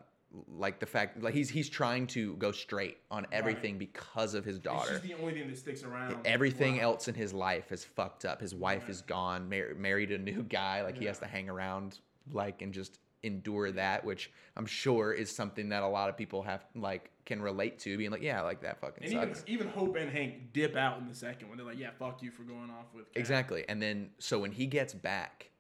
like 0.47 0.79
the 0.79 0.87
fact 0.87 1.23
like 1.23 1.33
he's 1.35 1.49
he's 1.49 1.69
trying 1.71 2.07
to 2.07 2.35
go 2.37 2.53
straight 2.53 2.99
on 3.11 3.27
everything 3.33 3.79
because 3.79 4.35
of 4.35 4.45
his 4.45 4.57
It's 4.57 4.65
daughter 4.65 4.93
just 4.93 5.03
the 5.03 5.15
only 5.15 5.33
thing 5.33 5.49
that 5.49 5.57
sticks 5.57 5.83
around. 5.83 6.17
everything 6.27 6.77
Wow. 6.77 6.83
else 6.93 7.09
in 7.09 7.15
his 7.15 7.33
life 7.33 7.73
is 7.73 7.83
fucked 7.83 8.27
up 8.27 8.39
his 8.41 8.55
wife 8.55 8.91
is 8.91 9.01
gone 9.01 9.49
mar- 9.49 9.75
married 9.75 10.13
a 10.13 10.19
new 10.19 10.43
guy 10.43 10.83
like 10.83 10.99
he 10.99 11.07
has 11.07 11.19
to 11.21 11.27
hang 11.27 11.49
around 11.49 11.99
like 12.31 12.61
and 12.61 12.75
just 12.75 12.99
endure 13.25 13.73
that 13.73 14.05
which 14.05 14.31
i'm 14.57 14.67
sure 14.67 15.13
is 15.13 15.31
something 15.31 15.69
that 15.71 15.83
a 15.83 15.89
lot 15.89 16.09
of 16.09 16.17
people 16.17 16.43
have 16.43 16.65
like 16.77 17.11
can 17.25 17.43
relate 17.43 17.79
to 17.79 17.97
being 17.99 18.11
like 18.11 18.23
yeah 18.23 18.41
like 18.43 18.61
that 18.63 18.81
fucking 18.81 19.05
And 19.05 19.13
even 19.13 19.35
sucks 19.35 19.45
even 19.47 19.69
Hope 19.69 19.97
and 19.97 20.11
Hank 20.11 20.53
dip 20.53 20.77
out 20.77 20.99
in 20.99 21.07
the 21.09 21.15
second 21.15 21.49
when 21.49 21.59
they're 21.59 21.67
like, 21.67 21.79
"Yeah, 21.79 21.91
fuck 21.99 22.23
you 22.23 22.31
for 22.31 22.43
going 22.43 22.71
off 22.71 22.87
with." 22.95 23.05
Kat." 23.13 23.21
Exactly. 23.21 23.65
And 23.69 23.83
then 23.83 24.11
so 24.19 24.39
when 24.39 24.51
he 24.53 24.67
gets 24.67 24.95
back, 24.95 25.51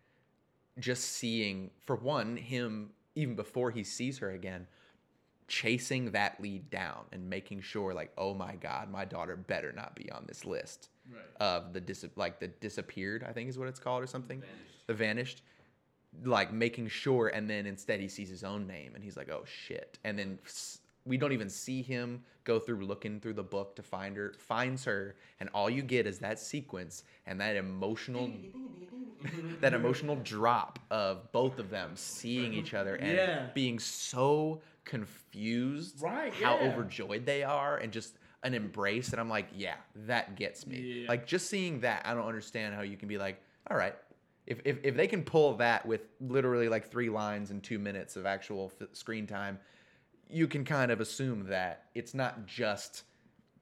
just 0.78 1.04
seeing 1.04 1.70
for 1.84 1.96
one 1.96 2.36
him 2.38 2.90
even 3.14 3.34
before 3.34 3.70
he 3.70 3.84
sees 3.84 4.16
her 4.18 4.30
again, 4.30 4.66
chasing 5.46 6.12
that 6.12 6.40
lead 6.40 6.70
down 6.70 7.04
and 7.12 7.28
making 7.28 7.60
sure 7.60 7.92
like, 7.92 8.12
oh 8.16 8.32
my 8.32 8.54
god, 8.56 8.90
my 8.90 9.04
daughter 9.04 9.36
better 9.36 9.72
not 9.72 9.94
be 9.94 10.10
on 10.10 10.24
this 10.26 10.44
list 10.44 10.88
Right. 11.10 11.22
of 11.40 11.72
the 11.72 11.80
dis 11.80 12.04
like 12.16 12.38
the 12.38 12.48
disappeared, 12.48 13.24
I 13.28 13.32
think 13.32 13.48
is 13.48 13.58
what 13.58 13.68
it's 13.68 13.80
called 13.80 14.02
or 14.02 14.06
something. 14.06 14.42
The 14.86 14.94
vanished. 14.94 15.42
Like 16.24 16.52
making 16.52 16.88
sure, 16.88 17.28
and 17.28 17.48
then 17.48 17.66
instead 17.66 18.00
he 18.00 18.08
sees 18.08 18.28
his 18.28 18.42
own 18.42 18.66
name 18.66 18.92
and 18.94 19.04
he's 19.04 19.16
like, 19.16 19.28
oh 19.30 19.44
shit. 19.44 19.98
And 20.04 20.18
then 20.18 20.38
we 21.04 21.16
don't 21.16 21.32
even 21.32 21.48
see 21.48 21.80
him 21.82 22.22
go 22.44 22.58
through 22.58 22.84
looking 22.84 23.20
through 23.20 23.34
the 23.34 23.42
book 23.42 23.76
to 23.76 23.82
find 23.82 24.16
her, 24.16 24.32
finds 24.38 24.84
her, 24.84 25.14
and 25.40 25.48
all 25.54 25.68
you 25.70 25.82
get 25.82 26.06
is 26.06 26.18
that 26.20 26.38
sequence 26.38 27.04
and 27.26 27.40
that 27.40 27.56
emotional 27.56 28.30
that 29.60 29.74
emotional 29.74 30.16
drop 30.16 30.78
of 30.90 31.30
both 31.32 31.58
of 31.58 31.70
them 31.70 31.90
seeing 31.94 32.54
each 32.54 32.72
other 32.74 32.94
and 32.96 33.16
Yeah. 33.16 33.46
being 33.54 33.78
so 33.78 34.60
confused 34.84 36.00
Right, 36.02 36.32
how 36.32 36.56
yeah. 36.58 36.68
overjoyed 36.72 37.26
they 37.26 37.42
are 37.42 37.76
and 37.78 37.92
just 37.92 38.16
an 38.44 38.54
embrace 38.54 39.10
and 39.10 39.20
I'm 39.20 39.28
like, 39.28 39.48
yeah, 39.54 39.74
that 40.06 40.36
gets 40.36 40.66
me. 40.66 40.78
Yeah. 41.02 41.08
Like 41.08 41.26
just 41.26 41.48
seeing 41.50 41.80
that, 41.80 42.02
I 42.06 42.14
don't 42.14 42.26
understand 42.26 42.74
how 42.74 42.82
you 42.82 42.96
can 42.96 43.08
be 43.08 43.18
like, 43.18 43.40
all 43.70 43.76
right, 43.76 43.94
if, 44.48 44.62
if, 44.64 44.78
if 44.82 44.96
they 44.96 45.06
can 45.06 45.22
pull 45.22 45.54
that 45.58 45.84
with 45.84 46.06
literally 46.20 46.70
like 46.70 46.90
three 46.90 47.10
lines 47.10 47.50
and 47.50 47.62
two 47.62 47.78
minutes 47.78 48.16
of 48.16 48.24
actual 48.24 48.72
f- 48.80 48.88
screen 48.94 49.26
time, 49.26 49.58
you 50.30 50.48
can 50.48 50.64
kind 50.64 50.90
of 50.90 51.00
assume 51.00 51.46
that 51.48 51.84
it's 51.94 52.14
not 52.14 52.46
just 52.46 53.04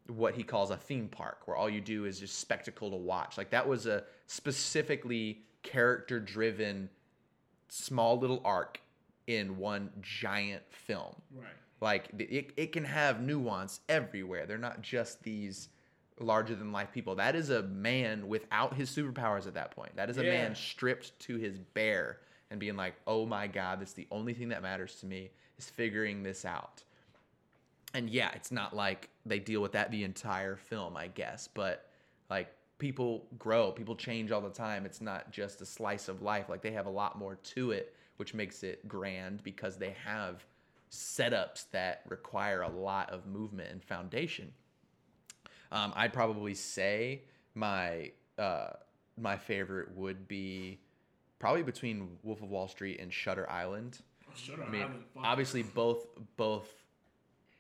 what 0.07 0.37
he 0.37 0.45
calls 0.45 0.71
a 0.71 0.77
theme 0.77 1.09
park 1.09 1.41
where 1.47 1.57
all 1.57 1.69
you 1.69 1.81
do 1.81 2.05
is 2.05 2.21
just 2.21 2.39
spectacle 2.39 2.89
to 2.89 2.97
watch. 2.97 3.37
Like 3.37 3.51
that 3.51 3.67
was 3.67 3.87
a 3.87 4.05
specifically 4.29 5.43
character 5.65 6.21
driven 6.21 6.89
small 7.69 8.17
little 8.17 8.41
arc 8.45 8.81
in 9.27 9.59
one 9.59 9.91
giant 10.01 10.63
film. 10.71 11.17
Right. 11.35 11.49
Like 11.81 12.11
it, 12.17 12.53
it 12.57 12.71
can 12.71 12.85
have 12.85 13.21
nuance 13.21 13.81
everywhere. 13.89 14.47
They're 14.47 14.57
not 14.57 14.83
just 14.83 15.25
these 15.25 15.69
larger 16.19 16.55
than 16.55 16.73
life 16.73 16.93
people. 16.93 17.15
That 17.17 17.37
is 17.37 17.51
a 17.51 17.63
man 17.63 18.29
without 18.29 18.75
his 18.75 18.91
superpowers 18.91 19.47
at 19.47 19.55
that 19.55 19.71
point. 19.73 19.95
That 19.97 20.09
is 20.11 20.19
a 20.19 20.25
Yeah. 20.25 20.31
man 20.33 20.55
stripped 20.55 21.19
to 21.21 21.37
his 21.37 21.59
bare 21.59 22.21
and 22.51 22.59
being 22.61 22.77
like, 22.77 22.95
"Oh 23.07 23.27
my 23.27 23.47
god, 23.47 23.81
this 23.81 23.93
the 23.93 24.07
only 24.11 24.33
thing 24.35 24.49
that 24.49 24.63
matters 24.63 24.97
to 25.01 25.07
me 25.07 25.31
is 25.59 25.69
figuring 25.69 26.23
this 26.23 26.45
out." 26.45 26.83
And 27.95 28.11
yeah, 28.11 28.31
it's 28.35 28.51
not 28.53 28.75
like 28.75 29.09
they 29.25 29.39
deal 29.39 29.61
with 29.63 29.73
that 29.73 29.91
the 29.91 30.05
entire 30.05 30.57
film, 30.57 30.97
I 30.97 31.09
guess, 31.09 31.49
but 31.49 31.91
like 32.29 32.49
people 32.79 33.27
grow, 33.39 33.73
people 33.73 33.97
change 33.97 34.31
all 34.31 34.41
the 34.43 34.51
time. 34.51 34.85
It's 34.85 35.01
not 35.01 35.31
just 35.31 35.61
a 35.63 35.67
slice 35.67 36.09
of 36.09 36.21
life. 36.23 36.49
Like 36.49 36.63
they 36.63 36.73
have 36.73 36.87
a 36.87 36.91
lot 36.91 37.17
more 37.19 37.37
to 37.37 37.71
it, 37.73 37.95
which 38.17 38.35
makes 38.35 38.63
it 38.63 38.87
grand 38.89 39.43
because 39.43 39.77
they 39.79 39.91
have 40.05 40.45
setups 40.91 41.71
that 41.71 42.03
require 42.09 42.63
a 42.63 42.69
lot 42.69 43.11
of 43.11 43.27
movement 43.27 43.71
and 43.73 43.83
foundation. 43.83 44.53
Um, 45.73 45.93
I'd 45.97 46.13
probably 46.13 46.55
say 46.55 47.23
my 47.55 48.13
uh, 48.39 48.71
my 49.19 49.37
favorite 49.37 49.97
would 49.97 50.29
be 50.29 50.81
probably 51.39 51.63
between 51.63 52.19
Wolf 52.23 52.43
of 52.43 52.51
Wall 52.51 52.69
Street 52.69 53.01
and 53.01 53.13
Shutter 53.13 53.49
Island. 53.51 53.99
Shut 54.35 54.61
up. 54.61 54.69
I 54.69 54.71
mean, 54.71 54.87
obviously 55.23 55.63
both 55.63 56.07
both 56.37 56.69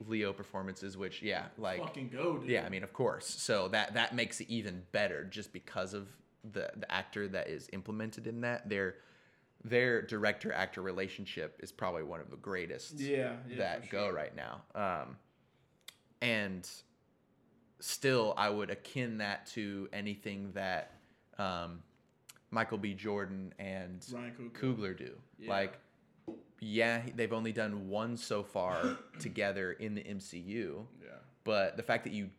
Leo 0.06 0.32
performances, 0.32 0.96
which 0.96 1.22
yeah, 1.22 1.46
like 1.56 1.80
fucking 1.80 2.10
go, 2.10 2.38
dude. 2.38 2.50
yeah, 2.50 2.64
I 2.64 2.68
mean, 2.68 2.82
of 2.82 2.92
course. 2.92 3.26
So 3.26 3.68
that 3.68 3.94
that 3.94 4.14
makes 4.14 4.40
it 4.40 4.48
even 4.48 4.82
better 4.92 5.24
just 5.24 5.52
because 5.52 5.94
of 5.94 6.08
the 6.52 6.70
the 6.76 6.90
actor 6.92 7.28
that 7.28 7.48
is 7.48 7.68
implemented 7.72 8.26
in 8.26 8.42
that. 8.42 8.68
Their 8.68 8.96
their 9.64 10.02
director 10.02 10.52
actor 10.52 10.82
relationship 10.82 11.58
is 11.62 11.72
probably 11.72 12.02
one 12.02 12.20
of 12.20 12.30
the 12.30 12.36
greatest 12.36 13.00
Yeah, 13.00 13.36
yeah, 13.48 13.56
that 13.56 13.86
for 13.86 13.92
go 13.92 14.10
right 14.10 14.34
now. 14.36 14.62
Um, 14.74 15.16
and 16.20 16.68
still, 17.80 18.34
I 18.36 18.48
would 18.50 18.70
akin 18.70 19.18
that 19.18 19.46
to 19.48 19.88
anything 19.92 20.50
that 20.54 20.92
um, 21.38 21.80
Michael 22.50 22.78
B. 22.78 22.94
Jordan 22.94 23.52
and 23.58 24.04
Ryan 24.12 24.32
Coogler. 24.32 24.76
Coogler 24.76 24.96
do. 24.98 25.12
Yeah. 25.38 25.50
Like, 25.50 25.78
yeah, 26.60 27.02
they've 27.14 27.32
only 27.32 27.52
done 27.52 27.88
one 27.88 28.16
so 28.16 28.42
far 28.42 28.96
together 29.20 29.72
in 29.72 29.94
the 29.94 30.02
MCU 30.02 30.84
Yeah. 31.02 31.08
but 31.44 31.76
the 31.76 31.82
fact 31.82 32.04
that 32.04 32.12
you 32.12 32.30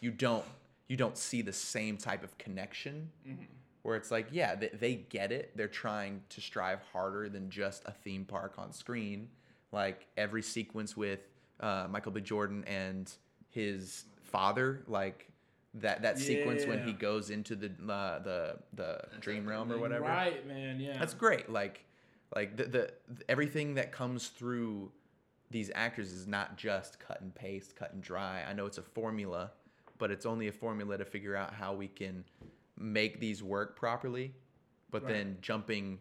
you 0.00 0.10
don't 0.10 0.44
you 0.88 0.96
don't 0.96 1.16
see 1.16 1.40
the 1.42 1.52
same 1.52 1.96
type 1.96 2.22
of 2.22 2.36
connection 2.38 3.10
Mm-hmm. 3.26 3.44
where 3.82 3.96
it's 3.96 4.10
like 4.10 4.26
yeah 4.30 4.54
they, 4.56 4.68
they 4.68 4.94
get 4.96 5.32
it 5.32 5.56
they're 5.56 5.68
trying 5.68 6.20
to 6.30 6.40
strive 6.40 6.80
harder 6.92 7.28
than 7.30 7.48
just 7.50 7.82
a 7.86 7.92
theme 7.92 8.24
park 8.26 8.54
on 8.58 8.72
screen 8.72 9.28
like 9.72 10.06
every 10.18 10.42
sequence 10.42 10.96
with 10.96 11.20
uh, 11.60 11.86
michael 11.88 12.12
b 12.12 12.20
jordan 12.20 12.62
and 12.66 13.10
his 13.48 14.04
father, 14.26 14.82
like 14.86 15.28
that 15.74 16.02
that 16.02 16.18
sequence 16.18 16.64
when 16.66 16.84
he 16.86 16.92
goes 16.92 17.30
into 17.30 17.54
the 17.56 17.66
uh, 17.92 18.18
the 18.20 18.56
the 18.74 19.00
dream 19.20 19.46
realm 19.48 19.70
or 19.72 19.78
whatever. 19.78 20.04
Right, 20.04 20.46
man. 20.46 20.80
Yeah. 20.80 20.98
That's 20.98 21.14
great. 21.14 21.50
Like, 21.50 21.84
like 22.34 22.56
the, 22.56 22.64
the 22.64 22.92
everything 23.28 23.74
that 23.74 23.92
comes 23.92 24.28
through 24.28 24.90
these 25.50 25.70
actors 25.74 26.12
is 26.12 26.26
not 26.26 26.56
just 26.56 26.98
cut 26.98 27.20
and 27.20 27.34
paste, 27.34 27.76
cut 27.76 27.92
and 27.92 28.02
dry. 28.02 28.42
I 28.48 28.52
know 28.52 28.66
it's 28.66 28.78
a 28.78 28.82
formula, 28.82 29.52
but 29.98 30.10
it's 30.10 30.26
only 30.26 30.48
a 30.48 30.52
formula 30.52 30.98
to 30.98 31.04
figure 31.04 31.36
out 31.36 31.54
how 31.54 31.74
we 31.74 31.88
can 31.88 32.24
make 32.78 33.20
these 33.20 33.42
work 33.42 33.76
properly. 33.76 34.34
But 34.90 35.02
Right. 35.04 35.12
then 35.12 35.38
jumping, 35.42 35.98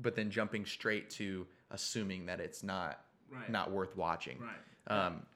but 0.00 0.14
then 0.14 0.30
jumping 0.30 0.66
straight 0.66 1.10
to 1.10 1.46
assuming 1.70 2.26
that 2.26 2.38
it's 2.40 2.62
not 2.62 3.02
Right. 3.30 3.50
not 3.50 3.70
worth 3.72 3.96
watching. 3.96 4.38
Right. 4.40 4.96
Um, 5.06 5.26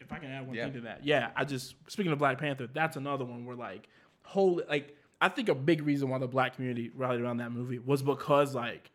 if 0.00 0.12
I 0.12 0.18
can 0.18 0.30
add 0.30 0.46
one 0.46 0.56
Yeah. 0.56 0.64
thing 0.64 0.74
to 0.74 0.80
that, 0.82 1.04
yeah, 1.04 1.30
I 1.36 1.44
just 1.44 1.74
speaking 1.88 2.12
of 2.12 2.18
Black 2.18 2.38
Panther, 2.38 2.66
that's 2.72 2.96
another 2.96 3.24
one 3.24 3.44
where 3.44 3.56
like, 3.56 3.88
holy, 4.22 4.64
like 4.68 4.96
I 5.20 5.28
think 5.28 5.48
a 5.48 5.54
big 5.54 5.82
reason 5.82 6.08
why 6.08 6.18
the 6.18 6.26
black 6.28 6.56
community 6.56 6.90
rallied 6.94 7.20
around 7.20 7.38
that 7.38 7.52
movie 7.52 7.78
was 7.78 8.02
because 8.02 8.54
like, 8.54 8.90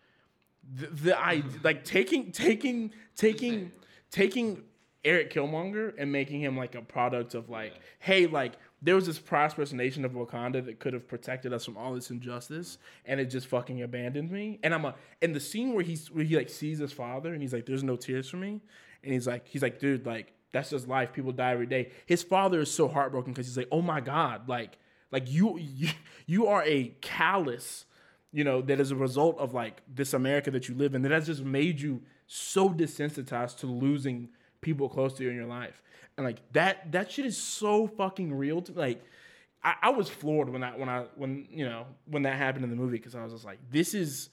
the, 0.73 0.87
the 0.87 1.19
I 1.19 1.43
like 1.63 1.83
taking 1.83 2.31
taking 2.31 2.91
taking 3.15 3.71
taking 4.11 4.63
Eric 5.03 5.31
Killmonger 5.31 5.93
and 5.99 6.11
making 6.11 6.41
him 6.41 6.57
like 6.57 6.73
a 6.73 6.81
product 6.81 7.35
of 7.35 7.47
like, 7.49 7.73
hey, 7.99 8.25
like 8.25 8.53
there 8.81 8.95
was 8.95 9.05
this 9.05 9.19
prosperous 9.19 9.71
nation 9.71 10.03
of 10.03 10.13
Wakanda 10.13 10.65
that 10.65 10.79
could 10.79 10.93
have 10.93 11.07
protected 11.07 11.53
us 11.53 11.63
from 11.65 11.77
all 11.77 11.93
this 11.93 12.09
injustice, 12.09 12.79
and 13.05 13.19
it 13.19 13.25
just 13.25 13.45
fucking 13.47 13.81
abandoned 13.83 14.31
me. 14.31 14.59
And 14.63 14.73
I'm 14.73 14.85
a 14.85 14.95
and 15.21 15.35
the 15.35 15.39
scene 15.39 15.73
where 15.73 15.83
he's 15.83 16.09
where 16.09 16.23
he 16.23 16.35
like 16.35 16.49
sees 16.49 16.79
his 16.79 16.91
father 16.91 17.31
and 17.33 17.41
he's 17.43 17.53
like, 17.53 17.67
"There's 17.67 17.83
no 17.83 17.95
tears 17.95 18.27
for 18.27 18.37
me," 18.37 18.61
and 19.03 19.13
he's 19.13 19.27
like, 19.27 19.47
he's 19.47 19.61
like, 19.61 19.77
dude, 19.79 20.07
like 20.07 20.33
that's 20.55 20.69
just 20.71 20.87
life. 20.87 21.13
People 21.13 21.31
die 21.31 21.51
every 21.51 21.67
day. 21.67 21.91
His 22.05 22.23
father 22.23 22.61
is 22.61 22.71
so 22.71 22.87
heartbroken 22.87 23.33
because 23.33 23.47
he's 23.47 23.57
like, 23.57 23.67
oh 23.71 23.81
my 23.81 24.01
god, 24.01 24.47
like 24.49 24.77
like 25.11 25.29
you 25.31 25.57
you, 25.59 25.89
you 26.25 26.47
are 26.47 26.63
a 26.63 26.95
callous 27.01 27.85
you 28.35 28.43
know, 28.43 28.61
that 28.61 28.81
is 28.81 28.91
a 28.91 28.97
result 28.97 29.37
of 29.39 29.53
like 29.53 29.81
this 29.87 30.13
America 30.13 30.51
that 30.51 30.67
you 30.67 30.75
live 30.75 30.93
in 30.93 31.03
that 31.03 31.11
has 31.11 31.25
just 31.25 31.41
made 31.41 31.79
you 31.79 32.01
so 32.27 32.69
desensitized 32.69 33.59
to 33.59 33.65
losing 33.65 34.27
people 34.59 34.89
close 34.89 35.13
to 35.13 35.23
you 35.23 35.29
in 35.29 35.37
your 35.37 35.45
life. 35.45 35.81
And 36.17 36.25
like 36.25 36.39
that 36.51 36.91
that 36.91 37.09
shit 37.09 37.25
is 37.25 37.37
so 37.37 37.87
fucking 37.87 38.33
real 38.33 38.61
to 38.63 38.73
like 38.73 39.01
I, 39.63 39.75
I 39.83 39.89
was 39.91 40.09
floored 40.09 40.49
when 40.49 40.63
I 40.63 40.75
when 40.75 40.89
I 40.89 41.05
when 41.15 41.47
you 41.49 41.65
know 41.65 41.85
when 42.07 42.23
that 42.23 42.35
happened 42.35 42.65
in 42.65 42.69
the 42.69 42.75
movie 42.75 42.97
because 42.97 43.15
I 43.15 43.23
was 43.23 43.31
just 43.31 43.45
like 43.45 43.59
this 43.71 43.93
is 43.93 44.29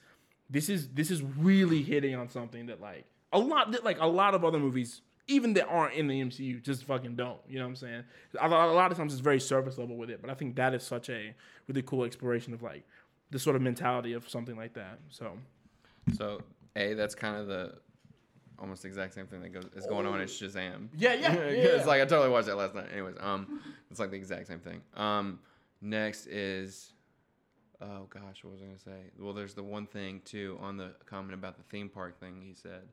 this 0.51 0.69
is 0.69 0.89
this 0.89 1.13
is 1.13 1.23
really 1.23 1.83
hitting 1.83 2.17
on 2.17 2.29
something 2.29 2.67
that 2.67 2.81
like 2.81 3.05
a 3.33 3.39
lot 3.39 3.71
that 3.71 3.85
like 3.85 4.01
a 4.01 4.07
lot 4.07 4.35
of 4.35 4.45
other 4.45 4.59
movies 4.59 5.01
even 5.29 5.55
that 5.55 5.67
aren't 5.67 5.95
in 5.95 6.09
the 6.09 6.21
MCU 6.21 6.63
just 6.63 6.85
fucking 6.85 7.17
don't. 7.17 7.39
You 7.49 7.59
know 7.59 7.65
what 7.65 7.71
I'm 7.71 7.77
saying? 7.77 8.05
A 8.41 8.49
lot, 8.49 8.91
of 8.91 8.97
times 8.97 9.13
it's 9.13 9.21
very 9.21 9.41
surface 9.41 9.79
level 9.79 9.97
with 9.97 10.11
it, 10.11 10.21
but 10.21 10.31
I 10.31 10.35
think 10.35 10.57
that 10.57 10.75
is 10.75 10.83
such 10.83 11.09
a 11.11 11.35
really 11.69 11.83
cool 11.83 12.05
exploration 12.05 12.53
of 12.53 12.63
like 12.63 12.85
the 13.31 13.39
sort 13.39 13.57
of 13.57 13.63
mentality 13.63 14.13
of 14.13 14.29
something 14.29 14.57
like 14.57 14.75
that. 14.75 14.99
So 15.11 15.39
So 16.15 16.41
a 16.77 16.95
that's 16.95 17.15
kind 17.15 17.37
of 17.37 17.47
the 17.47 17.75
almost 18.59 18.85
exact 18.85 19.15
same 19.15 19.27
thing 19.27 19.43
that 19.43 19.53
goes 19.53 19.65
is 19.77 19.87
going 19.87 20.07
on 20.07 20.21
in 20.21 20.27
Shazam. 20.27 20.89
Yeah, 20.97 21.15
yeah, 21.15 21.33
yeah, 21.33 21.41
it's 21.51 21.87
like 21.87 22.01
I 22.03 22.05
totally 22.05 22.31
watched 22.31 22.47
that 22.47 22.57
last 22.57 22.75
night. 22.75 22.87
Anyways, 22.93 23.17
um, 23.21 23.61
it's 23.91 24.01
like 24.01 24.11
the 24.11 24.17
exact 24.17 24.49
same 24.49 24.61
thing. 24.61 24.83
Um, 24.97 25.39
next 25.81 26.27
is, 26.27 26.93
oh 27.81 28.07
gosh, 28.11 28.43
what 28.43 28.53
was 28.53 28.63
I 28.63 28.67
gonna 28.67 28.79
say? 28.79 29.11
Well, 29.19 29.33
there's 29.33 29.55
the 29.55 29.63
one 29.63 29.87
thing 29.87 30.21
too 30.25 30.59
on 30.61 30.77
the 30.77 30.95
comment 31.07 31.35
about 31.35 31.57
the 31.57 31.65
theme 31.65 31.89
park 31.89 32.19
thing. 32.19 32.43
He 32.45 32.55
said. 32.55 32.89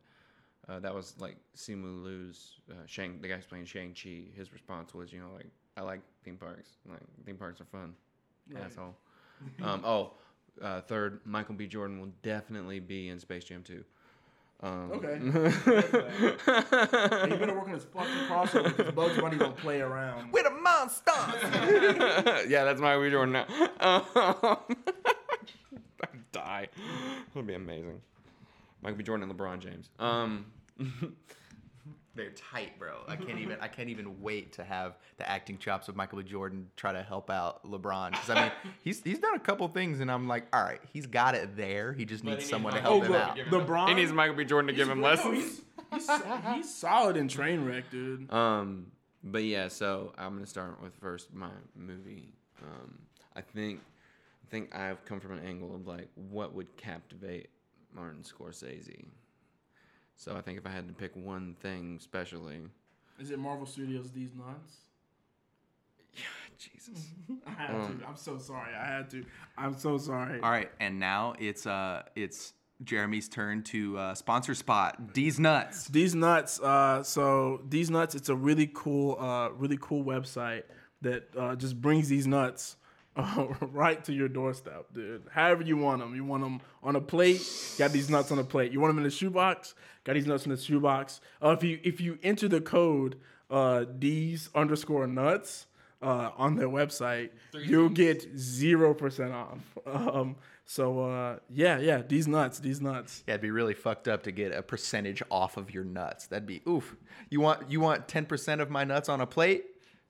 Uh, 0.70 0.80
that 0.80 0.94
was 0.94 1.16
like 1.20 1.36
Simu 1.58 2.04
Liu's 2.04 2.60
uh, 2.70 2.76
Shang. 2.86 3.20
The 3.22 3.28
guy 3.28 3.36
who's 3.36 3.46
playing 3.46 3.66
Shang 3.66 3.96
Chi. 3.96 4.26
His 4.36 4.54
response 4.54 4.94
was, 4.94 5.12
you 5.12 5.20
know, 5.20 5.30
like 5.34 5.48
I 5.78 5.82
like 5.82 6.02
theme 6.24 6.38
parks. 6.38 6.70
Like 6.88 7.00
theme 7.26 7.38
parks 7.38 7.60
are 7.62 7.66
fun. 7.66 7.96
Right. 8.52 8.64
Asshole. 8.66 8.96
um, 9.64 9.82
oh, 9.86 10.12
uh, 10.62 10.82
third, 10.82 11.22
Michael 11.26 11.56
B. 11.56 11.66
Jordan 11.68 12.00
will 12.00 12.12
definitely 12.24 12.80
be 12.80 13.10
in 13.10 13.20
Space 13.20 13.44
Jam 13.46 13.64
2. 13.64 13.84
Um, 14.62 14.92
Okay. 14.92 15.14
and 15.14 15.24
you 17.32 17.38
better 17.38 17.54
work 17.56 17.68
on 17.68 17.72
this 17.72 17.86
fucking 17.86 18.14
crossover 18.28 18.76
because 18.76 18.92
Bugs 18.94 19.18
Bunny 19.20 19.38
don't 19.38 19.56
play 19.56 19.80
around. 19.80 20.34
We're 20.34 20.44
the 20.44 20.50
monsters. 20.50 21.06
yeah, 22.50 22.66
that's 22.66 22.82
Michael 22.82 23.04
B. 23.04 23.10
Jordan 23.10 23.34
now. 23.34 23.46
Um, 23.80 24.58
I'd 26.02 26.32
die. 26.34 26.68
It 26.74 27.36
would 27.36 27.48
be 27.48 27.54
amazing. 27.54 28.02
Michael 28.82 28.98
B. 28.98 29.04
Jordan 29.04 29.30
and 29.30 29.38
LeBron 29.40 29.60
James. 29.60 29.90
Um, 30.00 30.46
They're 32.16 32.32
tight, 32.32 32.78
bro. 32.78 33.04
I 33.08 33.16
can't 33.16 33.40
even. 33.40 33.58
I 33.62 33.68
can't 33.70 33.88
even 33.88 34.20
wait 34.22 34.52
to 34.54 34.64
have 34.64 34.98
the 35.18 35.30
acting 35.30 35.58
chops 35.58 35.88
of 35.88 35.96
Michael 35.96 36.18
B. 36.18 36.26
Jordan 36.26 36.68
try 36.76 36.92
to 36.92 37.02
help 37.02 37.30
out 37.30 37.64
LeBron. 37.64 38.12
Because 38.12 38.30
I 38.32 38.42
mean, 38.42 38.52
he's 38.84 39.02
he's 39.02 39.20
done 39.20 39.36
a 39.36 39.40
couple 39.40 39.68
things, 39.70 40.00
and 40.02 40.12
I'm 40.12 40.28
like, 40.28 40.46
all 40.52 40.62
right, 40.64 40.82
he's 40.92 41.06
got 41.06 41.36
it 41.36 41.56
there. 41.56 41.94
He 41.94 42.04
just 42.06 42.26
But 42.26 42.32
needs 42.32 42.44
he 42.46 42.50
someone 42.50 42.74
to 42.74 42.80
needs 42.80 42.90
help 42.90 43.04
Oh, 43.04 43.06
him 43.06 43.12
look, 43.14 43.22
out. 43.22 43.38
LeBron. 43.38 43.88
he 43.90 43.94
needs 43.94 44.12
Michael 44.12 44.36
B. 44.36 44.44
Jordan 44.44 44.68
to 44.68 44.74
give 44.74 44.90
him 44.90 45.02
lessons. 45.02 45.62
He's, 45.94 46.08
he's, 46.10 46.22
he's 46.56 46.76
solid 46.76 47.16
in 47.16 47.28
Trainwreck, 47.30 47.84
dude. 47.90 48.30
Um, 48.34 48.88
but 49.24 49.44
yeah, 49.44 49.68
so 49.70 50.12
I'm 50.18 50.34
gonna 50.34 50.46
start 50.48 50.82
with 50.82 50.96
first 50.96 51.34
my 51.34 51.50
movie. 51.76 52.34
Um, 52.62 52.98
I 53.36 53.42
think, 53.42 53.80
I 54.46 54.50
think 54.52 54.76
I've 54.76 55.06
come 55.06 55.22
from 55.22 55.34
an 55.34 55.46
angle 55.46 55.74
of 55.74 55.88
like 55.88 56.10
what 56.16 56.54
would 56.54 56.76
captivate 56.76 57.50
Martin 57.94 58.24
Scorsese. 58.24 59.06
So 60.20 60.36
I 60.36 60.42
think 60.42 60.58
if 60.58 60.66
I 60.68 60.70
had 60.70 60.86
to 60.90 60.94
pick 60.94 61.16
one 61.16 61.56
thing, 61.62 61.96
especially, 61.98 62.58
Is 63.20 63.32
it 63.32 63.40
Marvel 63.40 63.66
Studios 63.66 64.12
These 64.12 64.36
Nuts? 64.36 64.76
yeah, 66.14 66.22
Jesus. 66.58 67.08
I 67.48 67.52
had 67.52 67.76
Um, 67.76 68.00
to. 68.00 68.06
I'm 68.06 68.18
so 68.18 68.38
sorry. 68.38 68.76
I 68.76 68.86
had 68.86 69.10
to. 69.12 69.24
I'm 69.58 69.78
so 69.78 69.98
sorry. 69.98 70.42
All 70.42 70.52
right, 70.52 70.70
and 70.82 71.00
now 71.00 71.36
it's 71.40 71.66
uh 71.66 72.04
it's 72.18 72.54
Jeremy's 72.84 73.30
turn 73.30 73.64
to 73.64 73.98
uh, 73.98 74.14
sponsor 74.14 74.54
spot. 74.56 75.14
These 75.14 75.40
nuts. 75.40 75.88
These 75.88 76.16
nuts. 76.16 76.60
Uh, 76.60 77.02
so 77.02 77.62
these 77.70 77.90
nuts. 77.90 78.14
It's 78.14 78.28
a 78.30 78.36
really 78.36 78.70
cool, 78.74 79.18
uh, 79.20 79.50
really 79.52 79.78
cool 79.80 80.04
website 80.04 80.64
that 81.02 81.30
uh, 81.38 81.56
just 81.56 81.80
brings 81.80 82.10
these 82.10 82.28
nuts 82.28 82.76
uh, 83.20 83.48
right 83.72 84.04
to 84.06 84.14
your 84.14 84.28
doorstep, 84.28 84.86
dude. 84.94 85.24
However 85.32 85.64
you 85.64 85.78
want 85.78 86.02
them. 86.02 86.16
You 86.16 86.24
want 86.24 86.44
them 86.44 86.62
on 86.84 86.96
a 86.96 87.02
plate. 87.02 87.42
Got 87.78 87.92
these 87.92 88.10
nuts 88.10 88.32
on 88.32 88.40
a 88.40 88.44
plate. 88.44 88.72
You 88.72 88.80
want 88.80 88.92
them 88.92 89.00
in 89.00 89.06
a 89.06 89.12
shoebox. 89.12 89.76
Got 90.04 90.14
these 90.14 90.26
nuts 90.26 90.46
in 90.46 90.52
the 90.52 90.58
shoebox. 90.58 91.22
Uh, 91.44 91.50
if 91.50 91.64
you 91.64 91.80
if 91.84 92.02
you 92.02 92.18
enter 92.24 92.48
the 92.48 92.62
code 92.62 93.18
uh, 93.50 93.86
D's 93.86 94.50
underscore 94.56 95.08
nuts 95.08 95.66
uh, 96.02 96.32
on 96.38 96.56
their 96.56 96.70
website, 96.70 97.32
you'll 97.54 97.90
get 97.90 98.38
zero 98.38 98.94
percent 98.94 99.34
off. 99.34 99.60
Um, 99.90 100.36
so 100.66 101.00
uh, 101.00 101.40
yeah, 101.50 101.80
yeah, 101.80 102.04
these 102.08 102.28
nuts, 102.28 102.60
these 102.60 102.80
nuts. 102.80 103.24
Yeah, 103.26 103.34
it'd 103.34 103.42
be 103.42 103.50
really 103.50 103.74
fucked 103.74 104.08
up 104.08 104.22
to 104.24 104.32
get 104.32 104.54
a 104.54 104.62
percentage 104.62 105.24
off 105.32 105.58
of 105.58 105.74
your 105.74 105.84
nuts. 105.84 106.28
That'd 106.28 106.46
be 106.46 106.62
oof. 106.68 106.96
You 107.32 107.42
want 107.42 107.72
you 107.72 107.80
want 107.80 108.08
ten 108.08 108.28
percent 108.28 108.62
of 108.62 108.70
my 108.70 108.84
nuts 108.84 109.10
on 109.10 109.20
a 109.20 109.26
plate? 109.26 109.66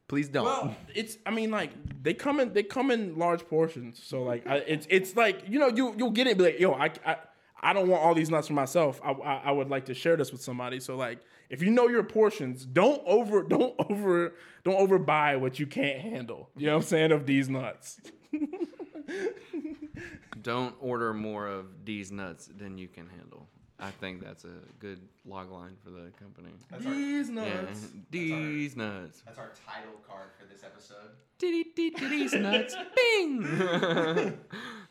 Please 0.10 0.28
don't. 0.28 0.44
Well, 0.44 0.76
it's. 0.94 1.18
I 1.26 1.32
mean, 1.32 1.52
like 1.52 1.72
they 2.04 2.14
come 2.14 2.40
in. 2.40 2.52
They 2.52 2.64
come 2.64 2.90
in 2.92 3.18
large 3.18 3.48
portions. 3.48 4.02
So 4.04 4.24
like, 4.24 4.46
I, 4.46 4.58
it's. 4.58 4.88
It's 4.90 5.16
like 5.16 5.44
you 5.48 5.60
know, 5.60 5.68
you 5.68 5.94
you'll 5.98 6.12
get 6.12 6.28
it. 6.28 6.38
Be 6.38 6.46
like, 6.46 6.60
yo, 6.60 6.74
I, 6.74 6.92
I, 7.06 7.18
I 7.62 7.74
don't 7.74 7.88
want 7.88 8.04
all 8.04 8.16
these 8.16 8.32
nuts 8.32 8.48
for 8.48 8.54
myself. 8.54 9.00
I, 9.04 9.12
I, 9.12 9.42
I 9.46 9.52
would 9.52 9.70
like 9.70 9.86
to 9.86 9.94
share 9.94 10.18
this 10.18 10.32
with 10.32 10.42
somebody. 10.42 10.80
So 10.80 10.98
like, 10.98 11.20
if 11.52 11.62
you 11.62 11.70
know 11.70 11.88
your 11.88 12.04
portions, 12.04 12.66
don't 12.66 13.02
over, 13.06 13.44
don't 13.48 13.76
over, 13.88 14.34
don't 14.64 14.90
overbuy 14.90 15.40
what 15.40 15.60
you 15.60 15.68
can't 15.68 16.02
handle. 16.02 16.50
You 16.58 16.66
know 16.66 16.74
what 16.74 16.84
I'm 16.84 16.88
saying 16.88 17.12
of 17.12 17.26
these 17.26 17.48
nuts. 17.48 18.02
Don't 20.42 20.76
order 20.80 21.14
more 21.14 21.48
of 21.48 21.66
these 21.84 22.12
nuts 22.12 22.48
than 22.56 22.78
you 22.78 22.88
can 22.88 23.08
handle. 23.10 23.48
I 23.80 23.92
think 23.92 24.24
that's 24.24 24.44
a 24.44 24.58
good 24.80 25.00
log 25.26 25.52
line 25.52 25.76
for 25.84 25.90
the 25.90 26.12
company. 26.20 26.50
These 26.80 27.30
Yeah, 27.30 27.62
nuts. 27.62 27.88
D's 28.12 28.76
nuts. 28.76 29.24
That's 29.26 29.38
our 29.38 29.52
title 29.66 30.00
card 30.08 30.30
for 30.38 30.46
this 30.46 30.64
episode. 30.64 31.12
Diddy, 31.38 31.64
Diddy's 31.76 32.34
nuts. 32.34 32.76
Bing. 32.96 33.46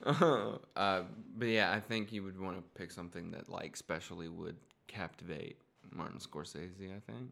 uh, 0.07 1.03
but 1.37 1.49
yeah, 1.49 1.73
I 1.73 1.81
think 1.81 2.13
you 2.13 2.23
would 2.23 2.41
want 2.41 2.57
to 2.57 2.63
pick 2.81 2.91
something 2.91 3.31
that 3.33 3.49
like 3.51 3.77
specially 3.77 4.29
would 4.29 4.57
captivate 4.87 5.59
Martin 5.91 6.19
Scorsese. 6.19 6.91
I 6.97 7.01
think, 7.01 7.31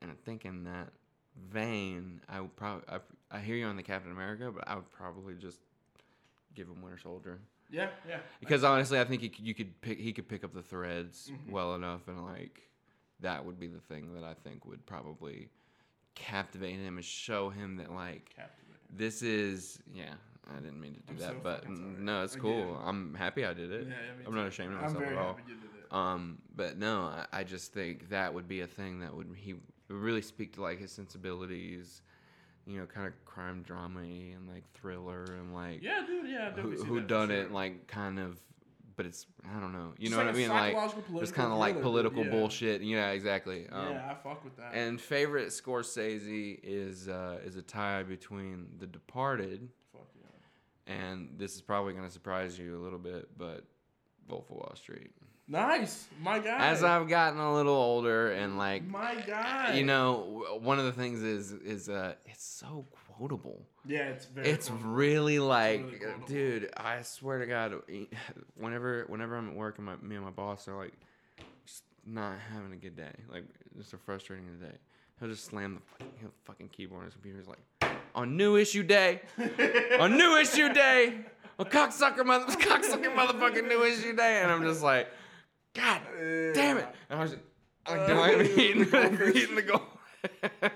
and 0.00 0.10
I 0.10 0.14
think 0.24 0.44
in 0.44 0.64
that 0.64 0.90
vein, 1.52 2.20
I 2.28 2.40
would 2.40 2.54
probably 2.54 2.84
I, 2.88 2.98
I 3.36 3.40
hear 3.40 3.56
you 3.56 3.66
on 3.66 3.76
the 3.76 3.82
Captain 3.82 4.12
America, 4.12 4.52
but 4.54 4.68
I 4.68 4.76
would 4.76 4.90
probably 4.90 5.34
just 5.34 5.58
give 6.54 6.68
him 6.68 6.82
Winter 6.82 6.98
Soldier. 7.02 7.40
Yeah, 7.70 7.88
yeah. 8.08 8.18
Because 8.40 8.64
honestly, 8.64 8.98
I 8.98 9.04
think 9.04 9.22
he 9.22 9.28
could, 9.28 9.46
you 9.46 9.54
could 9.54 9.80
pick 9.80 9.98
he 9.98 10.12
could 10.12 10.28
pick 10.28 10.44
up 10.44 10.52
the 10.52 10.62
threads 10.62 11.30
well 11.48 11.74
enough, 11.74 12.08
and 12.08 12.24
like 12.24 12.60
that 13.20 13.44
would 13.44 13.58
be 13.60 13.66
the 13.68 13.80
thing 13.80 14.14
that 14.14 14.24
I 14.24 14.34
think 14.34 14.66
would 14.66 14.84
probably 14.86 15.48
captivate 16.14 16.78
him 16.78 16.96
and 16.96 17.04
show 17.04 17.48
him 17.50 17.76
that 17.76 17.92
like 17.92 18.30
Captivate. 18.36 18.96
this 18.96 19.22
is 19.22 19.78
yeah. 19.94 20.14
I 20.50 20.58
didn't 20.58 20.80
mean 20.80 20.94
to 20.94 21.00
do 21.00 21.04
I'm 21.10 21.18
that, 21.18 21.28
so 21.28 21.36
but 21.42 21.68
no, 21.70 22.24
it's 22.24 22.34
cool. 22.34 22.80
I'm 22.84 23.14
happy 23.14 23.44
I 23.44 23.54
did 23.54 23.70
it. 23.70 23.86
Yeah, 23.88 23.94
I'm 24.26 24.34
not 24.34 24.48
ashamed 24.48 24.74
of 24.74 24.80
myself 24.80 25.04
at 25.04 25.16
all. 25.16 25.34
happy 25.34 25.42
you 25.46 25.54
did 25.54 25.64
it. 25.64 25.94
Um, 25.94 26.38
but 26.56 26.76
no, 26.76 27.02
I, 27.02 27.26
I 27.32 27.44
just 27.44 27.72
think 27.72 28.08
that 28.10 28.34
would 28.34 28.48
be 28.48 28.62
a 28.62 28.66
thing 28.66 29.00
that 29.00 29.14
would 29.14 29.28
he 29.36 29.54
would 29.54 29.62
really 29.88 30.22
speak 30.22 30.54
to 30.54 30.62
like 30.62 30.80
his 30.80 30.90
sensibilities. 30.90 32.02
You 32.70 32.80
know, 32.80 32.86
kind 32.86 33.06
of 33.06 33.12
crime 33.24 33.62
drama 33.62 34.00
and 34.00 34.48
like 34.48 34.64
thriller 34.74 35.24
and 35.24 35.54
like 35.54 35.82
Yeah, 35.82 36.04
dude. 36.06 36.28
Yeah, 36.28 36.52
who, 36.52 36.70
who 36.84 37.00
done 37.00 37.28
sure. 37.28 37.38
it 37.38 37.52
like 37.52 37.86
kind 37.86 38.18
of 38.18 38.40
but 38.96 39.06
it's 39.06 39.24
I 39.50 39.58
don't 39.58 39.72
know. 39.72 39.94
You 39.96 40.08
Just 40.08 40.10
know 40.10 40.18
like 40.18 40.26
what 40.26 40.34
I 40.34 40.68
mean? 40.68 40.84
Like 40.84 41.22
it's 41.22 41.32
kind 41.32 41.50
of 41.50 41.58
like 41.58 41.80
political 41.80 42.22
yeah. 42.22 42.30
bullshit. 42.30 42.82
Yeah, 42.82 43.10
exactly. 43.10 43.66
Um, 43.72 43.92
yeah, 43.92 44.10
I 44.10 44.14
fuck 44.14 44.44
with 44.44 44.56
that. 44.58 44.74
And 44.74 45.00
favorite 45.00 45.48
Scorsese 45.48 46.60
is 46.62 47.08
uh, 47.08 47.38
is 47.42 47.56
a 47.56 47.62
tie 47.62 48.02
between 48.02 48.66
The 48.78 48.86
Departed 48.86 49.70
fuck 49.90 50.06
yeah. 50.20 50.94
and 50.94 51.30
this 51.38 51.54
is 51.54 51.62
probably 51.62 51.94
going 51.94 52.04
to 52.04 52.12
surprise 52.12 52.58
you 52.58 52.78
a 52.78 52.82
little 52.82 52.98
bit, 52.98 53.30
but 53.38 53.64
Wolf 54.28 54.50
of 54.50 54.56
Wall 54.56 54.72
Street. 54.74 55.12
Nice, 55.50 56.06
my 56.22 56.38
guy. 56.38 56.58
As 56.58 56.84
I've 56.84 57.08
gotten 57.08 57.40
a 57.40 57.52
little 57.52 57.74
older 57.74 58.30
and 58.30 58.56
like 58.56 58.86
my 58.86 59.16
guy. 59.16 59.74
you 59.74 59.84
know, 59.84 60.44
one 60.60 60.78
of 60.78 60.84
the 60.84 60.92
things 60.92 61.22
is 61.22 61.50
is 61.52 61.88
uh 61.88 62.14
it's 62.24 62.44
so 62.44 62.86
quotable. 63.20 63.60
Yeah, 63.84 64.10
it's 64.10 64.26
very. 64.26 64.48
It's 64.48 64.68
cool. 64.68 64.78
really 64.78 65.40
like, 65.40 65.80
really 65.80 66.14
dude, 66.26 66.70
I 66.76 67.02
swear 67.02 67.40
to 67.40 67.46
God, 67.46 67.74
whenever 68.56 69.04
whenever 69.08 69.36
I'm 69.36 69.48
at 69.48 69.56
work 69.56 69.78
and 69.78 69.86
my 69.86 69.96
me 69.96 70.14
and 70.14 70.24
my 70.24 70.30
boss 70.30 70.68
are 70.68 70.76
like 70.76 70.92
just 71.66 71.82
not 72.06 72.36
having 72.54 72.72
a 72.72 72.76
good 72.76 72.96
day, 72.96 73.12
like 73.28 73.44
just 73.76 73.92
a 73.92 73.98
frustrating 73.98 74.46
day, 74.60 74.76
he'll 75.18 75.28
just 75.28 75.46
slam 75.46 75.74
the 75.74 75.80
fucking, 76.04 76.30
fucking 76.44 76.68
keyboard 76.68 77.00
on 77.00 77.04
his 77.06 77.14
computer. 77.14 77.38
He's 77.38 77.48
like, 77.48 77.92
on 78.14 78.36
new 78.36 78.56
issue 78.56 78.84
day, 78.84 79.22
on 79.98 80.16
new 80.16 80.36
issue 80.36 80.72
day, 80.72 81.18
on 81.58 81.66
cocksucker 81.66 82.24
mother, 82.24 82.46
cocksucker 82.52 83.12
motherfucking 83.16 83.66
new 83.66 83.82
issue 83.82 84.14
day, 84.14 84.42
and 84.42 84.50
I'm 84.52 84.62
just 84.62 84.82
like, 84.82 85.08
God 85.74 86.00
damn 86.54 86.78
it! 86.78 86.88
And 87.08 87.18
I 87.18 87.22
was, 87.22 87.32
like, 87.88 88.06
do 88.06 88.12
I 88.18 88.42
eating, 88.56 88.82
eating 89.36 89.54
the 89.54 89.62
goal? 89.66 89.82
but 90.60 90.72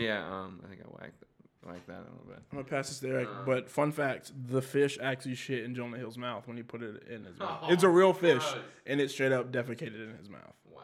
yeah, 0.00 0.24
um, 0.26 0.60
I 0.64 0.68
think 0.68 0.80
I 0.82 0.88
whacked 0.88 1.22
whacked 1.66 1.86
that 1.86 1.94
a 1.98 2.10
little 2.10 2.24
bit. 2.26 2.38
I'm 2.52 2.58
gonna 2.58 2.64
pass 2.68 2.88
this 2.88 2.98
to 3.00 3.08
Eric, 3.08 3.28
but 3.46 3.68
fun 3.68 3.92
fact: 3.92 4.32
the 4.48 4.62
fish 4.62 4.98
actually 5.02 5.34
shit 5.34 5.64
in 5.64 5.74
Jonah 5.74 5.96
Hill's 5.98 6.18
mouth 6.18 6.46
when 6.48 6.56
he 6.56 6.62
put 6.62 6.82
it 6.82 7.04
in 7.08 7.24
his 7.24 7.38
mouth. 7.38 7.58
Oh, 7.62 7.72
it's 7.72 7.82
a 7.82 7.88
real 7.88 8.12
fish, 8.12 8.42
gross. 8.42 8.56
and 8.86 9.00
it 9.00 9.10
straight 9.10 9.32
up 9.32 9.52
defecated 9.52 10.02
in 10.02 10.16
his 10.18 10.28
mouth. 10.28 10.54
Wow. 10.70 10.82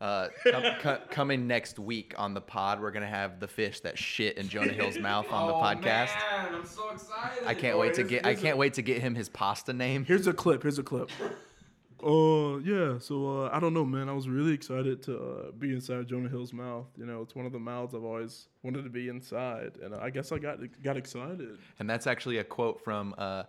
Uh, 0.00 0.28
com- 0.50 0.62
co- 0.80 0.98
coming 1.10 1.46
next 1.46 1.78
week 1.78 2.14
on 2.16 2.32
the 2.34 2.40
pod, 2.40 2.80
we're 2.80 2.90
gonna 2.90 3.06
have 3.06 3.38
the 3.40 3.48
fish 3.48 3.80
that 3.80 3.98
shit 3.98 4.38
in 4.38 4.48
Jonah 4.48 4.72
Hill's 4.72 4.98
mouth 4.98 5.30
on 5.30 5.46
the 5.48 5.54
podcast. 5.54 6.10
Oh, 6.16 6.42
Man, 6.42 6.54
I'm 6.54 6.66
so 6.66 6.90
excited. 6.90 7.44
I 7.46 7.54
can't 7.54 7.76
Oh, 7.76 7.80
wait 7.80 7.94
to 7.94 8.02
get. 8.02 8.24
I 8.26 8.34
can't 8.34 8.56
wait 8.58 8.74
to 8.74 8.82
get 8.82 9.00
him 9.00 9.14
his 9.14 9.28
pasta 9.28 9.72
name. 9.72 10.04
Here's 10.04 10.26
a 10.26 10.32
clip. 10.32 10.62
Here's 10.62 10.78
a 10.78 10.82
clip. 10.82 11.10
Uh, 12.02 12.58
yeah. 12.58 12.98
So 12.98 13.44
uh, 13.44 13.50
I 13.52 13.60
don't 13.60 13.74
know, 13.74 13.84
man. 13.84 14.08
I 14.08 14.12
was 14.12 14.28
really 14.28 14.52
excited 14.52 15.02
to 15.04 15.18
uh, 15.18 15.50
be 15.52 15.72
inside 15.72 16.06
Jonah 16.08 16.28
Hill's 16.28 16.52
mouth. 16.52 16.86
You 16.96 17.06
know, 17.06 17.22
it's 17.22 17.34
one 17.34 17.46
of 17.46 17.52
the 17.52 17.58
mouths 17.58 17.94
I've 17.94 18.04
always 18.04 18.48
wanted 18.62 18.84
to 18.84 18.90
be 18.90 19.08
inside, 19.08 19.72
and 19.82 19.94
I 19.94 20.10
guess 20.10 20.32
I 20.32 20.38
got 20.38 20.58
got 20.82 20.96
excited. 20.96 21.58
And 21.78 21.88
that's 21.88 22.06
actually 22.06 22.38
a 22.38 22.44
quote 22.44 22.82
from 22.82 23.14
uh, 23.18 23.44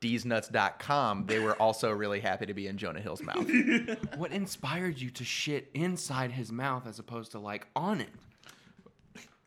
Deesnuts.com. 0.00 1.26
They 1.26 1.38
were 1.38 1.54
also 1.54 1.90
really 1.90 2.20
happy 2.20 2.46
to 2.46 2.54
be 2.54 2.66
in 2.66 2.76
Jonah 2.76 3.00
Hill's 3.00 3.22
mouth. 3.22 3.48
What 4.16 4.32
inspired 4.32 4.98
you 4.98 5.10
to 5.10 5.24
shit 5.24 5.70
inside 5.74 6.32
his 6.32 6.52
mouth 6.52 6.86
as 6.86 6.98
opposed 6.98 7.32
to 7.32 7.38
like 7.38 7.66
on 7.74 8.00
it? 8.00 8.08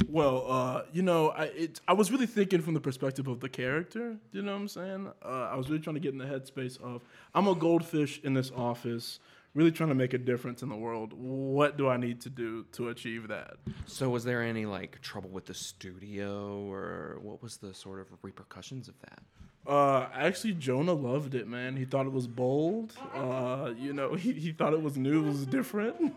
Well, 0.09 0.45
uh, 0.47 0.81
you 0.91 1.01
know, 1.01 1.29
I 1.29 1.45
it, 1.45 1.81
I 1.87 1.93
was 1.93 2.11
really 2.11 2.25
thinking 2.25 2.61
from 2.61 2.73
the 2.73 2.79
perspective 2.79 3.27
of 3.27 3.39
the 3.39 3.49
character. 3.49 4.17
You 4.31 4.41
know 4.41 4.53
what 4.53 4.61
I'm 4.61 4.67
saying? 4.67 5.11
Uh, 5.23 5.49
I 5.51 5.55
was 5.55 5.69
really 5.69 5.81
trying 5.81 5.95
to 5.95 5.99
get 5.99 6.13
in 6.13 6.17
the 6.17 6.25
headspace 6.25 6.81
of 6.81 7.01
I'm 7.33 7.47
a 7.47 7.55
goldfish 7.55 8.19
in 8.23 8.33
this 8.33 8.51
office, 8.51 9.19
really 9.53 9.71
trying 9.71 9.89
to 9.89 9.95
make 9.95 10.13
a 10.13 10.17
difference 10.17 10.61
in 10.63 10.69
the 10.69 10.75
world. 10.75 11.13
What 11.13 11.77
do 11.77 11.89
I 11.89 11.97
need 11.97 12.21
to 12.21 12.29
do 12.29 12.65
to 12.73 12.89
achieve 12.89 13.27
that? 13.27 13.55
So 13.85 14.09
was 14.09 14.23
there 14.23 14.41
any 14.41 14.65
like 14.65 15.01
trouble 15.01 15.29
with 15.29 15.45
the 15.45 15.53
studio 15.53 16.59
or 16.69 17.17
what 17.21 17.41
was 17.41 17.57
the 17.57 17.73
sort 17.73 17.99
of 17.99 18.07
repercussions 18.21 18.87
of 18.87 18.95
that? 19.01 19.19
Uh, 19.65 20.07
actually, 20.13 20.53
Jonah 20.53 20.93
loved 20.93 21.35
it, 21.35 21.47
man. 21.47 21.77
He 21.77 21.85
thought 21.85 22.05
it 22.05 22.11
was 22.11 22.27
bold. 22.27 22.93
Uh, 23.13 23.73
you 23.77 23.93
know, 23.93 24.13
he, 24.15 24.33
he 24.33 24.51
thought 24.51 24.73
it 24.73 24.81
was 24.81 24.97
new, 24.97 25.23
it 25.23 25.27
was 25.27 25.45
different. 25.45 26.13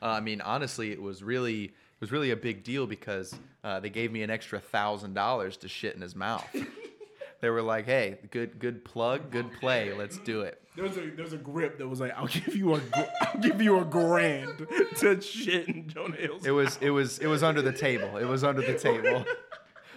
Uh, 0.00 0.06
I 0.06 0.20
mean, 0.20 0.40
honestly, 0.40 0.90
it 0.90 1.00
was 1.00 1.22
really 1.22 1.72
was 2.04 2.12
really 2.12 2.32
a 2.32 2.36
big 2.36 2.62
deal 2.64 2.86
because 2.86 3.34
uh, 3.64 3.80
they 3.80 3.88
gave 3.88 4.12
me 4.12 4.22
an 4.22 4.28
extra 4.28 4.60
thousand 4.60 5.14
dollars 5.14 5.56
to 5.56 5.68
shit 5.68 5.94
in 5.94 6.02
his 6.02 6.14
mouth. 6.14 6.46
they 7.40 7.48
were 7.48 7.62
like, 7.62 7.86
"Hey, 7.86 8.18
good 8.30 8.58
good 8.58 8.84
plug, 8.84 9.30
good 9.30 9.50
play. 9.58 9.90
Let's 9.94 10.18
do 10.18 10.42
it." 10.42 10.60
There 10.76 10.84
was 10.84 10.98
a 10.98 11.10
there 11.12 11.24
was 11.24 11.32
a 11.32 11.38
grip 11.38 11.78
that 11.78 11.88
was 11.88 12.00
like, 12.00 12.12
I'll 12.14 12.26
give 12.26 12.54
you 12.54 12.74
a 12.74 12.80
I'll 13.22 13.40
give 13.40 13.62
you 13.62 13.78
a 13.78 13.86
grand 13.86 14.66
to 14.98 15.18
shit 15.22 15.66
in 15.68 15.88
Jonah 15.88 16.16
Hill's. 16.16 16.44
It 16.44 16.50
was 16.50 16.76
it 16.82 16.90
was 16.90 17.20
it 17.20 17.26
was 17.26 17.42
under 17.42 17.62
the 17.62 17.72
table. 17.72 18.18
It 18.18 18.26
was 18.26 18.44
under 18.44 18.60
the 18.60 18.78
table. 18.78 19.24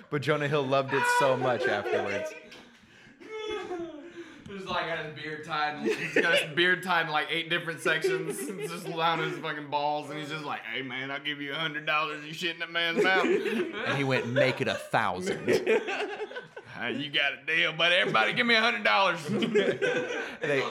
But 0.09 0.21
Jonah 0.21 0.47
Hill 0.47 0.65
loved 0.65 0.93
it 0.93 1.03
so 1.19 1.35
much 1.35 1.67
afterwards. 1.67 2.33
He's 4.67 4.75
like 4.75 4.87
got 4.87 5.05
his 5.05 5.15
beard 5.15 5.45
tied. 5.45 5.87
He's 5.87 6.13
got 6.13 6.37
his 6.37 6.55
beard 6.55 6.83
tied 6.83 7.05
in 7.05 7.11
like 7.11 7.27
eight 7.29 7.49
different 7.49 7.81
sections. 7.81 8.37
It's 8.57 8.71
just 8.71 8.97
down 8.97 9.19
his 9.19 9.37
fucking 9.37 9.69
balls, 9.69 10.09
and 10.09 10.19
he's 10.19 10.29
just 10.29 10.43
like, 10.43 10.61
"Hey 10.61 10.81
man, 10.81 11.09
I'll 11.11 11.21
give 11.21 11.39
you 11.39 11.53
a 11.53 11.55
hundred 11.55 11.85
dollars. 11.85 12.25
You 12.25 12.33
shit 12.33 12.55
in 12.55 12.59
that 12.59 12.71
man's 12.71 13.01
mouth. 13.03 13.23
And 13.25 13.97
he 13.97 14.03
went, 14.03 14.27
"Make 14.27 14.61
it 14.61 14.67
a 14.67 14.73
thousand. 14.73 15.47
Ah, 16.79 16.89
you 16.89 17.09
got 17.09 17.31
a 17.33 17.45
deal, 17.47 17.73
but 17.75 17.91
everybody 17.91 18.33
give 18.33 18.45
me 18.45 18.53
a 18.53 18.61
hundred 18.61 18.83
dollars. 18.83 19.19
They 20.41 20.63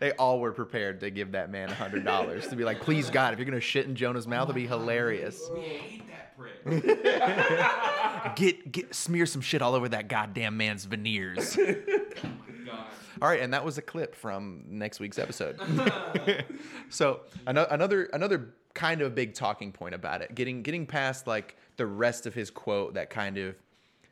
they 0.00 0.10
all 0.12 0.40
were 0.40 0.50
prepared 0.50 0.98
to 1.00 1.10
give 1.10 1.32
that 1.32 1.48
man 1.48 1.68
a 1.68 1.74
hundred 1.74 2.04
dollars 2.04 2.48
to 2.48 2.56
be 2.56 2.64
like, 2.64 2.80
"Please 2.80 3.08
God, 3.08 3.32
if 3.32 3.38
you're 3.38 3.46
gonna 3.46 3.60
shit 3.60 3.86
in 3.86 3.94
Jonah's 3.94 4.26
mouth, 4.26 4.48
it'll 4.48 4.54
be 4.54 4.66
hilarious. 4.66 5.48
We 5.54 5.60
hate 5.60 6.02
that 6.08 6.36
prick. 6.36 8.34
Get 8.34 8.72
get 8.72 8.94
smear 8.94 9.26
some 9.26 9.42
shit 9.42 9.62
all 9.62 9.74
over 9.76 9.88
that 9.90 10.08
goddamn 10.08 10.56
man's 10.56 10.86
veneers." 10.86 11.56
God. 11.56 12.86
All 13.22 13.28
right, 13.28 13.40
and 13.40 13.54
that 13.54 13.64
was 13.64 13.78
a 13.78 13.82
clip 13.82 14.16
from 14.16 14.64
next 14.66 14.98
week's 14.98 15.16
episode. 15.16 15.56
so 16.88 17.20
another 17.46 18.06
another 18.06 18.54
kind 18.74 19.00
of 19.00 19.14
big 19.14 19.34
talking 19.34 19.70
point 19.70 19.94
about 19.94 20.22
it, 20.22 20.34
getting 20.34 20.62
getting 20.62 20.86
past 20.86 21.28
like 21.28 21.56
the 21.76 21.86
rest 21.86 22.26
of 22.26 22.34
his 22.34 22.50
quote 22.50 22.94
that 22.94 23.10
kind 23.10 23.38
of 23.38 23.54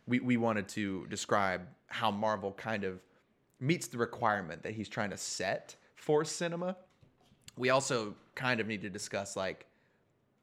we, 0.06 0.20
we 0.20 0.36
wanted 0.36 0.68
to 0.68 1.08
describe 1.10 1.62
how 1.88 2.12
Marvel 2.12 2.52
kind 2.52 2.84
of 2.84 3.00
meets 3.58 3.88
the 3.88 3.98
requirement 3.98 4.62
that 4.62 4.74
he's 4.74 4.88
trying 4.88 5.10
to 5.10 5.16
set 5.16 5.74
for 5.96 6.24
cinema. 6.24 6.76
We 7.56 7.70
also 7.70 8.14
kind 8.36 8.60
of 8.60 8.68
need 8.68 8.82
to 8.82 8.90
discuss 8.90 9.34
like 9.34 9.66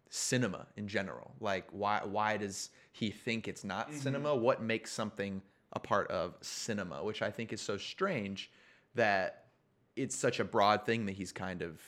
cinema 0.09 0.67
in 0.75 0.89
general. 0.89 1.31
Like 1.39 1.69
why 1.71 2.01
why 2.03 2.35
does 2.35 2.71
he 2.91 3.11
think 3.11 3.47
it's 3.47 3.63
not 3.63 3.87
mm-hmm. 3.87 3.99
cinema? 3.99 4.35
What 4.35 4.61
makes 4.61 4.91
something 4.91 5.41
a 5.73 5.79
part 5.79 6.09
of 6.09 6.35
cinema, 6.41 7.03
which 7.03 7.21
I 7.21 7.31
think 7.31 7.53
is 7.53 7.61
so 7.61 7.77
strange 7.77 8.51
that 8.95 9.45
it's 9.95 10.15
such 10.15 10.39
a 10.39 10.43
broad 10.43 10.85
thing 10.85 11.05
that 11.07 11.13
he's 11.13 11.31
kind 11.31 11.61
of 11.61 11.81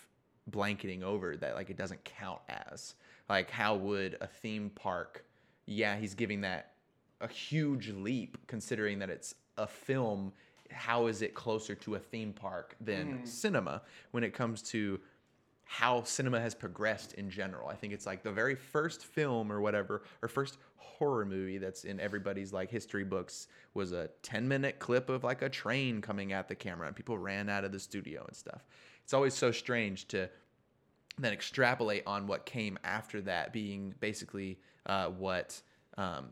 blanketing 0.47 1.03
over 1.03 1.37
that 1.37 1.55
like 1.55 1.69
it 1.69 1.77
doesn't 1.77 2.03
count 2.03 2.41
as. 2.49 2.95
Like 3.29 3.51
how 3.51 3.75
would 3.75 4.17
a 4.21 4.27
theme 4.27 4.71
park 4.73 5.25
yeah, 5.69 5.97
he's 5.97 6.15
giving 6.15 6.41
that 6.41 6.71
a 7.21 7.27
huge 7.27 7.89
leap 7.89 8.37
considering 8.47 8.99
that 8.99 9.09
it's 9.09 9.35
a 9.57 9.67
film. 9.67 10.33
How 10.71 11.07
is 11.07 11.21
it 11.21 11.35
closer 11.35 11.75
to 11.75 11.95
a 11.95 11.99
theme 11.99 12.33
park 12.33 12.75
than 12.81 13.19
mm. 13.19 13.27
cinema 13.27 13.83
when 14.11 14.23
it 14.23 14.33
comes 14.33 14.61
to 14.63 14.99
how 15.71 16.01
cinema 16.01 16.39
has 16.39 16.55
progressed 16.55 17.13
in 17.13 17.29
general. 17.29 17.69
I 17.69 17.75
think 17.75 17.93
it's 17.93 18.07
like 18.07 18.23
the 18.23 18.31
very 18.31 18.55
first 18.55 19.05
film 19.05 19.51
or 19.51 19.61
whatever, 19.61 20.01
or 20.23 20.27
first 20.27 20.57
horror 20.77 21.25
movie 21.25 21.59
that's 21.59 21.83
in 21.83 21.99
everybody's 21.99 22.51
like 22.51 22.71
history 22.71 23.03
books 23.03 23.47
was 23.75 23.91
a 23.91 24.09
10 24.23 24.47
minute 24.47 24.79
clip 24.79 25.09
of 25.09 25.23
like 25.23 25.43
a 25.43 25.47
train 25.47 26.01
coming 26.01 26.33
at 26.33 26.47
the 26.47 26.55
camera 26.55 26.87
and 26.87 26.95
people 26.95 27.19
ran 27.19 27.49
out 27.49 27.63
of 27.63 27.71
the 27.71 27.79
studio 27.79 28.25
and 28.25 28.35
stuff. 28.35 28.65
It's 29.03 29.13
always 29.13 29.35
so 29.35 29.51
strange 29.51 30.07
to 30.07 30.27
then 31.19 31.33
extrapolate 31.33 32.01
on 32.07 32.25
what 32.25 32.47
came 32.47 32.79
after 32.83 33.21
that 33.21 33.53
being 33.53 33.93
basically 33.99 34.57
uh, 34.87 35.09
what 35.09 35.61
um, 35.99 36.29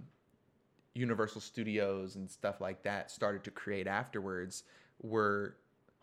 Universal 0.95 1.41
Studios 1.41 2.15
and 2.15 2.27
stuff 2.27 2.59
like 2.59 2.81
that 2.81 3.11
started 3.11 3.43
to 3.43 3.51
create 3.51 3.85
afterwards 3.85 4.63
were 5.03 5.57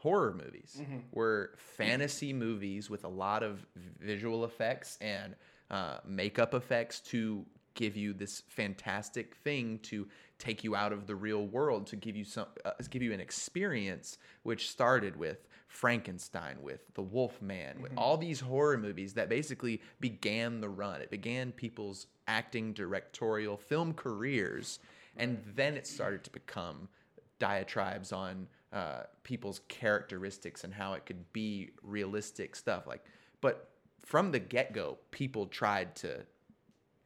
horror 0.05 0.35
movies, 0.35 0.81
were 1.13 1.51
fantasy 1.57 2.33
movies 2.35 2.91
with 2.91 3.05
a 3.05 3.09
lot 3.09 3.43
of 3.43 3.67
visual 3.99 4.45
effects 4.45 4.99
and 5.01 5.35
uh, 5.71 5.97
makeup 6.07 6.53
effects 6.53 7.01
to 7.01 7.45
give 7.73 7.97
you 7.97 8.13
this 8.13 8.43
fantastic 8.49 9.35
thing 9.37 9.79
to 9.83 10.07
take 10.39 10.63
you 10.63 10.77
out 10.77 10.93
of 10.93 11.07
the 11.07 11.15
real 11.15 11.47
world 11.47 11.87
to 11.87 11.97
give 11.97 12.15
you 12.15 12.25
some 12.25 12.47
uh, 12.65 12.73
give 12.91 13.03
you 13.03 13.13
an 13.13 13.21
experience 13.21 14.19
which 14.43 14.71
started 14.71 15.17
with 15.17 15.49
Frankenstein 15.69 16.57
with 16.61 16.83
the 16.95 17.03
Wolf 17.03 17.41
Man 17.43 17.81
with 17.81 17.93
all 17.97 18.17
these 18.19 18.41
horror 18.41 18.77
movies 18.77 19.15
that 19.15 19.29
basically 19.29 19.81
began 20.01 20.61
the 20.61 20.69
run. 20.69 21.01
It 21.01 21.11
began 21.11 21.51
people's 21.51 22.07
acting 22.29 22.75
directorial 22.75 23.57
film 23.57 23.95
careers 23.95 24.79
and 25.17 25.43
then 25.57 25.77
it 25.77 25.87
started 25.87 26.23
to 26.25 26.31
become 26.31 26.89
diatribes 27.39 28.13
on 28.13 28.47
uh, 28.75 29.05
people's 29.23 29.61
characteristics 29.69 30.65
and 30.65 30.75
how 30.75 30.93
it 30.93 31.07
could 31.07 31.33
be 31.33 31.71
realistic 31.83 32.55
stuff 32.57 32.87
like 32.87 33.05
but 33.41 33.69
from 34.05 34.31
the 34.33 34.39
get 34.39 34.73
go, 34.73 34.99
people 35.11 35.47
tried 35.47 35.97
to 35.97 36.25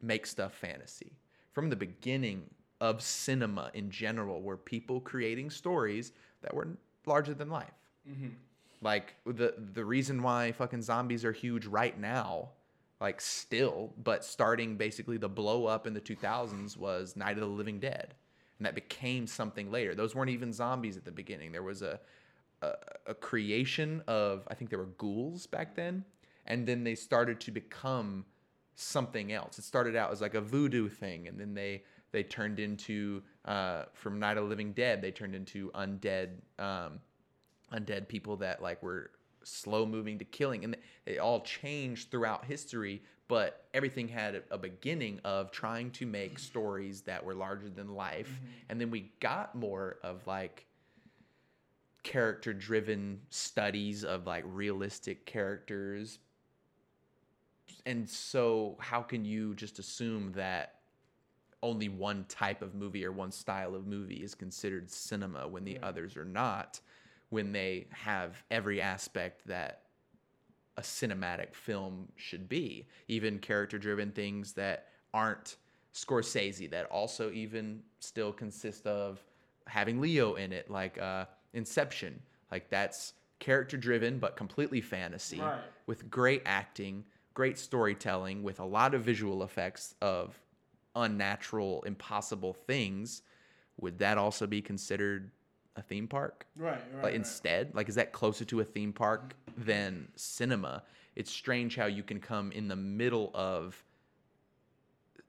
make 0.03 0.27
stuff 0.27 0.55
fantasy. 0.55 1.12
From 1.53 1.71
the 1.71 1.77
beginning 1.77 2.45
of 2.81 3.03
cinema 3.03 3.71
in 3.75 3.91
general, 3.91 4.43
were 4.43 4.57
people 4.57 5.01
creating 5.01 5.51
stories 5.51 6.12
that 6.43 6.55
were 6.55 6.69
larger 7.07 7.35
than 7.35 7.51
life. 7.51 7.73
Like 8.81 9.14
the 9.27 9.55
the 9.75 9.85
reason 9.85 10.23
why 10.23 10.53
fucking 10.53 10.83
zombies 10.83 11.25
are 11.25 11.33
huge 11.33 11.66
right 11.66 11.99
now, 11.99 12.51
like 13.01 13.21
still, 13.21 13.93
but 14.03 14.25
starting 14.25 14.77
basically 14.77 15.16
the 15.19 15.29
blow 15.29 15.66
up 15.66 15.87
in 15.87 15.95
the 15.95 16.01
2000s 16.01 16.77
was 16.77 17.16
Night 17.16 17.33
of 17.35 17.41
the 17.41 17.47
Living 17.47 17.81
Dead, 17.81 18.14
and 18.59 18.67
that 18.67 18.75
became 18.75 19.27
something 19.27 19.71
later. 19.71 19.95
Those 19.95 20.15
weren't 20.15 20.31
even 20.31 20.53
zombies 20.53 20.97
at 20.97 21.05
the 21.05 21.13
beginning. 21.13 21.53
There 21.53 21.63
was 21.63 21.83
a 21.83 22.01
a, 22.63 22.73
a 23.07 23.15
creation 23.15 24.03
of 24.09 24.47
I 24.49 24.55
think 24.55 24.71
there 24.71 24.79
were 24.79 24.87
ghouls 24.99 25.47
back 25.47 25.75
then, 25.75 26.05
and 26.47 26.67
then 26.67 26.85
they 26.85 26.95
started 26.95 27.41
to 27.41 27.51
become 27.51 28.25
something 28.75 29.33
else. 29.33 29.59
It 29.59 29.65
started 29.65 29.97
out 29.97 30.13
as 30.13 30.21
like 30.21 30.35
a 30.35 30.41
voodoo 30.41 30.89
thing, 30.89 31.29
and 31.29 31.39
then 31.39 31.55
they 31.55 31.85
they 32.11 32.23
turned 32.23 32.59
into 32.59 33.23
uh, 33.45 33.85
from 33.93 34.19
Night 34.19 34.37
of 34.37 34.45
the 34.45 34.49
Living 34.49 34.73
Dead. 34.73 35.03
They 35.03 35.11
turned 35.11 35.35
into 35.35 35.71
undead 35.73 36.31
um, 36.59 37.01
undead 37.73 38.09
people 38.09 38.37
that 38.39 38.63
like 38.63 38.83
were 38.83 39.11
slow 39.45 39.87
moving 39.87 40.19
to 40.19 40.25
killing, 40.25 40.65
and 40.65 40.77
they 41.05 41.19
all 41.19 41.41
changed 41.41 42.11
throughout 42.11 42.45
history. 42.45 43.03
But 43.29 43.66
everything 43.74 44.09
had 44.09 44.43
a, 44.51 44.57
beginning 44.57 45.20
of 45.24 45.51
trying 45.51 45.91
to 45.93 46.07
make 46.07 46.33
mm-hmm. 46.33 46.39
stories 46.39 47.03
that 47.03 47.24
were 47.24 47.35
larger 47.35 47.68
than 47.68 47.95
life, 47.95 48.29
mm-hmm. 48.29 48.53
and 48.70 48.81
then 48.81 48.91
we 48.91 49.12
got 49.20 49.55
more 49.55 49.99
of 50.03 50.26
like 50.26 50.66
character 52.03 52.55
driven 52.55 53.20
studies 53.29 54.03
of 54.03 54.26
like 54.26 54.45
realistic 54.47 55.26
characters. 55.26 56.18
And 57.85 58.09
so 58.09 58.76
how 58.81 59.03
can 59.03 59.24
you 59.24 59.55
just 59.55 59.79
assume 59.79 60.33
that 60.33 60.76
only 61.62 61.89
one 61.89 62.24
type 62.29 62.62
of 62.62 62.74
movie 62.74 63.05
or 63.05 63.12
one 63.12 63.33
style 63.33 63.74
of 63.74 63.87
movie 63.87 64.22
is 64.22 64.35
considered 64.35 64.91
cinema 64.91 65.47
when 65.47 65.64
the 65.64 65.79
others 65.83 66.16
are 66.16 66.24
not 66.24 66.81
when 67.31 67.53
they 67.53 67.87
have 67.91 68.43
every 68.51 68.81
aspect 68.81 69.47
that 69.47 69.83
a 70.79 70.81
cinematic 70.81 71.55
film 71.55 72.09
should 72.14 72.49
be. 72.49 72.87
Even 73.09 73.39
character 73.41 73.79
driven 73.79 74.12
things 74.12 74.53
that 74.53 74.87
aren't 75.12 75.57
Scorsese 75.93 76.70
that 76.70 76.87
also 76.87 77.33
even 77.33 77.83
still 77.99 78.33
consist 78.33 78.87
of 78.87 79.20
having 79.66 80.01
Leo 80.01 80.37
in 80.37 80.53
it 80.53 80.70
like 80.70 80.97
uh 80.99 81.26
Inception. 81.53 82.20
Like 82.53 82.70
that's 82.70 83.14
character 83.41 83.76
driven 83.76 84.18
but 84.18 84.37
completely 84.37 84.81
fantasy 84.81 85.41
Right. 85.41 85.61
with 85.87 86.09
great 86.11 86.43
acting, 86.47 87.05
great 87.35 87.59
storytelling, 87.59 88.43
with 88.43 88.61
a 88.61 88.64
lot 88.64 88.95
of 88.95 89.03
visual 89.03 89.43
effects 89.43 89.95
of 90.01 90.39
unnatural, 90.95 91.83
impossible 91.83 92.53
things, 92.53 93.22
would 93.81 93.99
that 93.99 94.18
also 94.18 94.47
be 94.47 94.61
considered 94.61 95.31
a 95.77 95.83
theme 95.83 96.09
park? 96.09 96.47
Right, 96.57 96.73
right. 96.73 96.95
Like 96.95 97.03
right. 97.05 97.14
instead, 97.14 97.75
like 97.75 97.89
is 97.89 97.95
that 97.97 98.12
closer 98.12 98.45
to 98.47 98.61
a 98.61 98.64
theme 98.64 98.93
park 98.93 99.35
than 99.57 100.09
cinema? 100.16 100.83
It's 101.16 101.31
strange 101.31 101.77
how 101.77 101.87
you 101.87 102.03
can 102.03 102.21
come 102.21 102.53
in 102.53 102.69
the 102.69 102.77
middle 102.77 103.31
of 103.35 103.83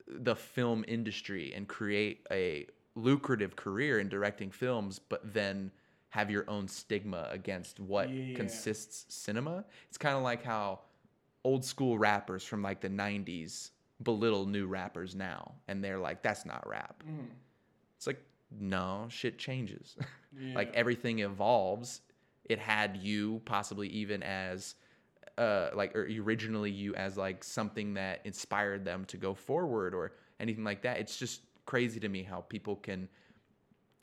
the 0.07 0.35
film 0.35 0.83
industry 0.87 1.53
and 1.55 1.67
create 1.67 2.25
a 2.31 2.67
lucrative 2.95 3.55
career 3.55 3.99
in 3.99 4.09
directing 4.09 4.51
films, 4.51 4.99
but 4.99 5.33
then 5.33 5.71
have 6.09 6.31
your 6.31 6.43
own 6.49 6.67
stigma 6.67 7.27
against 7.31 7.79
what 7.79 8.09
Yeah. 8.09 8.35
consists 8.35 9.05
cinema. 9.13 9.63
It's 9.87 9.97
kind 9.97 10.15
of 10.17 10.23
like 10.23 10.43
how 10.43 10.79
old 11.43 11.63
school 11.63 11.97
rappers 11.97 12.43
from 12.43 12.61
like 12.63 12.81
the 12.81 12.89
90s 12.89 13.69
belittle 14.01 14.45
new 14.45 14.65
rappers 14.65 15.13
now 15.13 15.53
and 15.67 15.83
they're 15.83 15.99
like 15.99 16.21
that's 16.21 16.45
not 16.45 16.67
rap. 16.67 17.03
Mm. 17.07 17.27
It's 17.97 18.07
like 18.07 18.21
no, 18.57 19.05
shit 19.09 19.37
changes. 19.37 19.95
like 20.55 20.73
everything 20.73 21.19
evolves. 21.19 22.01
It 22.45 22.59
had 22.59 22.97
you 22.97 23.41
possibly 23.45 23.87
even 23.89 24.23
as 24.23 24.75
uh 25.37 25.69
like 25.73 25.95
or 25.95 26.07
originally 26.19 26.71
you 26.71 26.95
as 26.95 27.17
like 27.17 27.43
something 27.43 27.93
that 27.93 28.21
inspired 28.25 28.83
them 28.83 29.05
to 29.05 29.17
go 29.17 29.33
forward 29.33 29.93
or 29.93 30.13
anything 30.39 30.63
like 30.63 30.81
that. 30.81 30.99
It's 30.99 31.17
just 31.17 31.41
crazy 31.65 31.99
to 31.99 32.09
me 32.09 32.23
how 32.23 32.41
people 32.41 32.75
can 32.75 33.07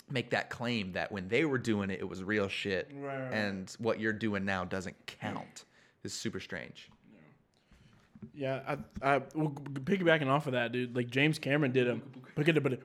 make 0.09 0.31
that 0.31 0.51
claim 0.51 0.93
that 0.93 1.11
when 1.11 1.27
they 1.29 1.45
were 1.45 1.59
doing 1.59 1.91
it 1.91 1.99
it 1.99 2.09
was 2.09 2.23
real 2.23 2.47
shit 2.47 2.93
right, 2.95 3.33
and 3.33 3.75
what 3.81 3.99
you're 3.99 4.13
doing 4.13 4.45
now 4.45 4.65
doesn't 4.65 4.95
count. 5.07 5.65
It's 6.05 6.15
super 6.15 6.39
strange. 6.39 6.89
Yeah, 8.35 8.61
I, 8.67 9.17
I, 9.17 9.23
well, 9.35 9.51
piggybacking 9.51 10.27
off 10.29 10.47
of 10.47 10.53
that, 10.53 10.73
dude. 10.73 10.95
Like 10.95 11.11
James 11.11 11.39
Cameron 11.39 11.73
did 11.73 11.89
a, 11.89 12.01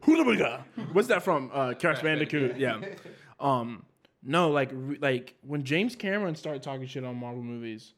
Hula 0.01 0.63
What's 0.93 1.07
that 1.09 1.23
from? 1.23 1.51
Uh, 1.53 1.73
Crash 1.73 2.01
Bandicoot. 2.01 2.57
Yeah. 2.57 2.79
Um, 3.39 3.85
no, 4.23 4.49
like, 4.51 4.71
like 4.99 5.35
when 5.41 5.63
James 5.63 5.95
Cameron 5.95 6.35
started 6.35 6.63
talking 6.63 6.85
shit 6.87 7.03
on 7.03 7.15
Marvel 7.15 7.43
movies, 7.43 7.93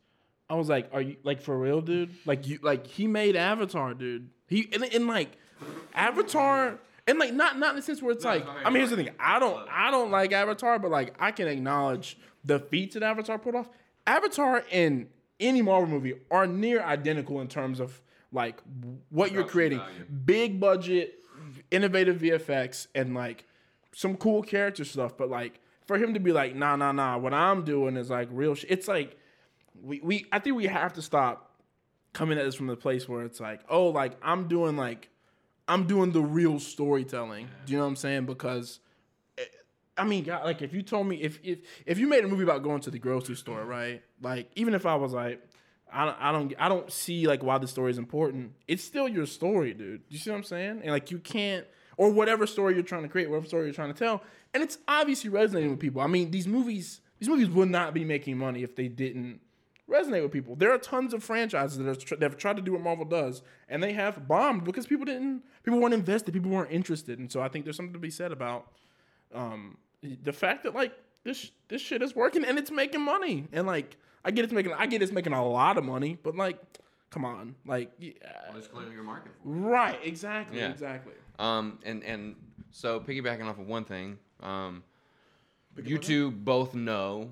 I 0.49 0.55
was 0.55 0.69
like, 0.69 0.89
are 0.93 1.01
you 1.01 1.17
like 1.23 1.41
for 1.41 1.57
real, 1.57 1.81
dude? 1.81 2.11
Like 2.25 2.47
you, 2.47 2.59
like 2.61 2.87
he 2.87 3.07
made 3.07 3.35
Avatar, 3.35 3.93
dude. 3.93 4.29
He 4.47 4.69
and, 4.73 4.83
and 4.83 5.07
like 5.07 5.37
Avatar. 5.93 6.79
And 7.05 7.19
like 7.19 7.33
not 7.33 7.59
not 7.59 7.71
in 7.71 7.75
the 7.75 7.81
sense 7.81 8.01
where 8.01 8.13
it's 8.13 8.23
like 8.23 8.47
I 8.47 8.69
mean 8.69 8.77
here's 8.77 8.91
the 8.91 8.95
thing 8.95 9.09
I 9.19 9.37
don't 9.37 9.67
I 9.69 9.91
don't 9.91 10.09
like 10.09 10.31
Avatar 10.31 10.79
but 10.79 10.89
like 10.89 11.13
I 11.19 11.31
can 11.31 11.49
acknowledge 11.49 12.17
the 12.45 12.59
feats 12.59 12.93
that 12.93 13.03
Avatar 13.03 13.37
put 13.37 13.55
off. 13.55 13.67
Avatar 14.07 14.63
and 14.71 15.07
any 15.43 15.61
Marvel 15.61 15.87
movie 15.87 16.15
are 16.31 16.47
near 16.47 16.81
identical 16.81 17.41
in 17.41 17.47
terms 17.47 17.79
of 17.79 18.01
like 18.31 18.61
what 19.09 19.31
you're 19.31 19.43
creating. 19.43 19.77
value. 19.77 20.05
Big 20.25 20.59
budget, 20.59 21.19
innovative 21.69 22.17
VFX, 22.17 22.87
and 22.95 23.13
like 23.13 23.45
some 23.93 24.15
cool 24.17 24.41
character 24.41 24.83
stuff. 24.83 25.15
But 25.17 25.29
like 25.29 25.59
for 25.85 25.97
him 25.97 26.13
to 26.13 26.19
be 26.19 26.31
like, 26.31 26.55
nah, 26.55 26.75
nah, 26.75 26.91
nah, 26.91 27.17
what 27.17 27.33
I'm 27.33 27.63
doing 27.63 27.97
is 27.97 28.09
like 28.09 28.29
real 28.31 28.55
shit. 28.55 28.71
It's 28.71 28.87
like 28.87 29.17
we, 29.81 29.99
we 30.01 30.25
I 30.31 30.39
think 30.39 30.55
we 30.55 30.65
have 30.65 30.93
to 30.93 31.01
stop 31.01 31.51
coming 32.13 32.37
at 32.37 32.45
this 32.45 32.55
from 32.55 32.67
the 32.67 32.75
place 32.75 33.07
where 33.07 33.23
it's 33.23 33.39
like, 33.39 33.61
oh, 33.69 33.87
like 33.87 34.13
I'm 34.21 34.47
doing 34.47 34.77
like 34.77 35.09
I'm 35.67 35.85
doing 35.87 36.11
the 36.11 36.21
real 36.21 36.59
storytelling. 36.59 37.47
Do 37.65 37.71
you 37.73 37.77
know 37.77 37.85
what 37.85 37.89
I'm 37.89 37.95
saying? 37.95 38.25
Because 38.25 38.79
I 39.97 40.03
mean, 40.03 40.23
God, 40.23 40.43
like 40.43 40.61
if 40.61 40.73
you 40.73 40.81
told 40.81 41.07
me 41.07 41.17
if 41.17 41.39
if 41.43 41.59
if 41.85 41.99
you 41.99 42.07
made 42.07 42.23
a 42.23 42.27
movie 42.27 42.43
about 42.43 42.63
going 42.63 42.81
to 42.81 42.91
the 42.91 42.99
grocery 42.99 43.35
store, 43.35 43.63
right? 43.63 44.01
Like 44.21 44.49
even 44.55 44.73
if 44.73 44.85
I 44.85 44.95
was 44.95 45.13
like, 45.13 45.41
I 45.91 46.05
don't 46.05 46.17
I 46.19 46.31
don't 46.31 46.53
I 46.57 46.69
don't 46.69 46.91
see 46.91 47.27
like 47.27 47.43
why 47.43 47.57
the 47.59 47.67
story 47.67 47.91
is 47.91 47.97
important. 47.97 48.53
It's 48.67 48.83
still 48.83 49.07
your 49.07 49.25
story, 49.25 49.73
dude. 49.73 50.01
You 50.09 50.17
see 50.17 50.31
what 50.31 50.37
I'm 50.37 50.43
saying? 50.43 50.81
And 50.83 50.91
like 50.91 51.11
you 51.11 51.19
can't 51.19 51.65
or 51.97 52.11
whatever 52.11 52.47
story 52.47 52.73
you're 52.73 52.83
trying 52.83 53.03
to 53.03 53.09
create, 53.09 53.29
whatever 53.29 53.45
story 53.45 53.65
you're 53.65 53.73
trying 53.73 53.93
to 53.93 53.99
tell, 53.99 54.23
and 54.53 54.63
it's 54.63 54.79
obviously 54.87 55.29
resonating 55.29 55.69
with 55.69 55.79
people. 55.79 56.01
I 56.01 56.07
mean, 56.07 56.31
these 56.31 56.47
movies 56.47 57.01
these 57.19 57.29
movies 57.29 57.49
would 57.49 57.69
not 57.69 57.93
be 57.93 58.03
making 58.03 58.37
money 58.37 58.63
if 58.63 58.75
they 58.75 58.87
didn't 58.87 59.39
resonate 59.89 60.23
with 60.23 60.31
people. 60.31 60.55
There 60.55 60.73
are 60.73 60.77
tons 60.77 61.13
of 61.13 61.23
franchises 61.23 61.77
that, 61.77 61.99
tr- 61.99 62.15
that 62.15 62.23
have 62.23 62.37
tried 62.37 62.55
to 62.55 62.61
do 62.61 62.73
what 62.73 62.81
Marvel 62.81 63.05
does, 63.05 63.43
and 63.69 63.83
they 63.83 63.93
have 63.93 64.27
bombed 64.27 64.63
because 64.63 64.87
people 64.87 65.05
didn't, 65.05 65.43
people 65.63 65.79
weren't 65.79 65.93
invested, 65.93 66.33
people 66.33 66.51
weren't 66.51 66.71
interested, 66.71 67.19
and 67.19 67.31
so 67.31 67.41
I 67.41 67.47
think 67.47 67.65
there's 67.65 67.77
something 67.77 67.93
to 67.93 67.99
be 67.99 68.09
said 68.09 68.31
about 68.31 68.71
um, 69.33 69.77
the 70.23 70.33
fact 70.33 70.63
that 70.63 70.73
like 70.75 70.93
this 71.23 71.51
this 71.69 71.81
shit 71.81 72.01
is 72.01 72.15
working 72.15 72.43
and 72.45 72.57
it's 72.57 72.71
making 72.71 73.01
money, 73.01 73.47
and 73.51 73.65
like 73.67 73.97
I 74.25 74.31
get 74.31 74.43
it's 74.43 74.53
making 74.53 74.73
I 74.73 74.85
get 74.87 75.01
it's 75.01 75.11
making 75.11 75.33
a 75.33 75.45
lot 75.47 75.77
of 75.77 75.83
money, 75.83 76.17
but 76.21 76.35
like, 76.35 76.57
come 77.09 77.25
on, 77.25 77.55
like, 77.65 77.91
yeah, 77.99 78.11
Well, 78.45 78.53
there's 78.53 78.67
clearly 78.67 78.93
your 78.93 79.03
market 79.03 79.31
for 79.41 79.49
right, 79.49 79.99
exactly, 80.03 80.59
Yeah. 80.59 80.69
exactly. 80.71 81.13
Um, 81.39 81.79
and 81.85 82.03
and 82.03 82.35
so 82.71 82.99
piggybacking 82.99 83.45
off 83.45 83.59
of 83.59 83.67
one 83.67 83.85
thing, 83.85 84.17
um, 84.41 84.83
Pick 85.75 85.85
you 85.87 85.95
another? 85.95 86.07
two 86.07 86.31
both 86.31 86.73
know 86.75 87.31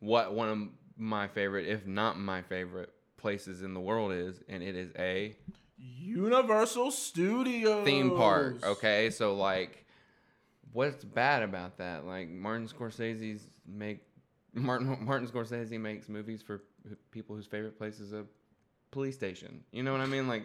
what 0.00 0.32
one 0.34 0.48
of 0.48 0.58
my 0.96 1.28
favorite, 1.28 1.66
if 1.66 1.86
not 1.86 2.18
my 2.18 2.42
favorite, 2.42 2.90
places 3.16 3.62
in 3.62 3.74
the 3.74 3.80
world 3.80 4.12
is, 4.12 4.40
and 4.48 4.62
it 4.62 4.74
is 4.76 4.90
a 4.98 5.34
Universal 5.78 6.90
Studios 6.92 7.84
theme 7.84 8.10
park. 8.16 8.64
Okay, 8.64 9.10
so 9.10 9.34
like, 9.34 9.84
what's 10.72 11.04
bad 11.04 11.42
about 11.42 11.78
that? 11.78 12.06
Like 12.06 12.28
Martin 12.28 12.68
Scorsese's 12.68 13.48
make 13.66 14.00
Martin 14.54 14.98
Martin 15.04 15.28
Scorsese 15.28 15.78
makes 15.80 16.08
movies 16.08 16.42
for 16.42 16.62
people 17.10 17.36
whose 17.36 17.46
favorite 17.46 17.78
place 17.78 18.00
is 18.00 18.12
a 18.12 18.24
police 18.90 19.14
station. 19.14 19.64
You 19.72 19.82
know 19.82 19.92
what 19.92 20.00
I 20.00 20.06
mean? 20.06 20.28
Like, 20.28 20.44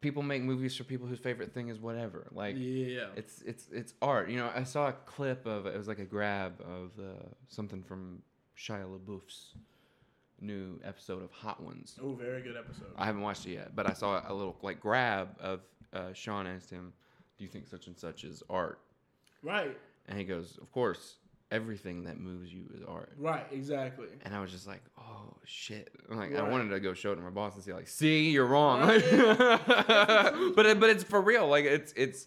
people 0.00 0.22
make 0.22 0.42
movies 0.42 0.76
for 0.76 0.84
people 0.84 1.06
whose 1.06 1.20
favorite 1.20 1.54
thing 1.54 1.68
is 1.68 1.78
whatever. 1.78 2.26
Like, 2.32 2.56
Yeah, 2.58 3.06
it's 3.16 3.42
it's 3.42 3.68
it's 3.72 3.94
art. 4.02 4.28
You 4.28 4.38
know, 4.38 4.50
I 4.54 4.64
saw 4.64 4.88
a 4.88 4.92
clip 4.92 5.46
of 5.46 5.66
it 5.66 5.76
was 5.76 5.88
like 5.88 6.00
a 6.00 6.04
grab 6.04 6.60
of 6.60 6.90
uh, 6.98 7.28
something 7.48 7.82
from 7.82 8.22
Shia 8.58 8.84
LaBeouf's 8.84 9.54
new 10.40 10.80
episode 10.82 11.22
of 11.22 11.30
Hot 11.30 11.62
Ones. 11.62 11.96
oh, 12.02 12.14
very 12.14 12.42
good 12.42 12.56
episode. 12.56 12.92
I 12.96 13.06
haven't 13.06 13.22
watched 13.22 13.46
it 13.46 13.52
yet, 13.52 13.76
but 13.76 13.88
I 13.88 13.92
saw 13.92 14.20
a 14.26 14.34
little 14.34 14.56
like 14.62 14.80
grab 14.80 15.36
of 15.40 15.60
uh, 15.92 16.12
Sean 16.12 16.46
asked 16.48 16.70
him, 16.70 16.92
"Do 17.38 17.44
you 17.44 17.50
think 17.50 17.68
such 17.68 17.86
and 17.86 17.96
such 17.96 18.24
is 18.24 18.42
art?" 18.50 18.80
Right, 19.42 19.76
And 20.08 20.18
he 20.18 20.24
goes, 20.24 20.58
"Of 20.62 20.70
course, 20.72 21.16
everything 21.50 22.04
that 22.04 22.18
moves 22.20 22.52
you 22.52 22.64
is 22.74 22.82
art." 22.86 23.12
right, 23.18 23.46
exactly. 23.52 24.06
And 24.24 24.34
I 24.34 24.40
was 24.40 24.50
just 24.50 24.66
like, 24.66 24.82
"Oh 24.98 25.34
shit. 25.44 25.90
Like 26.08 26.34
I 26.34 26.42
wanted 26.48 26.70
to 26.70 26.80
go 26.80 26.94
show 26.94 27.12
it 27.12 27.16
to 27.16 27.22
my 27.22 27.30
boss 27.30 27.54
and 27.54 27.62
see 27.64 27.72
like, 27.72 27.88
see, 27.88 28.30
you're 28.30 28.46
wrong. 28.46 28.80
Right. 28.82 29.02
but 30.56 30.66
it, 30.66 30.80
but 30.80 30.90
it's 30.90 31.02
for 31.04 31.20
real. 31.20 31.48
Like 31.48 31.64
it's 31.64 31.92
it's 31.96 32.26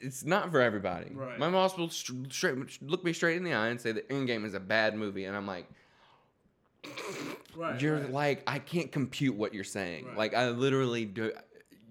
it's 0.00 0.24
not 0.24 0.50
for 0.50 0.60
everybody. 0.60 1.10
Right. 1.14 1.38
My 1.38 1.50
boss 1.50 1.76
will 1.76 1.88
straight 1.90 2.56
look 2.82 3.04
me 3.04 3.12
straight 3.12 3.36
in 3.36 3.44
the 3.44 3.54
eye 3.54 3.68
and 3.68 3.80
say 3.80 3.92
the 3.92 4.00
Endgame 4.02 4.44
is 4.44 4.54
a 4.54 4.60
bad 4.60 4.96
movie, 4.96 5.26
and 5.26 5.36
I'm 5.36 5.46
like, 5.46 5.66
Right. 7.56 7.80
you're 7.80 7.98
right. 8.00 8.10
like 8.10 8.42
I 8.46 8.58
can't 8.58 8.90
compute 8.90 9.36
what 9.36 9.52
you're 9.54 9.62
saying. 9.64 10.06
Right. 10.06 10.16
Like 10.16 10.34
I 10.34 10.48
literally 10.50 11.04
do. 11.04 11.32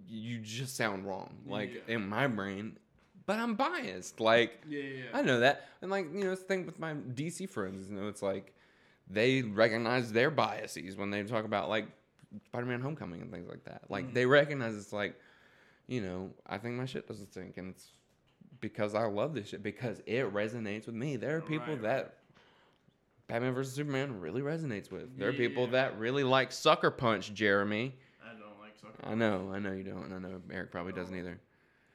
You 0.07 0.39
just 0.39 0.75
sound 0.75 1.05
wrong. 1.05 1.35
Like 1.45 1.73
Yeah. 1.87 1.95
in 1.95 2.09
my 2.09 2.27
brain, 2.27 2.77
but 3.25 3.39
I'm 3.39 3.55
biased. 3.55 4.19
Like 4.19 4.61
Yeah, 4.67 4.81
yeah. 4.81 5.03
I 5.13 5.21
know 5.21 5.39
that, 5.41 5.67
and 5.81 5.89
like 5.91 6.05
you 6.13 6.23
know, 6.25 6.31
it's 6.31 6.41
the 6.41 6.47
thing 6.47 6.65
with 6.65 6.79
my 6.79 6.93
DC 6.93 7.49
friends. 7.49 7.89
You 7.89 7.95
know, 7.95 8.07
it's 8.07 8.21
like 8.21 8.53
they 9.09 9.41
recognize 9.41 10.11
their 10.11 10.31
biases 10.31 10.95
when 10.95 11.09
they 11.11 11.23
talk 11.23 11.45
about 11.45 11.69
like 11.69 11.87
Spider-Man: 12.45 12.81
Homecoming 12.81 13.21
and 13.21 13.31
things 13.31 13.47
like 13.49 13.63
that. 13.65 13.81
Like 13.89 14.07
Mm. 14.09 14.13
they 14.13 14.25
recognize 14.25 14.75
it's 14.75 14.93
like, 14.93 15.15
you 15.87 16.01
know, 16.01 16.29
I 16.47 16.57
think 16.57 16.75
my 16.75 16.85
shit 16.85 17.07
doesn't 17.07 17.31
stink, 17.31 17.57
and 17.57 17.69
it's 17.75 17.91
because 18.61 18.95
I 18.95 19.03
love 19.05 19.33
this 19.33 19.49
shit 19.49 19.63
because 19.63 19.99
it 20.05 20.31
resonates 20.33 20.85
with 20.85 20.95
me. 20.95 21.15
There 21.17 21.35
are 21.35 21.41
people 21.41 21.73
Right, 21.73 21.81
that 21.83 22.17
Batman 23.27 23.53
vs 23.53 23.73
Superman 23.73 24.19
really 24.19 24.41
resonates 24.41 24.91
with. 24.91 25.17
There 25.17 25.29
are 25.29 25.33
people 25.33 25.65
Yeah. 25.65 25.71
that 25.71 25.97
really 25.99 26.23
like 26.23 26.51
Sucker 26.51 26.91
Punch, 26.91 27.33
Jeremy. 27.33 27.95
I 28.23 28.33
don't 28.33 28.59
like 28.59 28.75
soccer. 28.75 28.93
I 29.03 29.15
know, 29.15 29.51
I 29.53 29.59
know 29.59 29.71
you 29.71 29.83
don't. 29.83 30.03
and 30.11 30.13
I 30.13 30.19
know 30.29 30.41
Eric 30.51 30.71
probably 30.71 30.93
doesn't 30.93 31.15
either. 31.15 31.39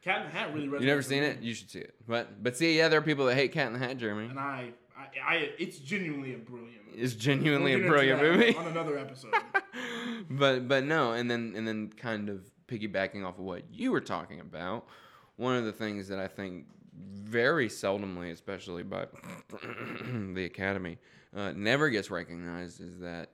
Cat 0.07 0.21
in 0.21 0.27
the 0.29 0.39
Hat 0.39 0.55
really 0.55 0.69
resonates. 0.69 0.81
You 0.81 0.87
never 0.87 1.03
seen 1.03 1.23
it? 1.25 1.43
You 1.43 1.53
should 1.53 1.69
see 1.69 1.81
it. 1.81 1.95
But 2.07 2.41
but 2.43 2.57
see, 2.57 2.79
yeah, 2.79 2.87
there 2.89 3.01
are 3.01 3.03
people 3.03 3.27
that 3.27 3.35
hate 3.35 3.51
Cat 3.51 3.67
in 3.67 3.73
the 3.73 3.81
Hat, 3.81 3.99
Jeremy. 3.99 4.27
And 4.27 4.39
I, 4.39 4.71
I, 4.97 5.35
I, 5.35 5.35
it's 5.59 5.79
genuinely 5.79 6.35
a 6.35 6.39
brilliant 6.39 6.87
movie. 6.87 7.03
It's 7.03 7.15
genuinely 7.15 7.73
We'll 7.75 7.81
a 7.81 7.87
into 7.87 7.91
brilliant 7.91 8.21
that 8.21 8.33
movie. 8.33 8.57
on 8.57 8.69
another 8.69 8.99
episode. 8.99 9.35
but 10.31 10.69
but 10.69 10.85
no, 10.85 11.13
and 11.13 11.29
then 11.29 11.55
and 11.57 11.67
then 11.67 11.89
kind 11.97 12.29
of 12.29 12.49
piggybacking 12.69 13.27
off 13.27 13.39
of 13.39 13.45
what 13.45 13.65
you 13.73 13.91
were 13.91 14.01
talking 14.01 14.39
about, 14.39 14.87
one 15.35 15.57
of 15.57 15.65
the 15.65 15.73
things 15.73 16.07
that 16.07 16.21
I 16.21 16.29
think 16.29 16.67
very 16.95 17.69
seldomly, 17.69 18.31
especially 18.31 18.85
by 18.85 19.07
the 20.35 20.45
Academy, 20.45 20.99
uh, 21.35 21.53
never 21.53 21.91
gets 21.91 22.13
recognized 22.13 22.81
is 22.81 23.01
that 23.01 23.31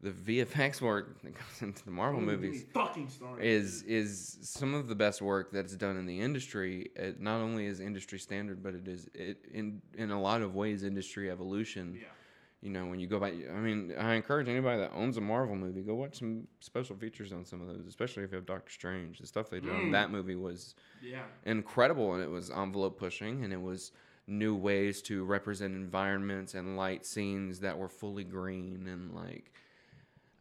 the 0.00 0.10
VFX 0.10 0.80
work 0.80 1.20
that 1.22 1.34
goes 1.34 1.62
into 1.62 1.84
the 1.84 1.90
Marvel 1.90 2.20
Don't 2.20 2.28
get 2.30 2.40
me 2.40 2.46
movies 2.48 2.66
fucking 2.72 3.08
is 3.40 3.82
is 3.82 4.38
some 4.42 4.74
of 4.74 4.88
the 4.88 4.94
best 4.94 5.20
work 5.20 5.50
that's 5.50 5.74
done 5.74 5.96
in 5.96 6.06
the 6.06 6.20
industry. 6.20 6.90
It 6.94 7.20
not 7.20 7.40
only 7.40 7.66
is 7.66 7.80
industry 7.80 8.18
standard, 8.18 8.62
but 8.62 8.74
it 8.74 8.86
is 8.86 9.08
it 9.14 9.44
in 9.52 9.82
in 9.96 10.10
a 10.10 10.20
lot 10.20 10.42
of 10.42 10.54
ways 10.54 10.82
industry 10.84 11.30
evolution 11.30 11.96
yeah. 12.00 12.06
you 12.60 12.70
know, 12.70 12.86
when 12.86 12.98
you 13.00 13.06
go 13.06 13.18
back, 13.20 13.32
I 13.32 13.58
mean, 13.58 13.92
I 13.98 14.14
encourage 14.14 14.48
anybody 14.48 14.80
that 14.80 14.92
owns 14.92 15.16
a 15.16 15.20
Marvel 15.20 15.54
movie, 15.56 15.82
go 15.82 15.94
watch 15.94 16.18
some 16.18 16.46
special 16.60 16.96
features 16.96 17.32
on 17.32 17.44
some 17.44 17.60
of 17.60 17.68
those, 17.68 17.86
especially 17.88 18.24
if 18.24 18.30
you 18.30 18.36
have 18.36 18.46
Doctor 18.46 18.70
Strange. 18.72 19.18
The 19.18 19.26
stuff 19.26 19.48
they 19.50 19.60
did 19.60 19.70
on 19.70 19.86
Mm. 19.86 19.92
that 19.92 20.10
movie 20.10 20.34
was 20.36 20.74
Yeah. 21.02 21.22
incredible, 21.44 22.14
and 22.14 22.22
it 22.22 22.30
was 22.30 22.50
envelope 22.50 22.98
pushing, 22.98 23.44
and 23.44 23.52
it 23.52 23.60
was 23.60 23.92
new 24.26 24.54
ways 24.54 25.00
to 25.02 25.24
represent 25.24 25.74
environments 25.74 26.54
and 26.54 26.76
light 26.76 27.06
scenes 27.06 27.60
that 27.60 27.78
were 27.78 27.88
fully 27.88 28.24
green 28.24 28.86
and 28.88 29.12
like. 29.14 29.52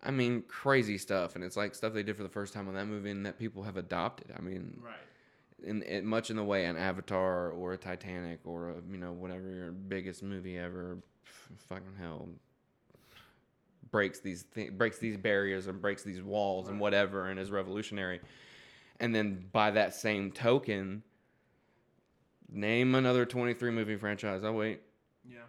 I 0.03 0.11
mean, 0.11 0.43
crazy 0.47 0.97
stuff, 0.97 1.35
and 1.35 1.43
it's 1.43 1.57
like 1.57 1.73
stuff 1.75 1.93
they 1.93 2.03
did 2.03 2.15
for 2.15 2.23
the 2.23 2.29
first 2.29 2.53
time 2.53 2.67
on 2.67 2.75
that 2.75 2.85
movie, 2.85 3.09
and 3.11 3.25
that 3.25 3.37
people 3.39 3.63
have 3.63 3.77
adopted. 3.77 4.31
I 4.37 4.41
mean, 4.41 4.79
Right. 4.81 4.95
in, 5.63 5.81
in 5.83 6.05
much 6.05 6.29
in 6.29 6.35
the 6.35 6.43
way 6.43 6.65
an 6.65 6.77
Avatar 6.77 7.49
or 7.49 7.73
a 7.73 7.77
Titanic 7.77 8.39
or 8.45 8.69
a 8.69 8.75
you 8.91 8.97
know 8.97 9.11
whatever 9.11 9.49
your 9.49 9.71
biggest 9.71 10.21
movie 10.23 10.57
ever, 10.57 10.97
fucking 11.67 11.95
hell, 11.99 12.29
breaks 13.91 14.19
these 14.19 14.43
th- 14.53 14.71
breaks 14.77 14.99
these 14.99 15.17
barriers 15.17 15.67
and 15.67 15.81
breaks 15.81 16.03
these 16.03 16.21
walls 16.21 16.67
and 16.69 16.79
whatever 16.79 17.27
and 17.29 17.39
is 17.39 17.49
revolutionary, 17.51 18.21
and 18.99 19.13
then 19.15 19.45
by 19.51 19.71
that 19.71 19.95
same 19.95 20.31
token, 20.31 21.01
name 22.49 22.93
another 22.95 23.25
twenty 23.25 23.53
three 23.55 23.71
movie 23.71 23.95
franchise. 23.97 24.43
Oh 24.43 24.53
wait, 24.53 24.81
Yeah. 25.29 25.39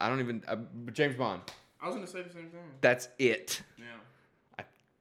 I 0.00 0.08
don't 0.08 0.20
even 0.20 0.42
uh, 0.46 0.56
James 0.92 1.16
Bond. 1.16 1.40
I 1.82 1.86
was 1.86 1.94
gonna 1.94 2.06
say 2.06 2.22
the 2.22 2.30
same 2.32 2.48
thing. 2.50 2.60
That's 2.80 3.08
it. 3.18 3.62
Yeah. 3.78 3.84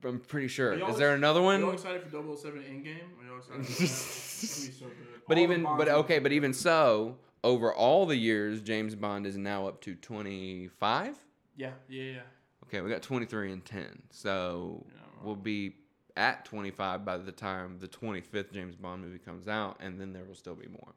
I'm 0.06 0.20
pretty 0.20 0.48
sure. 0.48 0.74
Is 0.90 0.98
there 0.98 1.14
another 1.14 1.42
Are 1.42 1.54
y'all 1.58 1.66
one? 1.66 1.74
excited 1.74 2.04
for 2.04 2.10
007 2.10 2.62
Endgame? 2.62 3.02
Are 3.20 3.28
y'all 3.28 3.38
excited 3.40 3.66
for 3.66 3.72
that? 3.74 3.82
It's 3.82 4.56
gonna 4.56 4.68
be 4.68 4.74
so 4.74 4.86
good. 4.86 4.96
But 5.28 5.38
All 5.38 5.44
the 5.46 5.52
even, 5.54 5.64
Bonds 5.64 5.78
but 5.78 5.88
are- 5.90 5.98
okay, 6.00 6.20
but 6.20 6.32
even 6.32 6.54
so, 6.54 7.18
over 7.44 7.72
all 7.74 8.06
the 8.06 8.16
years, 8.16 8.62
James 8.62 8.96
Bond 8.96 9.28
is 9.28 9.36
now 9.38 9.68
up 9.68 9.82
to 9.82 9.94
twenty 9.96 10.70
five. 10.80 11.16
Yeah. 11.58 11.72
Yeah. 11.90 12.04
Yeah. 12.04 12.20
Okay, 12.64 12.80
we 12.82 12.90
got 12.90 13.02
twenty 13.02 13.26
three 13.26 13.52
and 13.52 13.64
ten, 13.66 14.02
so 14.10 14.86
Yeah. 14.88 15.02
we'll 15.24 15.36
be 15.36 15.76
at 16.18 16.46
twenty 16.46 16.72
five 16.72 17.04
by 17.06 17.18
the 17.18 17.32
time 17.34 17.78
the 17.80 17.88
twenty 17.88 18.22
fifth 18.22 18.54
James 18.54 18.76
Bond 18.76 19.04
movie 19.04 19.20
comes 19.20 19.48
out, 19.50 19.78
and 19.82 20.00
then 20.00 20.14
there 20.14 20.24
will 20.24 20.34
still 20.36 20.56
be 20.56 20.68
more. 20.68 20.94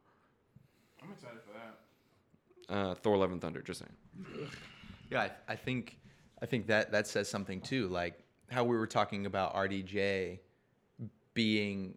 I'm 1.02 1.10
excited 1.12 1.40
for 1.44 1.52
that. 1.52 2.74
Uh, 2.74 2.94
Thor: 2.94 3.16
Love 3.18 3.32
and 3.32 3.40
Thunder. 3.40 3.60
Just 3.62 3.80
saying. 3.80 4.48
Yeah, 5.12 5.28
I, 5.48 5.52
I 5.52 5.56
think 5.56 5.98
I 6.40 6.46
think 6.46 6.66
that 6.68 6.90
that 6.92 7.06
says 7.06 7.28
something 7.28 7.60
too. 7.60 7.88
Like 7.88 8.18
how 8.50 8.64
we 8.64 8.76
were 8.76 8.86
talking 8.86 9.26
about 9.26 9.54
RDJ 9.54 10.38
being 11.34 11.96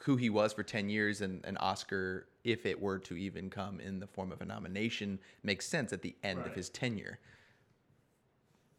who 0.00 0.16
he 0.16 0.30
was 0.30 0.52
for 0.52 0.62
10 0.62 0.88
years 0.88 1.20
and 1.20 1.44
an 1.44 1.56
Oscar 1.56 2.28
if 2.44 2.66
it 2.66 2.80
were 2.80 2.98
to 2.98 3.16
even 3.16 3.50
come 3.50 3.80
in 3.80 3.98
the 3.98 4.06
form 4.06 4.30
of 4.30 4.40
a 4.40 4.44
nomination 4.44 5.18
makes 5.42 5.66
sense 5.66 5.92
at 5.92 6.02
the 6.02 6.14
end 6.22 6.40
of 6.46 6.54
his 6.54 6.68
tenure. 6.68 7.18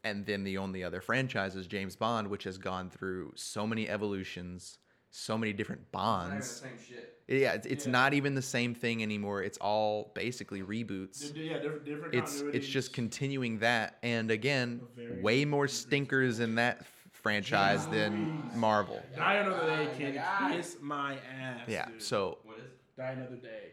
And 0.04 0.24
then 0.24 0.44
the 0.44 0.56
only 0.58 0.84
other 0.84 1.00
franchise 1.00 1.56
is 1.56 1.66
James 1.66 1.96
Bond, 1.96 2.28
which 2.28 2.44
has 2.44 2.56
gone 2.56 2.88
through 2.88 3.32
so 3.34 3.66
many 3.66 3.88
evolutions, 3.88 4.78
so 5.10 5.36
many 5.38 5.52
different 5.52 5.90
bonds. 5.92 6.62
shit. 6.88 7.14
Yeah, 7.28 7.52
it's, 7.54 7.66
it's 7.66 7.86
Yeah. 7.86 7.92
not 7.92 8.14
even 8.14 8.34
the 8.34 8.42
same 8.42 8.74
thing 8.74 9.02
anymore. 9.02 9.42
It's 9.42 9.58
all 9.58 10.12
basically 10.14 10.62
reboots 10.62 11.34
Yeah. 11.36 11.58
Different. 11.58 11.84
Different. 11.84 12.14
it's 12.14 12.40
it's 12.40 12.66
just 12.66 12.92
continuing 12.92 13.58
that 13.58 13.98
and 14.02 14.30
again 14.30 14.80
way 15.20 15.44
more 15.44 15.68
stinkers 15.68 16.40
in 16.40 16.54
that 16.54 16.78
f- 16.80 16.86
franchise 17.12 17.86
than 17.88 18.42
marvel 18.54 19.02
Die 19.16 19.34
Another 19.34 19.66
Day 19.66 19.88
ah, 20.22 20.48
can 20.48 20.56
kiss 20.56 20.76
my 20.80 21.14
ass. 21.38 21.60
yeah 21.68 21.86
dude. 21.86 22.02
so 22.02 22.38
What 22.44 22.58
is? 22.58 22.64
Die 22.96 23.10
Another 23.10 23.36
Day 23.36 23.72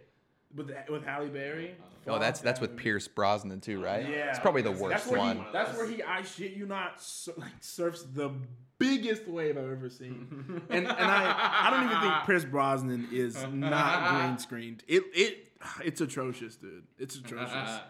with 0.53 0.71
with 0.89 1.05
Halle 1.05 1.27
Berry. 1.29 1.75
oh 2.07 2.19
that's 2.19 2.41
that's 2.41 2.59
with 2.59 2.75
pierce 2.75 3.07
brosnan 3.07 3.61
too 3.61 3.81
right 3.81 4.07
Yeah, 4.09 4.31
it's 4.31 4.39
probably 4.39 4.63
the 4.63 4.69
That's 4.71 4.81
worst 4.81 5.07
where 5.07 5.19
one 5.19 5.37
He, 5.37 5.43
that's 5.53 5.77
where 5.77 5.87
he, 5.87 6.03
I 6.03 6.23
shit 6.23 6.53
you 6.53 6.65
not, 6.65 7.01
sur- 7.01 7.33
like 7.37 7.51
surfs 7.61 8.03
the 8.03 8.31
biggest 8.77 9.27
wave 9.27 9.57
I've 9.57 9.71
ever 9.71 9.89
seen, 9.89 10.63
and 10.69 10.87
and 10.87 10.87
I 10.87 11.61
I 11.67 11.69
don't 11.69 11.85
even 11.85 12.01
think 12.01 12.13
Pierce 12.25 12.45
Brosnan 12.45 13.09
is 13.11 13.41
not 13.51 14.21
green 14.21 14.37
screened. 14.37 14.83
It 14.87 15.03
it 15.13 15.51
it's 15.83 16.01
atrocious, 16.01 16.55
dude. 16.55 16.83
It's 16.97 17.15
atrocious. 17.15 17.51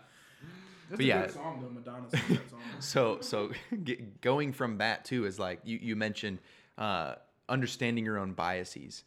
That's 0.88 0.97
But 0.97 0.99
a 0.99 1.03
yeah. 1.03 1.21
good 1.21 1.31
song 1.31 1.61
though. 1.61 1.69
Madonna 1.69 2.07
song. 2.49 2.61
so 2.79 3.19
so 3.21 3.51
g- 3.83 4.05
going 4.21 4.53
from 4.53 4.77
that 4.77 5.03
too 5.05 5.25
is 5.25 5.39
like 5.39 5.59
you 5.63 5.79
you 5.81 5.95
mentioned 5.95 6.38
uh 6.77 7.15
understanding 7.49 8.05
your 8.05 8.17
own 8.19 8.33
biases 8.33 9.03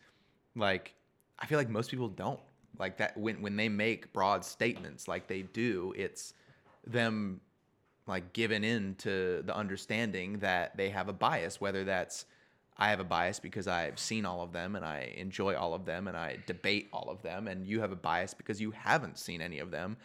like 0.57 0.95
i 1.39 1.47
feel 1.47 1.59
like 1.59 1.69
most 1.69 1.91
people 1.91 2.09
don't 2.09 2.41
like 2.79 2.97
that 2.99 3.17
when 3.17 3.43
when 3.43 3.57
they 3.57 3.69
make 3.69 4.13
broad 4.13 4.45
statements 4.45 5.07
like 5.09 5.27
they 5.27 5.43
do 5.43 5.93
it's 5.97 6.35
them 6.87 7.41
like 8.09 8.33
given 8.33 8.65
in 8.65 8.95
to 8.97 9.43
the 9.45 9.55
understanding 9.55 10.39
that 10.39 10.77
they 10.77 10.89
have 10.89 11.09
a 11.09 11.13
bias 11.13 11.61
whether 11.61 11.85
that's 11.85 12.25
i 12.77 12.91
have 12.91 13.01
a 13.01 13.05
bias 13.05 13.39
because 13.39 13.69
i've 13.69 13.99
seen 13.99 14.25
all 14.25 14.43
of 14.43 14.53
them 14.53 14.75
and 14.75 14.85
i 14.85 15.13
enjoy 15.17 15.55
all 15.55 15.75
of 15.75 15.85
them 15.85 16.09
and 16.09 16.17
i 16.17 16.37
debate 16.47 16.89
all 16.93 17.09
of 17.11 17.23
them 17.23 17.47
and 17.47 17.67
you 17.67 17.81
have 17.81 17.93
a 17.93 17.97
bias 17.97 18.35
because 18.35 18.61
you 18.61 18.71
haven't 18.71 19.19
seen 19.19 19.41
any 19.41 19.59
of 19.59 19.71
them 19.71 19.97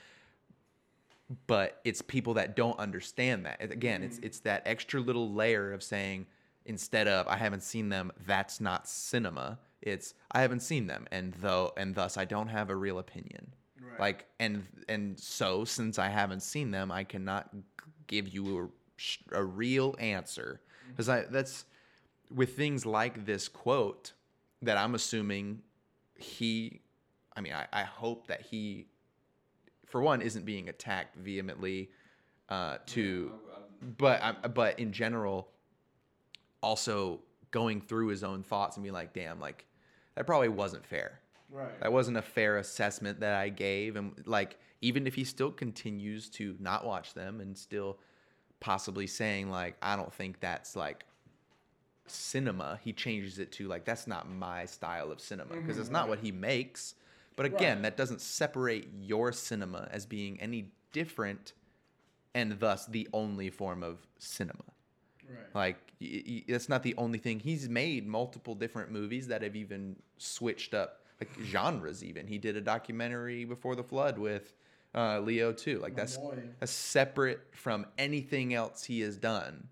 but 1.48 1.80
it's 1.84 2.02
people 2.02 2.34
that 2.36 2.56
don't 2.56 2.78
understand 2.80 3.46
that. 3.46 3.62
Again, 3.62 4.04
it's 4.04 4.18
mm-hmm. 4.18 4.26
it's 4.26 4.40
that 4.42 4.64
extra 4.66 5.00
little 5.00 5.32
layer 5.32 5.74
of 5.74 5.84
saying 5.84 6.26
instead 6.66 7.08
of 7.08 7.28
I 7.28 7.38
haven't 7.38 7.64
seen 7.64 7.90
them, 7.90 8.12
that's 8.26 8.62
not 8.62 8.88
cinema. 8.88 9.60
It's 9.82 10.14
I 10.32 10.42
haven't 10.42 10.62
seen 10.62 10.88
them, 10.88 11.08
and 11.12 11.34
though 11.36 11.74
and 11.78 11.96
thus 11.96 12.18
I 12.18 12.26
don't 12.26 12.48
have 12.48 12.70
a 12.70 12.76
real 12.76 13.00
opinion. 13.00 13.54
Right. 13.82 14.00
Like 14.00 14.26
and 14.40 14.66
and 14.90 15.20
so 15.20 15.66
since 15.66 16.00
I 16.00 16.10
haven't 16.10 16.42
seen 16.42 16.72
them, 16.72 16.92
I 16.92 17.04
cannot 17.04 17.50
give 18.08 18.28
you 18.28 18.72
a, 19.32 19.38
a 19.38 19.44
real 19.44 19.96
answer 20.00 20.62
because 20.90 21.10
I 21.10 21.22
that's 21.22 21.66
with 22.34 22.56
things 22.56 22.86
like 22.86 23.26
this 23.26 23.48
quote 23.48 24.14
that 24.62 24.78
I'm 24.78 24.96
assuming 24.96 25.62
he. 26.18 26.82
I 27.36 27.42
mean, 27.42 27.54
I, 27.54 27.66
I 27.74 27.84
hope 27.84 28.28
that 28.28 28.42
he 28.42 28.88
for 29.94 30.02
one, 30.02 30.24
isn't 30.24 30.44
being 30.44 30.70
attacked 30.70 31.16
vehemently. 31.16 31.92
Uh, 32.50 32.78
to, 32.88 33.32
but 34.00 34.24
I, 34.24 34.32
but 34.48 34.80
in 34.80 34.92
general, 34.92 35.50
also 36.64 37.20
going 37.52 37.80
through 37.80 38.08
his 38.08 38.24
own 38.24 38.42
thoughts 38.42 38.76
and 38.76 38.84
be 38.84 38.90
like, 38.90 39.14
damn, 39.14 39.40
like 39.40 39.68
that 40.16 40.26
probably 40.26 40.50
wasn't 40.50 40.84
fair. 40.84 41.20
right. 41.52 41.80
That 41.80 41.94
wasn't 41.94 42.18
a 42.18 42.24
fair 42.24 42.58
assessment 42.58 43.20
that 43.20 43.36
I 43.36 43.50
gave, 43.50 43.96
and 43.96 44.14
like 44.26 44.58
even 44.84 45.08
if 45.08 45.16
he 45.16 45.24
still 45.24 45.52
continues 45.52 46.30
to 46.30 46.56
not 46.60 46.86
watch 46.86 47.14
them 47.14 47.40
and 47.40 47.58
still 47.58 47.98
possibly 48.60 49.08
saying 49.08 49.50
like 49.50 49.76
I 49.82 49.96
don't 49.96 50.14
think 50.14 50.40
that's 50.40 50.76
like 50.76 51.06
cinema. 52.06 52.80
He 52.84 52.92
changes 52.92 53.40
it 53.40 53.52
to 53.54 53.68
like 53.68 53.86
that's 53.86 54.08
not 54.08 54.30
my 54.30 54.66
style 54.66 55.12
of 55.12 55.22
cinema 55.22 55.56
because 55.56 55.80
it's 55.80 55.90
not 55.90 56.02
mm-hmm. 56.02 56.10
what 56.10 56.20
he 56.20 56.32
makes. 56.32 56.96
But 57.36 57.46
again, 57.48 57.78
Right. 57.78 57.84
that 57.84 57.98
doesn't 57.98 58.22
separate 58.22 58.90
your 59.00 59.32
cinema 59.32 59.88
as 59.90 60.06
being 60.06 60.40
any 60.40 60.72
different 60.92 61.54
and 62.36 62.60
thus 62.60 62.86
the 62.86 63.08
only 63.14 63.50
form 63.50 63.84
of 63.84 64.06
cinema. 64.20 64.64
Right. 65.28 65.56
Like 65.56 65.94
y- 66.02 66.24
y- 66.28 66.44
that's 66.48 66.70
not 66.70 66.84
the 66.84 66.94
only 66.98 67.20
thing. 67.20 67.40
He's 67.40 67.70
made 67.70 68.06
multiple 68.06 68.54
different 68.54 68.92
movies 68.92 69.28
that 69.28 69.42
have 69.42 69.56
even 69.56 69.96
switched 70.18 70.74
up 70.74 71.06
like 71.22 71.30
genres. 71.46 72.04
Even 72.04 72.28
he 72.28 72.38
did 72.38 72.58
a 72.58 72.62
documentary 72.62 73.46
before 73.46 73.76
the 73.76 73.84
flood 73.84 74.20
with 74.20 74.54
uh, 74.96 75.20
Leo 75.20 75.52
too. 75.54 75.80
Like 75.80 75.96
that's 75.96 76.18
that's 76.60 76.72
separate 76.72 77.42
from 77.54 77.86
anything 77.98 78.54
else 78.54 78.84
he 78.84 79.02
has 79.02 79.18
done. 79.18 79.68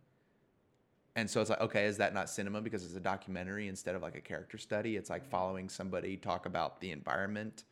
And 1.15 1.30
so 1.30 1.41
it's 1.41 1.49
like, 1.49 1.59
okay, 1.61 1.86
is 1.86 1.97
that 1.97 2.13
not 2.13 2.30
cinema 2.30 2.61
because 2.61 2.86
it's 2.86 2.95
a 2.95 2.99
documentary 3.01 3.67
instead 3.67 3.95
of 3.95 4.01
like 4.01 4.15
a 4.15 4.22
character 4.22 4.57
study? 4.57 4.95
It's 4.95 5.09
like 5.09 5.26
following 5.30 5.67
somebody 5.67 6.15
talk 6.17 6.45
about 6.45 6.80
the 6.80 6.91
environment. 6.91 7.65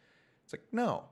It's 0.43 0.53
like 0.53 0.63
no, 0.71 1.05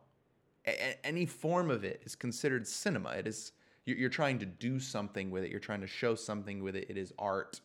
a- 0.65 0.71
a- 0.71 1.05
any 1.05 1.25
form 1.25 1.71
of 1.71 1.83
it 1.83 2.01
is 2.05 2.15
considered 2.15 2.67
cinema. 2.67 3.11
It 3.11 3.27
is 3.27 3.53
you're, 3.85 3.97
you're 3.97 4.09
trying 4.09 4.39
to 4.39 4.45
do 4.45 4.79
something 4.79 5.31
with 5.31 5.43
it. 5.45 5.51
You're 5.51 5.59
trying 5.61 5.81
to 5.81 5.87
show 5.87 6.15
something 6.15 6.61
with 6.61 6.75
it. 6.75 6.87
It 6.89 6.97
is 6.97 7.13
art. 7.17 7.61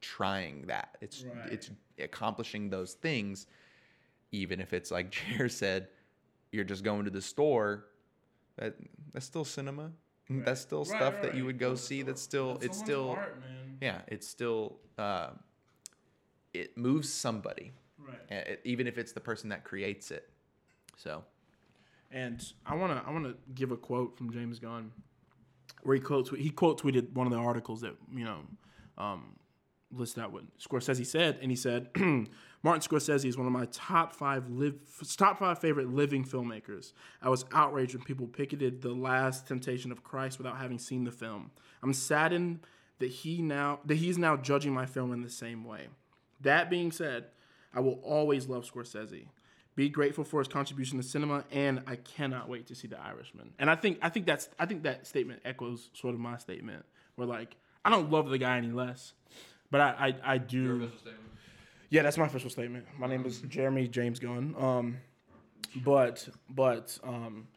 Trying 0.00 0.66
that. 0.68 0.96
It's 1.00 1.24
Right. 1.24 1.50
it's 1.52 1.70
accomplishing 1.98 2.70
those 2.70 2.94
things, 2.94 3.48
even 4.30 4.60
if 4.60 4.72
it's 4.72 4.92
like 4.92 5.10
Jer 5.36 5.48
said, 5.48 5.88
you're 6.52 6.64
just 6.64 6.82
going 6.84 7.04
to 7.04 7.10
the 7.10 7.22
store. 7.22 7.86
That 8.56 8.74
that's 9.12 9.26
still 9.26 9.44
cinema. 9.44 9.92
That's 10.30 10.60
still 10.60 10.80
Right, 10.84 10.86
stuff 10.88 11.14
right, 11.14 11.22
that 11.22 11.34
you 11.34 11.44
would 11.46 11.58
go 11.58 11.74
see. 11.74 12.02
That's 12.02 12.20
still 12.20 12.54
That's 12.54 12.66
it's 12.66 12.78
still 12.78 13.10
art, 13.12 13.40
man. 13.40 13.78
yeah. 13.80 14.00
It's 14.08 14.26
still 14.28 14.78
uh, 14.98 15.30
it 16.54 16.76
moves 16.76 17.12
somebody, 17.12 17.72
Right. 17.98 18.58
even 18.64 18.86
if 18.86 18.98
it's 18.98 19.12
the 19.12 19.20
person 19.20 19.48
that 19.50 19.64
creates 19.64 20.10
it. 20.10 20.28
So 20.96 21.24
And 22.10 22.44
I 22.66 22.74
wanna 22.74 23.02
I 23.06 23.12
wanna 23.12 23.34
give 23.54 23.70
a 23.70 23.76
quote 23.76 24.16
from 24.18 24.32
James 24.32 24.58
Gunn, 24.58 24.92
where 25.82 25.94
he 25.94 26.00
quotes 26.00 26.30
he 26.30 26.50
quote 26.50 26.80
tweeted 26.82 27.12
one 27.12 27.26
of 27.26 27.32
the 27.32 27.38
articles 27.38 27.80
that 27.82 27.94
you 28.12 28.24
know 28.24 28.40
um, 28.98 29.36
lists 29.92 30.18
out 30.18 30.32
what 30.32 30.44
Scorsese 30.58 31.06
said, 31.06 31.38
and 31.40 31.50
he 31.50 31.56
said 31.56 31.88
Martin 31.96 32.28
Scorsese 32.82 33.24
is 33.24 33.38
one 33.38 33.46
of 33.46 33.52
my 33.52 33.66
top 33.66 34.14
five 34.14 34.48
live 34.50 34.74
top 35.16 35.38
five 35.38 35.58
favorite 35.58 35.88
living 35.88 36.24
filmmakers. 36.24 36.92
I 37.22 37.28
was 37.28 37.44
outraged 37.52 37.94
when 37.94 38.04
people 38.04 38.26
picketed 38.26 38.82
The 38.82 38.92
Last 38.92 39.46
Temptation 39.46 39.92
of 39.92 40.02
Christ 40.02 40.38
without 40.38 40.58
having 40.58 40.78
seen 40.78 41.04
the 41.04 41.12
film. 41.12 41.50
I'm 41.82 41.92
saddened 41.92 42.60
that 42.98 43.10
he 43.10 43.42
now 43.42 43.80
that 43.86 43.96
he's 43.96 44.18
now 44.18 44.36
judging 44.36 44.72
my 44.72 44.86
film 44.86 45.12
in 45.12 45.22
the 45.22 45.30
same 45.30 45.64
way. 45.64 45.88
That 46.40 46.70
being 46.70 46.92
said, 46.92 47.26
I 47.74 47.80
will 47.80 48.00
always 48.02 48.48
love 48.48 48.70
Scorsese. 48.70 49.26
Be 49.74 49.88
grateful 49.88 50.24
for 50.24 50.40
his 50.40 50.48
contribution 50.48 50.98
to 50.98 51.04
cinema, 51.04 51.44
and 51.52 51.82
I 51.86 51.96
cannot 51.96 52.48
wait 52.48 52.66
to 52.66 52.74
see 52.74 52.88
The 52.88 53.00
Irishman. 53.00 53.52
And 53.60 53.70
I 53.70 53.76
think 53.76 53.98
I 54.02 54.08
think 54.08 54.26
that's 54.26 54.48
I 54.58 54.66
think 54.66 54.82
that 54.82 55.06
statement 55.06 55.42
echoes 55.44 55.90
sort 55.94 56.14
of 56.14 56.20
my 56.20 56.36
statement, 56.38 56.84
where 57.14 57.28
like 57.28 57.56
I 57.84 57.90
don't 57.90 58.10
love 58.10 58.28
the 58.28 58.38
guy 58.38 58.58
any 58.58 58.72
less, 58.72 59.14
but 59.70 59.80
I 59.80 60.14
I, 60.24 60.34
I 60.34 60.38
do. 60.38 60.90
Yeah, 61.90 62.02
that's 62.02 62.18
my 62.18 62.26
official 62.26 62.50
statement. 62.50 62.86
My 62.98 63.06
name 63.06 63.24
is 63.24 63.40
Jeremy 63.40 63.88
James 63.88 64.18
Gunn. 64.18 64.54
Um, 64.58 64.98
but 65.76 66.28
but 66.50 66.98
um, 67.02 67.48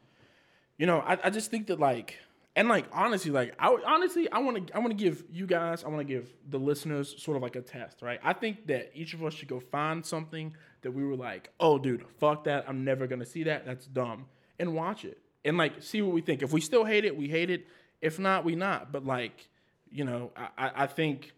you 0.77 0.85
know, 0.85 0.99
I, 0.99 1.17
I 1.25 1.29
just 1.29 1.51
think 1.51 1.67
that 1.67 1.79
like 1.79 2.17
and 2.55 2.67
like 2.67 2.85
honestly, 2.91 3.31
like 3.31 3.53
I 3.59 3.75
honestly 3.85 4.31
I 4.31 4.39
want 4.39 4.67
to 4.67 4.75
I 4.75 4.79
want 4.79 4.91
to 4.91 5.03
give 5.03 5.23
you 5.31 5.45
guys 5.45 5.83
I 5.83 5.87
want 5.87 5.99
to 5.99 6.13
give 6.13 6.33
the 6.49 6.57
listeners 6.57 7.21
sort 7.21 7.37
of 7.37 7.43
like 7.43 7.55
a 7.55 7.61
test, 7.61 8.01
right? 8.01 8.19
I 8.23 8.33
think 8.33 8.67
that 8.67 8.91
each 8.93 9.13
of 9.13 9.23
us 9.23 9.33
should 9.33 9.47
go 9.47 9.59
find 9.59 10.05
something 10.05 10.55
that 10.81 10.91
we 10.91 11.05
were 11.05 11.15
like, 11.15 11.49
oh, 11.59 11.77
dude, 11.77 12.05
fuck 12.19 12.45
that, 12.45 12.65
I'm 12.67 12.83
never 12.83 13.07
gonna 13.07 13.25
see 13.25 13.43
that, 13.43 13.65
that's 13.65 13.85
dumb, 13.85 14.25
and 14.59 14.73
watch 14.73 15.05
it 15.05 15.19
and 15.43 15.57
like 15.57 15.81
see 15.81 16.01
what 16.01 16.13
we 16.13 16.21
think. 16.21 16.41
If 16.41 16.51
we 16.53 16.61
still 16.61 16.85
hate 16.85 17.05
it, 17.05 17.15
we 17.15 17.27
hate 17.27 17.49
it. 17.49 17.67
If 18.01 18.19
not, 18.19 18.43
we 18.43 18.55
not. 18.55 18.91
But 18.91 19.05
like, 19.05 19.47
you 19.91 20.03
know, 20.05 20.31
I 20.35 20.47
I, 20.57 20.71
I 20.83 20.87
think. 20.87 21.33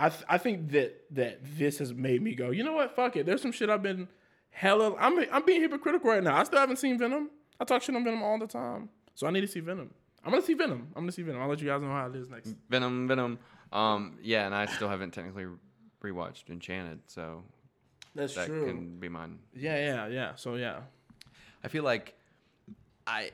I, 0.00 0.08
th- 0.08 0.24
I 0.30 0.38
think 0.38 0.70
that 0.70 1.04
that 1.10 1.40
this 1.58 1.78
has 1.78 1.92
made 1.92 2.22
me 2.22 2.34
go. 2.34 2.50
You 2.50 2.64
know 2.64 2.72
what? 2.72 2.96
Fuck 2.96 3.16
it. 3.16 3.26
There's 3.26 3.42
some 3.42 3.52
shit 3.52 3.68
I've 3.68 3.82
been 3.82 4.08
hella. 4.48 4.96
I'm 4.98 5.18
I'm 5.30 5.44
being 5.44 5.60
hypocritical 5.60 6.10
right 6.10 6.22
now. 6.22 6.36
I 6.36 6.44
still 6.44 6.58
haven't 6.58 6.76
seen 6.76 6.98
Venom. 6.98 7.28
I 7.60 7.64
talk 7.64 7.82
shit 7.82 7.94
on 7.94 8.02
Venom 8.02 8.22
all 8.22 8.38
the 8.38 8.46
time, 8.46 8.88
so 9.14 9.26
I 9.26 9.30
need 9.30 9.42
to 9.42 9.46
see 9.46 9.60
Venom. 9.60 9.90
I'm 10.24 10.30
gonna 10.30 10.42
see 10.42 10.54
Venom. 10.54 10.88
I'm 10.96 11.02
gonna 11.02 11.12
see 11.12 11.22
Venom. 11.22 11.42
I'll 11.42 11.48
let 11.48 11.60
you 11.60 11.68
guys 11.68 11.82
know 11.82 11.88
how 11.88 12.06
it 12.06 12.16
is 12.16 12.30
next. 12.30 12.54
Venom, 12.70 13.08
Venom. 13.08 13.38
Um, 13.72 14.18
yeah, 14.22 14.46
and 14.46 14.54
I 14.54 14.66
still 14.66 14.88
haven't 14.88 15.12
technically 15.12 15.46
rewatched 16.02 16.48
Enchanted, 16.48 17.00
so 17.06 17.44
That's 18.14 18.34
that 18.36 18.46
can 18.46 18.98
be 18.98 19.10
mine. 19.10 19.38
Yeah, 19.54 19.76
yeah, 19.76 20.06
yeah. 20.08 20.34
So 20.36 20.54
yeah, 20.54 20.80
I 21.62 21.68
feel 21.68 21.84
like 21.84 22.14
I 23.06 23.32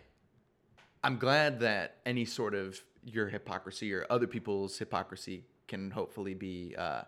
I'm 1.05 1.19
glad 1.19 1.61
that 1.61 1.99
any 2.05 2.25
sort 2.25 2.55
of 2.55 2.81
your 3.05 3.29
hypocrisy 3.29 3.93
or 3.93 4.05
other 4.11 4.27
people's 4.27 4.77
hypocrisy 4.79 5.45
can 5.69 5.91
hopefully 5.91 6.35
be 6.35 6.75
uh, 6.77 7.03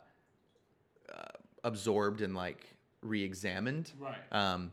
uh, 1.13 1.23
absorbed 1.65 2.21
and 2.21 2.35
like 2.35 2.67
re-examined. 3.03 3.93
Right. 3.99 4.17
Um, 4.33 4.73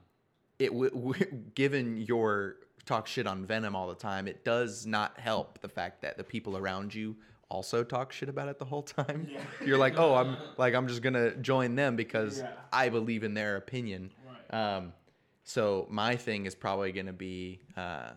it 0.59 0.67
w- 0.69 0.91
w- 0.91 1.43
given 1.55 1.97
your 1.97 2.57
talk 2.85 3.07
shit 3.07 3.27
on 3.27 3.45
Venom 3.45 3.75
all 3.75 3.87
the 3.87 3.95
time, 3.95 4.27
it 4.27 4.43
does 4.45 4.85
not 4.85 5.19
help 5.19 5.59
the 5.61 5.69
fact 5.69 6.01
that 6.01 6.17
the 6.17 6.23
people 6.23 6.57
around 6.57 6.93
you 6.93 7.15
also 7.49 7.83
talk 7.83 8.11
shit 8.11 8.27
about 8.29 8.47
it 8.47 8.57
the 8.59 8.65
whole 8.65 8.81
time. 8.83 9.27
Yeah. 9.29 9.39
You're 9.65 9.77
like, 9.77 9.97
oh, 9.97 10.15
I'm 10.15 10.37
like 10.57 10.73
I'm 10.73 10.87
just 10.87 11.01
gonna 11.01 11.35
join 11.37 11.75
them 11.75 11.95
because 11.95 12.39
Yeah. 12.39 12.51
I 12.73 12.89
believe 12.89 13.23
in 13.23 13.33
their 13.33 13.57
opinion. 13.57 14.11
Right. 14.51 14.75
Um, 14.77 14.93
so 15.43 15.85
my 15.91 16.15
thing 16.15 16.47
is 16.47 16.55
probably 16.55 16.91
to 17.05 17.13
be, 17.13 17.59
uh, 17.77 18.09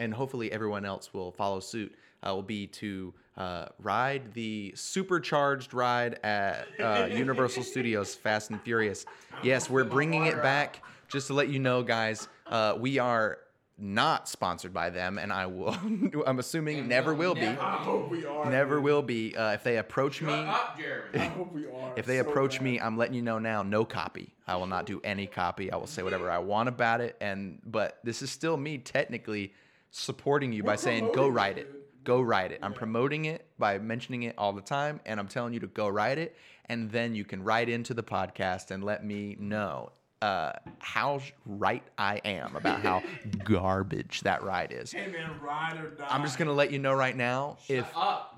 and 0.00 0.12
hopefully 0.12 0.50
everyone 0.50 0.84
else 0.84 1.14
will 1.14 1.30
follow 1.30 1.60
suit. 1.60 1.94
Uh, 2.26 2.34
will 2.34 2.42
be 2.42 2.66
to 2.66 3.14
uh, 3.36 3.66
ride 3.78 4.34
the 4.34 4.72
supercharged 4.74 5.72
ride 5.72 6.18
at 6.24 6.66
uh, 6.80 7.06
Universal 7.12 7.62
Studios 7.62 8.14
Fast 8.14 8.50
and 8.50 8.60
Furious. 8.62 9.06
Yes, 9.42 9.70
we're 9.70 9.84
bringing 9.84 10.26
it 10.26 10.42
back. 10.42 10.82
Just 11.06 11.28
to 11.28 11.34
let 11.34 11.48
you 11.48 11.58
know, 11.58 11.82
guys, 11.82 12.28
uh, 12.48 12.74
we 12.78 12.98
are 12.98 13.38
not 13.78 14.28
sponsored 14.28 14.74
by 14.74 14.90
them, 14.90 15.18
and 15.18 15.32
I 15.32 15.46
will. 15.46 15.70
I'm 16.26 16.38
assuming 16.40 16.88
never 16.88 17.14
will 17.14 17.34
be. 17.34 17.46
I 17.46 17.76
hope 17.76 18.10
we 18.10 18.26
are. 18.26 18.50
Never 18.50 18.80
will 18.80 19.02
be. 19.02 19.36
Uh, 19.36 19.52
if 19.52 19.62
they 19.62 19.78
approach 19.78 20.20
me, 20.20 20.32
I 20.32 21.32
hope 21.36 21.52
we 21.52 21.66
are. 21.66 21.92
if 21.96 22.04
they 22.04 22.16
so 22.18 22.28
approach 22.28 22.54
bad. 22.56 22.62
me, 22.62 22.80
I'm 22.80 22.96
letting 22.96 23.14
you 23.14 23.22
know 23.22 23.38
now, 23.38 23.62
no 23.62 23.84
copy. 23.84 24.34
I 24.46 24.56
will 24.56 24.66
not 24.66 24.86
do 24.86 25.00
any 25.04 25.26
copy. 25.26 25.70
I 25.70 25.76
will 25.76 25.86
say 25.86 26.02
whatever 26.02 26.30
I 26.30 26.38
want 26.38 26.68
about 26.68 27.00
it. 27.00 27.16
And 27.20 27.60
but 27.64 27.98
this 28.02 28.20
is 28.20 28.30
still 28.30 28.56
me 28.56 28.78
technically 28.78 29.52
supporting 29.90 30.52
you 30.52 30.64
by 30.64 30.76
saying 30.76 31.06
go 31.06 31.12
promoting 31.12 31.34
write 31.34 31.58
it, 31.58 31.60
it. 31.60 31.72
dude. 31.72 31.77
Go 32.08 32.22
write 32.22 32.52
it. 32.52 32.60
I'm 32.62 32.72
promoting 32.72 33.26
it 33.26 33.44
by 33.58 33.78
mentioning 33.78 34.22
it 34.22 34.34
all 34.38 34.54
the 34.54 34.62
time 34.62 34.98
and 35.04 35.20
I'm 35.20 35.28
telling 35.28 35.52
you 35.52 35.60
to 35.60 35.66
go 35.66 35.88
write 35.88 36.16
it 36.16 36.34
and 36.64 36.90
then 36.90 37.14
you 37.14 37.22
can 37.22 37.44
write 37.44 37.68
into 37.68 37.92
the 37.92 38.02
podcast 38.02 38.70
and 38.70 38.82
let 38.82 39.04
me 39.04 39.36
know 39.38 39.90
uh, 40.22 40.52
how 40.78 41.20
right 41.44 41.82
I 41.98 42.22
am 42.24 42.56
about 42.56 42.80
how 42.80 43.02
garbage 43.44 44.22
that 44.22 44.42
ride 44.42 44.72
is. 44.72 44.90
hey 44.90 45.08
man, 45.08 45.38
ride 45.38 45.78
or 45.78 45.90
die. 45.90 46.06
I'm 46.08 46.22
just 46.22 46.38
gonna 46.38 46.54
let 46.54 46.72
you 46.72 46.78
know 46.78 46.94
right 46.94 47.14
now 47.14 47.58
if 47.68 47.86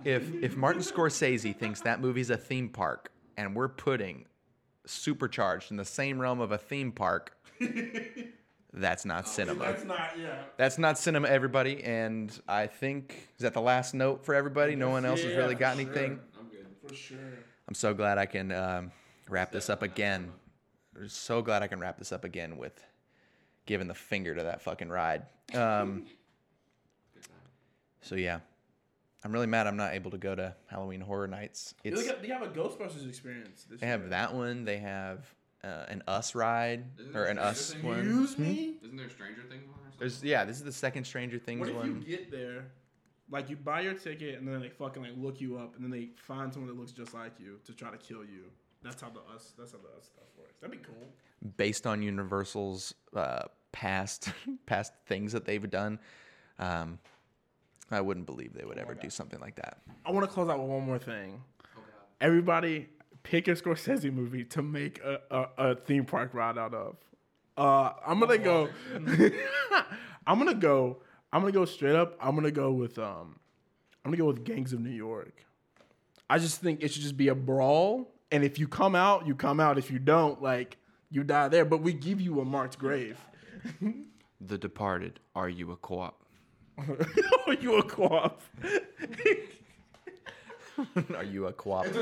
if 0.05 0.35
if 0.43 0.57
Martin 0.57 0.83
Scorsese 0.83 1.57
thinks 1.57 1.81
that 1.83 2.01
movie's 2.01 2.31
a 2.31 2.37
theme 2.37 2.71
park 2.71 3.13
and 3.37 3.55
we're 3.55 3.69
putting 3.69 4.25
supercharged 4.85 5.71
in 5.71 5.77
the 5.77 5.85
same 5.85 6.21
realm 6.21 6.41
of 6.41 6.51
a 6.51 6.59
theme 6.59 6.91
park, 6.91 7.37
that's 8.73 9.05
not 9.05 9.27
cinema. 9.27 9.65
That's 9.65 9.85
not. 9.85 10.11
Yeah. 10.21 10.43
That's 10.57 10.79
not 10.79 10.99
cinema, 10.99 11.29
everybody. 11.29 11.83
And 11.83 12.37
I 12.49 12.67
think 12.67 13.29
is 13.37 13.43
that 13.43 13.55
the 13.55 13.61
last 13.61 13.95
note 13.95 14.25
for 14.25 14.35
everybody. 14.35 14.77
No 14.77 14.91
one 14.91 15.05
else 15.05 15.23
has 15.23 15.35
really 15.35 15.55
got 15.55 15.75
for 15.75 15.81
anything. 15.81 16.21
I'm 16.39 16.49
good. 16.49 16.67
For 16.87 16.95
sure. 16.95 17.19
I'm 17.69 17.75
so 17.75 17.95
glad 17.95 18.19
I 18.19 18.27
can 18.27 18.53
um, 18.53 18.93
wrap 19.29 19.53
this 19.53 19.71
up 19.71 19.83
again. 19.83 20.33
So 21.07 21.43
glad 21.43 21.63
I 21.63 21.67
can 21.67 21.81
wrap 21.81 21.99
this 21.99 22.13
up 22.13 22.25
again 22.25 22.57
with 22.57 22.79
giving 23.67 23.89
the 23.89 23.95
finger 23.95 24.35
to 24.35 24.43
that 24.45 24.63
fucking 24.63 24.89
ride. 24.89 25.23
Um, 25.55 26.07
so 28.03 28.15
yeah, 28.15 28.41
I'm 29.25 29.33
really 29.33 29.47
mad 29.47 29.67
I'm 29.67 29.77
not 29.77 29.95
able 29.95 30.11
to 30.11 30.19
go 30.19 30.35
to 30.35 30.55
Halloween 30.67 31.01
Horror 31.01 31.29
Nights. 31.29 31.75
They, 31.83 31.91
It's 31.91 32.07
they 32.21 32.29
have 32.29 32.43
a 32.43 32.49
Ghostbusters 32.49 33.09
experience. 33.09 33.65
This 33.69 33.81
they 33.81 33.87
year. 33.87 33.99
have 33.99 34.11
that 34.11 34.35
one. 34.35 34.65
They 34.65 34.79
have 34.79 35.27
uh, 35.65 35.85
an 35.89 36.03
Us 36.09 36.35
ride 36.35 36.85
Isn't 36.99 37.11
or 37.17 37.25
there 37.25 37.27
an 37.27 37.37
Stranger 37.37 37.51
Us 37.51 37.73
Things? 37.73 37.85
one. 37.85 37.99
Excuse 38.25 38.39
me. 38.39 38.75
Isn't 38.83 38.97
there 38.97 39.11
Stranger 39.11 39.43
Things 39.49 39.63
one 39.67 39.75
or 39.79 39.83
something? 39.91 39.99
There's 39.99 40.23
yeah, 40.25 40.45
this 40.45 40.57
is 40.57 40.65
the 40.65 40.73
second 40.73 41.05
Stranger 41.05 41.39
Things 41.39 41.61
What 41.61 41.69
if 41.69 41.75
you 41.75 41.93
one. 41.93 42.01
get 42.01 42.31
there, 42.31 42.67
like 43.31 43.51
you 43.51 43.57
buy 43.57 43.81
your 43.83 43.95
ticket 43.95 44.39
and 44.39 44.49
then 44.49 44.61
they 44.61 44.69
fucking 44.71 45.03
like 45.03 45.13
look 45.17 45.41
you 45.41 45.59
up 45.59 45.75
and 45.77 45.85
then 45.85 45.91
they 45.91 46.11
find 46.17 46.53
someone 46.53 46.69
that 46.75 46.79
looks 46.81 46.93
just 46.93 47.13
like 47.15 47.33
you 47.39 47.59
to 47.65 47.73
try 47.73 47.91
to 47.91 47.99
kill 47.99 48.25
you? 48.25 48.45
That's 48.83 49.03
how 49.03 49.11
the 49.11 49.21
us. 49.35 49.53
That's 49.59 49.73
how 49.73 49.79
the 49.79 49.89
us 49.99 50.07
stuff 50.07 50.25
works. 50.39 50.55
That'd 50.61 50.81
be 50.81 50.85
cool. 50.87 51.07
based 51.59 51.87
on 51.87 52.03
Universal's 52.03 52.95
uh, 53.15 53.43
past 53.73 54.33
past 54.67 54.95
things 55.07 55.33
that 55.33 55.45
they've 55.45 55.69
done. 55.71 55.99
Um, 56.59 56.99
I 57.91 58.01
wouldn't 58.01 58.25
believe 58.27 58.53
they 58.55 58.65
would 58.65 58.79
ever 58.79 58.95
do 58.95 59.11
something 59.11 59.41
like 59.41 59.57
that. 59.57 59.79
I 60.07 60.13
want 60.13 60.27
to 60.27 60.33
close 60.33 60.49
out 60.49 60.59
with 60.61 60.69
one 60.69 60.85
more 60.87 60.99
thing. 60.99 61.43
Everybody, 62.21 62.89
pick 63.31 63.47
a 63.47 63.53
Scorsese 63.53 64.13
movie 64.13 64.45
to 64.45 64.61
make 64.61 65.01
a, 65.05 65.21
a, 65.31 65.71
a 65.71 65.75
theme 65.77 66.05
park 66.05 66.35
ride 66.35 66.59
out 66.59 66.75
of. 66.75 66.97
Uh, 67.57 67.93
I'm 68.05 68.19
gonna 68.19 68.39
go. 68.39 68.69
I'm 70.27 70.39
gonna 70.39 70.55
go. 70.55 70.99
I'm 71.33 71.41
gonna 71.41 71.53
go 71.53 71.65
straight 71.65 71.95
up. 71.95 72.17
I'm 72.21 72.35
gonna 72.35 72.51
go 72.51 72.73
with 72.73 72.99
um. 72.99 73.39
I'm 74.05 74.11
gonna 74.11 74.17
go 74.17 74.27
with 74.27 74.45
Gangs 74.45 74.73
of 74.73 74.81
New 74.81 74.91
York. 74.91 75.45
I 76.29 76.39
just 76.39 76.61
think 76.61 76.83
it 76.83 76.93
should 76.93 77.03
just 77.03 77.17
be 77.17 77.29
a 77.29 77.35
brawl, 77.35 78.13
and 78.33 78.43
if 78.43 78.59
you 78.59 78.67
come 78.67 78.97
out, 78.97 79.27
you 79.27 79.37
come 79.37 79.61
out. 79.61 79.79
If 79.79 79.91
you 79.93 80.01
don't, 80.01 80.43
like 80.43 80.79
you 81.11 81.23
die 81.23 81.49
there. 81.49 81.65
But 81.65 81.83
we 81.83 81.93
give 81.93 82.21
you 82.21 82.41
a 82.41 82.45
marked 82.45 82.79
grave. 82.79 83.19
The 84.43 84.57
Departed. 84.57 85.21
Are 85.35 85.51
you 85.51 85.71
a 85.71 85.77
co-op? 85.77 86.25
Are 86.79 87.55
you 87.61 87.77
a 87.77 87.83
co-op? 87.83 88.41
Are 91.17 91.25
you 91.25 91.47
a 91.47 91.53
co-op? 91.53 91.87
It's 91.87 91.95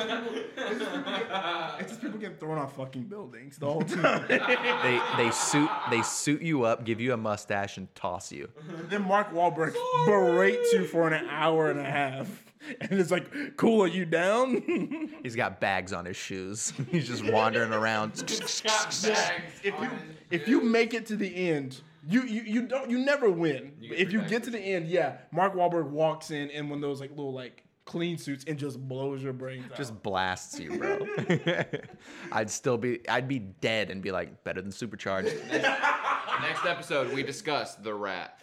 just 1.91 2.01
people 2.01 2.19
get 2.19 2.41
thrown 2.41 2.59
off 2.59 2.77
fucking 2.77 3.05
buildings 3.05 3.59
the 3.59 3.67
whole 3.67 3.83
time. 3.83 4.25
they 4.29 5.01
they 5.17 5.31
suit 5.31 5.71
they 5.91 6.03
suit 6.03 6.43
you 6.43 6.65
up, 6.65 6.85
give 6.85 7.01
you 7.01 7.13
a 7.13 7.17
mustache, 7.17 7.77
and 7.79 7.95
toss 7.95 8.33
you. 8.33 8.49
then 8.89 9.03
Mark 9.03 9.33
Wahlberg 9.33 9.75
berates 10.07 10.73
you 10.73 10.85
for 10.85 11.09
an 11.09 11.27
hour 11.29 11.71
and 11.71 11.81
a 11.81 11.85
half. 11.85 12.45
And 12.81 12.99
it's 13.01 13.11
like, 13.11 13.57
cool, 13.57 13.83
are 13.83 13.87
you 13.87 14.05
down? 14.05 15.09
He's 15.23 15.37
got 15.37 15.61
bags 15.61 15.93
on 15.93 16.05
his 16.05 16.17
shoes. 16.17 16.73
He's 16.91 17.07
just 17.07 17.25
wandering 17.25 17.73
around. 17.73 18.25
if 18.27 19.65
you 19.65 19.91
if 20.31 20.49
you 20.49 20.61
make 20.63 20.93
it 20.93 21.07
to 21.07 21.17
the 21.17 21.51
end, 21.51 21.81
you 22.07 22.23
you, 22.23 22.43
you 22.43 22.63
don't 22.67 22.91
you 22.91 22.99
never 22.99 23.31
win. 23.31 23.73
get 23.81 23.93
if 23.93 24.13
you 24.13 24.23
get 24.23 24.43
to 24.45 24.51
the 24.51 24.59
end, 24.59 24.89
yeah, 24.89 25.19
Mark 25.31 25.55
Wahlberg 25.55 25.89
walks 25.89 26.31
in 26.31 26.51
in 26.51 26.69
one 26.69 26.79
of 26.79 26.83
those 26.83 27.01
like 27.01 27.11
little 27.11 27.33
like 27.33 27.65
clean 27.89 28.19
suits 28.19 28.45
and 28.47 28.59
just 28.59 28.79
blows 28.87 29.23
your 29.23 29.33
brains 29.33 29.65
out. 29.71 29.77
just 29.77 30.03
blasts 30.03 30.61
you, 30.61 30.79
bro. 30.79 30.99
I'd 32.33 32.51
still 32.51 32.77
be 32.77 33.01
I'd 33.09 33.27
be 33.27 33.39
dead 33.39 33.91
and 33.91 34.03
be 34.03 34.13
like 34.13 34.45
better 34.45 34.61
than 34.61 34.71
supercharged. 34.71 35.35
Next 35.51 36.67
episode, 36.67 37.13
we 37.15 37.23
discuss 37.23 37.77
the 37.77 37.95
rat. 37.95 38.43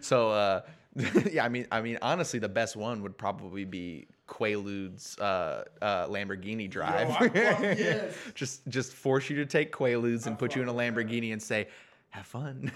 So 0.00 0.30
uh 0.30 0.60
yeah, 1.32 1.44
I 1.44 1.48
mean 1.48 1.66
I 1.72 1.80
mean 1.80 1.98
honestly 2.02 2.38
the 2.38 2.48
best 2.48 2.76
one 2.76 3.02
would 3.02 3.16
probably 3.16 3.64
be 3.64 4.06
Quaalude's 4.28 5.16
uh, 5.18 5.64
uh, 5.80 6.06
Lamborghini 6.08 6.68
drive. 6.68 7.10
I- 7.10 7.30
yes. 7.78 8.14
just 8.34 8.66
just 8.68 8.92
force 8.92 9.30
you 9.30 9.36
to 9.36 9.46
take 9.46 9.72
Quaaludes 9.72 10.26
and 10.26 10.38
put 10.38 10.56
you 10.56 10.62
in 10.62 10.68
a 10.68 10.74
Lamborghini 10.74 11.32
and 11.32 11.40
say, 11.40 11.68
have 12.16 12.26
fun. 12.26 12.72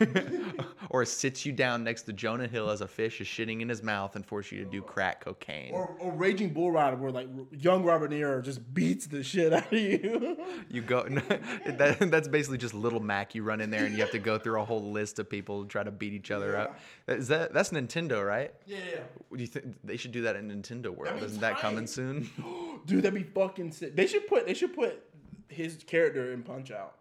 or 0.91 1.05
sits 1.05 1.47
you 1.47 1.53
down 1.53 1.83
next 1.83 2.03
to 2.03 2.13
Jonah 2.13 2.47
Hill 2.47 2.71
as 2.71 2.81
a 2.81 2.89
fish 2.89 3.21
is 3.21 3.27
shitting 3.27 3.61
in 3.61 3.69
his 3.69 3.83
mouth 3.83 4.15
and 4.17 4.25
force 4.25 4.53
you 4.53 4.63
to 4.63 4.71
do 4.71 4.83
crack 4.83 5.25
cocaine. 5.25 5.73
or, 5.73 5.97
or 5.99 6.13
Raging 6.13 6.51
Bull 6.51 6.71
Rider, 6.71 6.97
where 6.97 7.11
like 7.11 7.29
young 7.51 7.83
Robert 7.83 8.09
De 8.09 8.21
Niro 8.21 8.43
just 8.43 8.73
beats 8.75 9.07
the 9.07 9.23
shit 9.23 9.53
out 9.53 9.73
of 9.73 9.79
you. 9.79 10.37
You 10.69 10.83
go. 10.83 11.03
that, 11.67 11.97
that's 12.11 12.29
basically 12.29 12.59
just 12.59 12.75
Little 12.75 13.01
Mac. 13.01 13.35
You 13.35 13.43
run 13.43 13.61
in 13.61 13.71
there 13.71 13.87
and 13.87 13.95
you 13.95 14.01
have 14.03 14.13
to 14.13 14.19
go 14.19 14.39
through 14.39 14.61
a 14.61 14.65
whole 14.65 14.93
list 14.93 15.19
of 15.19 15.29
people 15.29 15.63
to 15.63 15.69
try 15.69 15.83
to 15.83 15.91
beat 15.91 16.13
each 16.13 16.31
other 16.31 16.57
up. 16.57 16.79
Is 17.09 17.29
that 17.29 17.53
that's 17.53 17.71
Nintendo, 17.71 18.25
right? 18.25 18.55
yeah, 18.67 18.79
yeah. 18.93 19.01
Do 19.33 19.41
you 19.41 19.47
think 19.47 19.77
they 19.83 19.97
should 19.97 20.13
do 20.13 20.23
that 20.23 20.37
in 20.37 20.49
Nintendo 20.51 20.95
World? 20.95 21.23
Isn't 21.23 21.41
that 21.41 21.59
coming 21.59 21.87
soon? 21.87 22.31
Dude, 22.87 23.03
that'd 23.03 23.15
be 23.15 23.23
fucking 23.23 23.73
sick. 23.73 23.97
They 23.97 24.07
should 24.07 24.29
put 24.29 24.47
they 24.47 24.55
should 24.55 24.75
put 24.75 25.03
his 25.49 25.83
character 25.87 26.33
in 26.33 26.43
Punch 26.43 26.71
Out. 26.71 26.95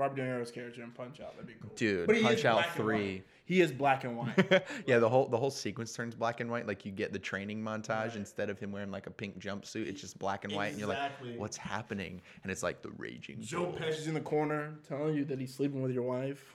Robert 0.00 0.16
De 0.16 0.22
Niro's 0.22 0.50
character 0.50 0.82
in 0.82 0.90
Punch 0.92 1.20
Out. 1.20 1.34
That'd 1.34 1.46
be 1.46 1.52
cool. 1.60 1.70
Dude, 1.76 2.06
But 2.06 2.22
Punch 2.22 2.44
Out 2.46 2.74
3. 2.74 3.22
He 3.44 3.60
is 3.60 3.70
black 3.70 4.04
and 4.04 4.16
white. 4.16 4.62
yeah, 4.86 4.98
the 4.98 5.08
whole 5.08 5.26
the 5.26 5.36
whole 5.36 5.50
sequence 5.50 5.92
turns 5.92 6.14
black 6.14 6.40
and 6.40 6.50
white. 6.50 6.66
Like 6.66 6.86
you 6.86 6.92
get 6.92 7.12
the 7.12 7.18
training 7.18 7.60
montage 7.62 8.16
instead 8.16 8.48
of 8.48 8.58
him 8.58 8.72
wearing 8.72 8.90
like 8.90 9.06
a 9.08 9.10
pink 9.10 9.38
jumpsuit, 9.40 9.86
it's 9.88 10.00
just 10.00 10.18
black 10.18 10.44
and 10.44 10.54
white, 10.54 10.68
and 10.70 10.78
you're 10.78 10.88
like, 10.88 11.10
"What's 11.36 11.56
happening?" 11.56 12.22
And 12.42 12.50
it's 12.52 12.62
like 12.62 12.80
the 12.80 12.90
raging. 12.96 13.38
Joe 13.40 13.64
bull. 13.64 13.72
Pesci's 13.72 14.06
in 14.06 14.14
the 14.14 14.20
corner 14.20 14.74
telling 14.88 15.16
you 15.16 15.24
that 15.26 15.38
he's 15.40 15.52
sleeping 15.52 15.82
with 15.82 15.90
your 15.92 16.04
wife. 16.04 16.54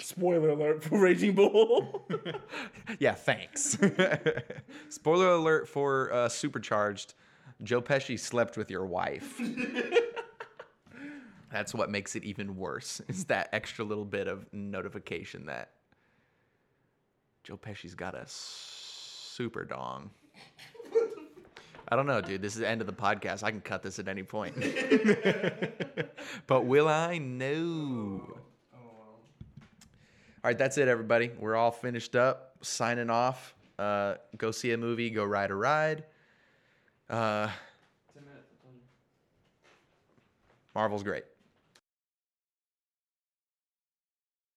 Spoiler 0.00 0.48
alert 0.50 0.82
for 0.82 0.98
Raging 1.06 1.34
Bull. 1.34 2.06
Yeah, 2.98 3.14
thanks. 3.14 3.78
Spoiler 4.88 5.28
alert 5.28 5.68
for 5.68 6.12
uh, 6.12 6.28
Supercharged. 6.28 7.14
Joe 7.62 7.80
Pesci 7.80 8.18
slept 8.18 8.56
with 8.56 8.70
your 8.70 8.84
wife. 8.84 9.40
That's 11.52 11.74
what 11.74 11.90
makes 11.90 12.16
it 12.16 12.24
even 12.24 12.56
worse. 12.56 13.02
Is 13.08 13.26
that 13.26 13.50
extra 13.52 13.84
little 13.84 14.06
bit 14.06 14.26
of 14.26 14.50
notification 14.52 15.46
that 15.46 15.70
Joe 17.44 17.58
Pesci's 17.58 17.94
got 17.94 18.14
a 18.14 18.24
super 18.26 19.64
dong. 19.64 20.10
I 21.88 21.96
don't 21.96 22.06
know, 22.06 22.22
dude. 22.22 22.40
This 22.40 22.54
is 22.54 22.60
the 22.60 22.68
end 22.68 22.80
of 22.80 22.86
the 22.86 22.92
podcast. 22.92 23.42
I 23.42 23.50
can 23.50 23.60
cut 23.60 23.82
this 23.82 23.98
at 23.98 24.08
any 24.08 24.22
point. 24.22 24.54
but 26.46 26.64
will 26.64 26.88
I? 26.88 27.18
No. 27.18 28.38
All 28.74 30.48
right, 30.48 30.56
that's 30.56 30.78
it, 30.78 30.88
everybody. 30.88 31.30
We're 31.38 31.54
all 31.54 31.70
finished 31.70 32.16
up. 32.16 32.56
Signing 32.62 33.10
off. 33.10 33.54
Uh, 33.78 34.14
go 34.38 34.52
see 34.52 34.72
a 34.72 34.78
movie. 34.78 35.10
Go 35.10 35.24
ride 35.24 35.50
a 35.50 35.54
ride. 35.54 36.04
Uh, 37.10 37.48
Marvel's 40.74 41.02
great. 41.02 41.24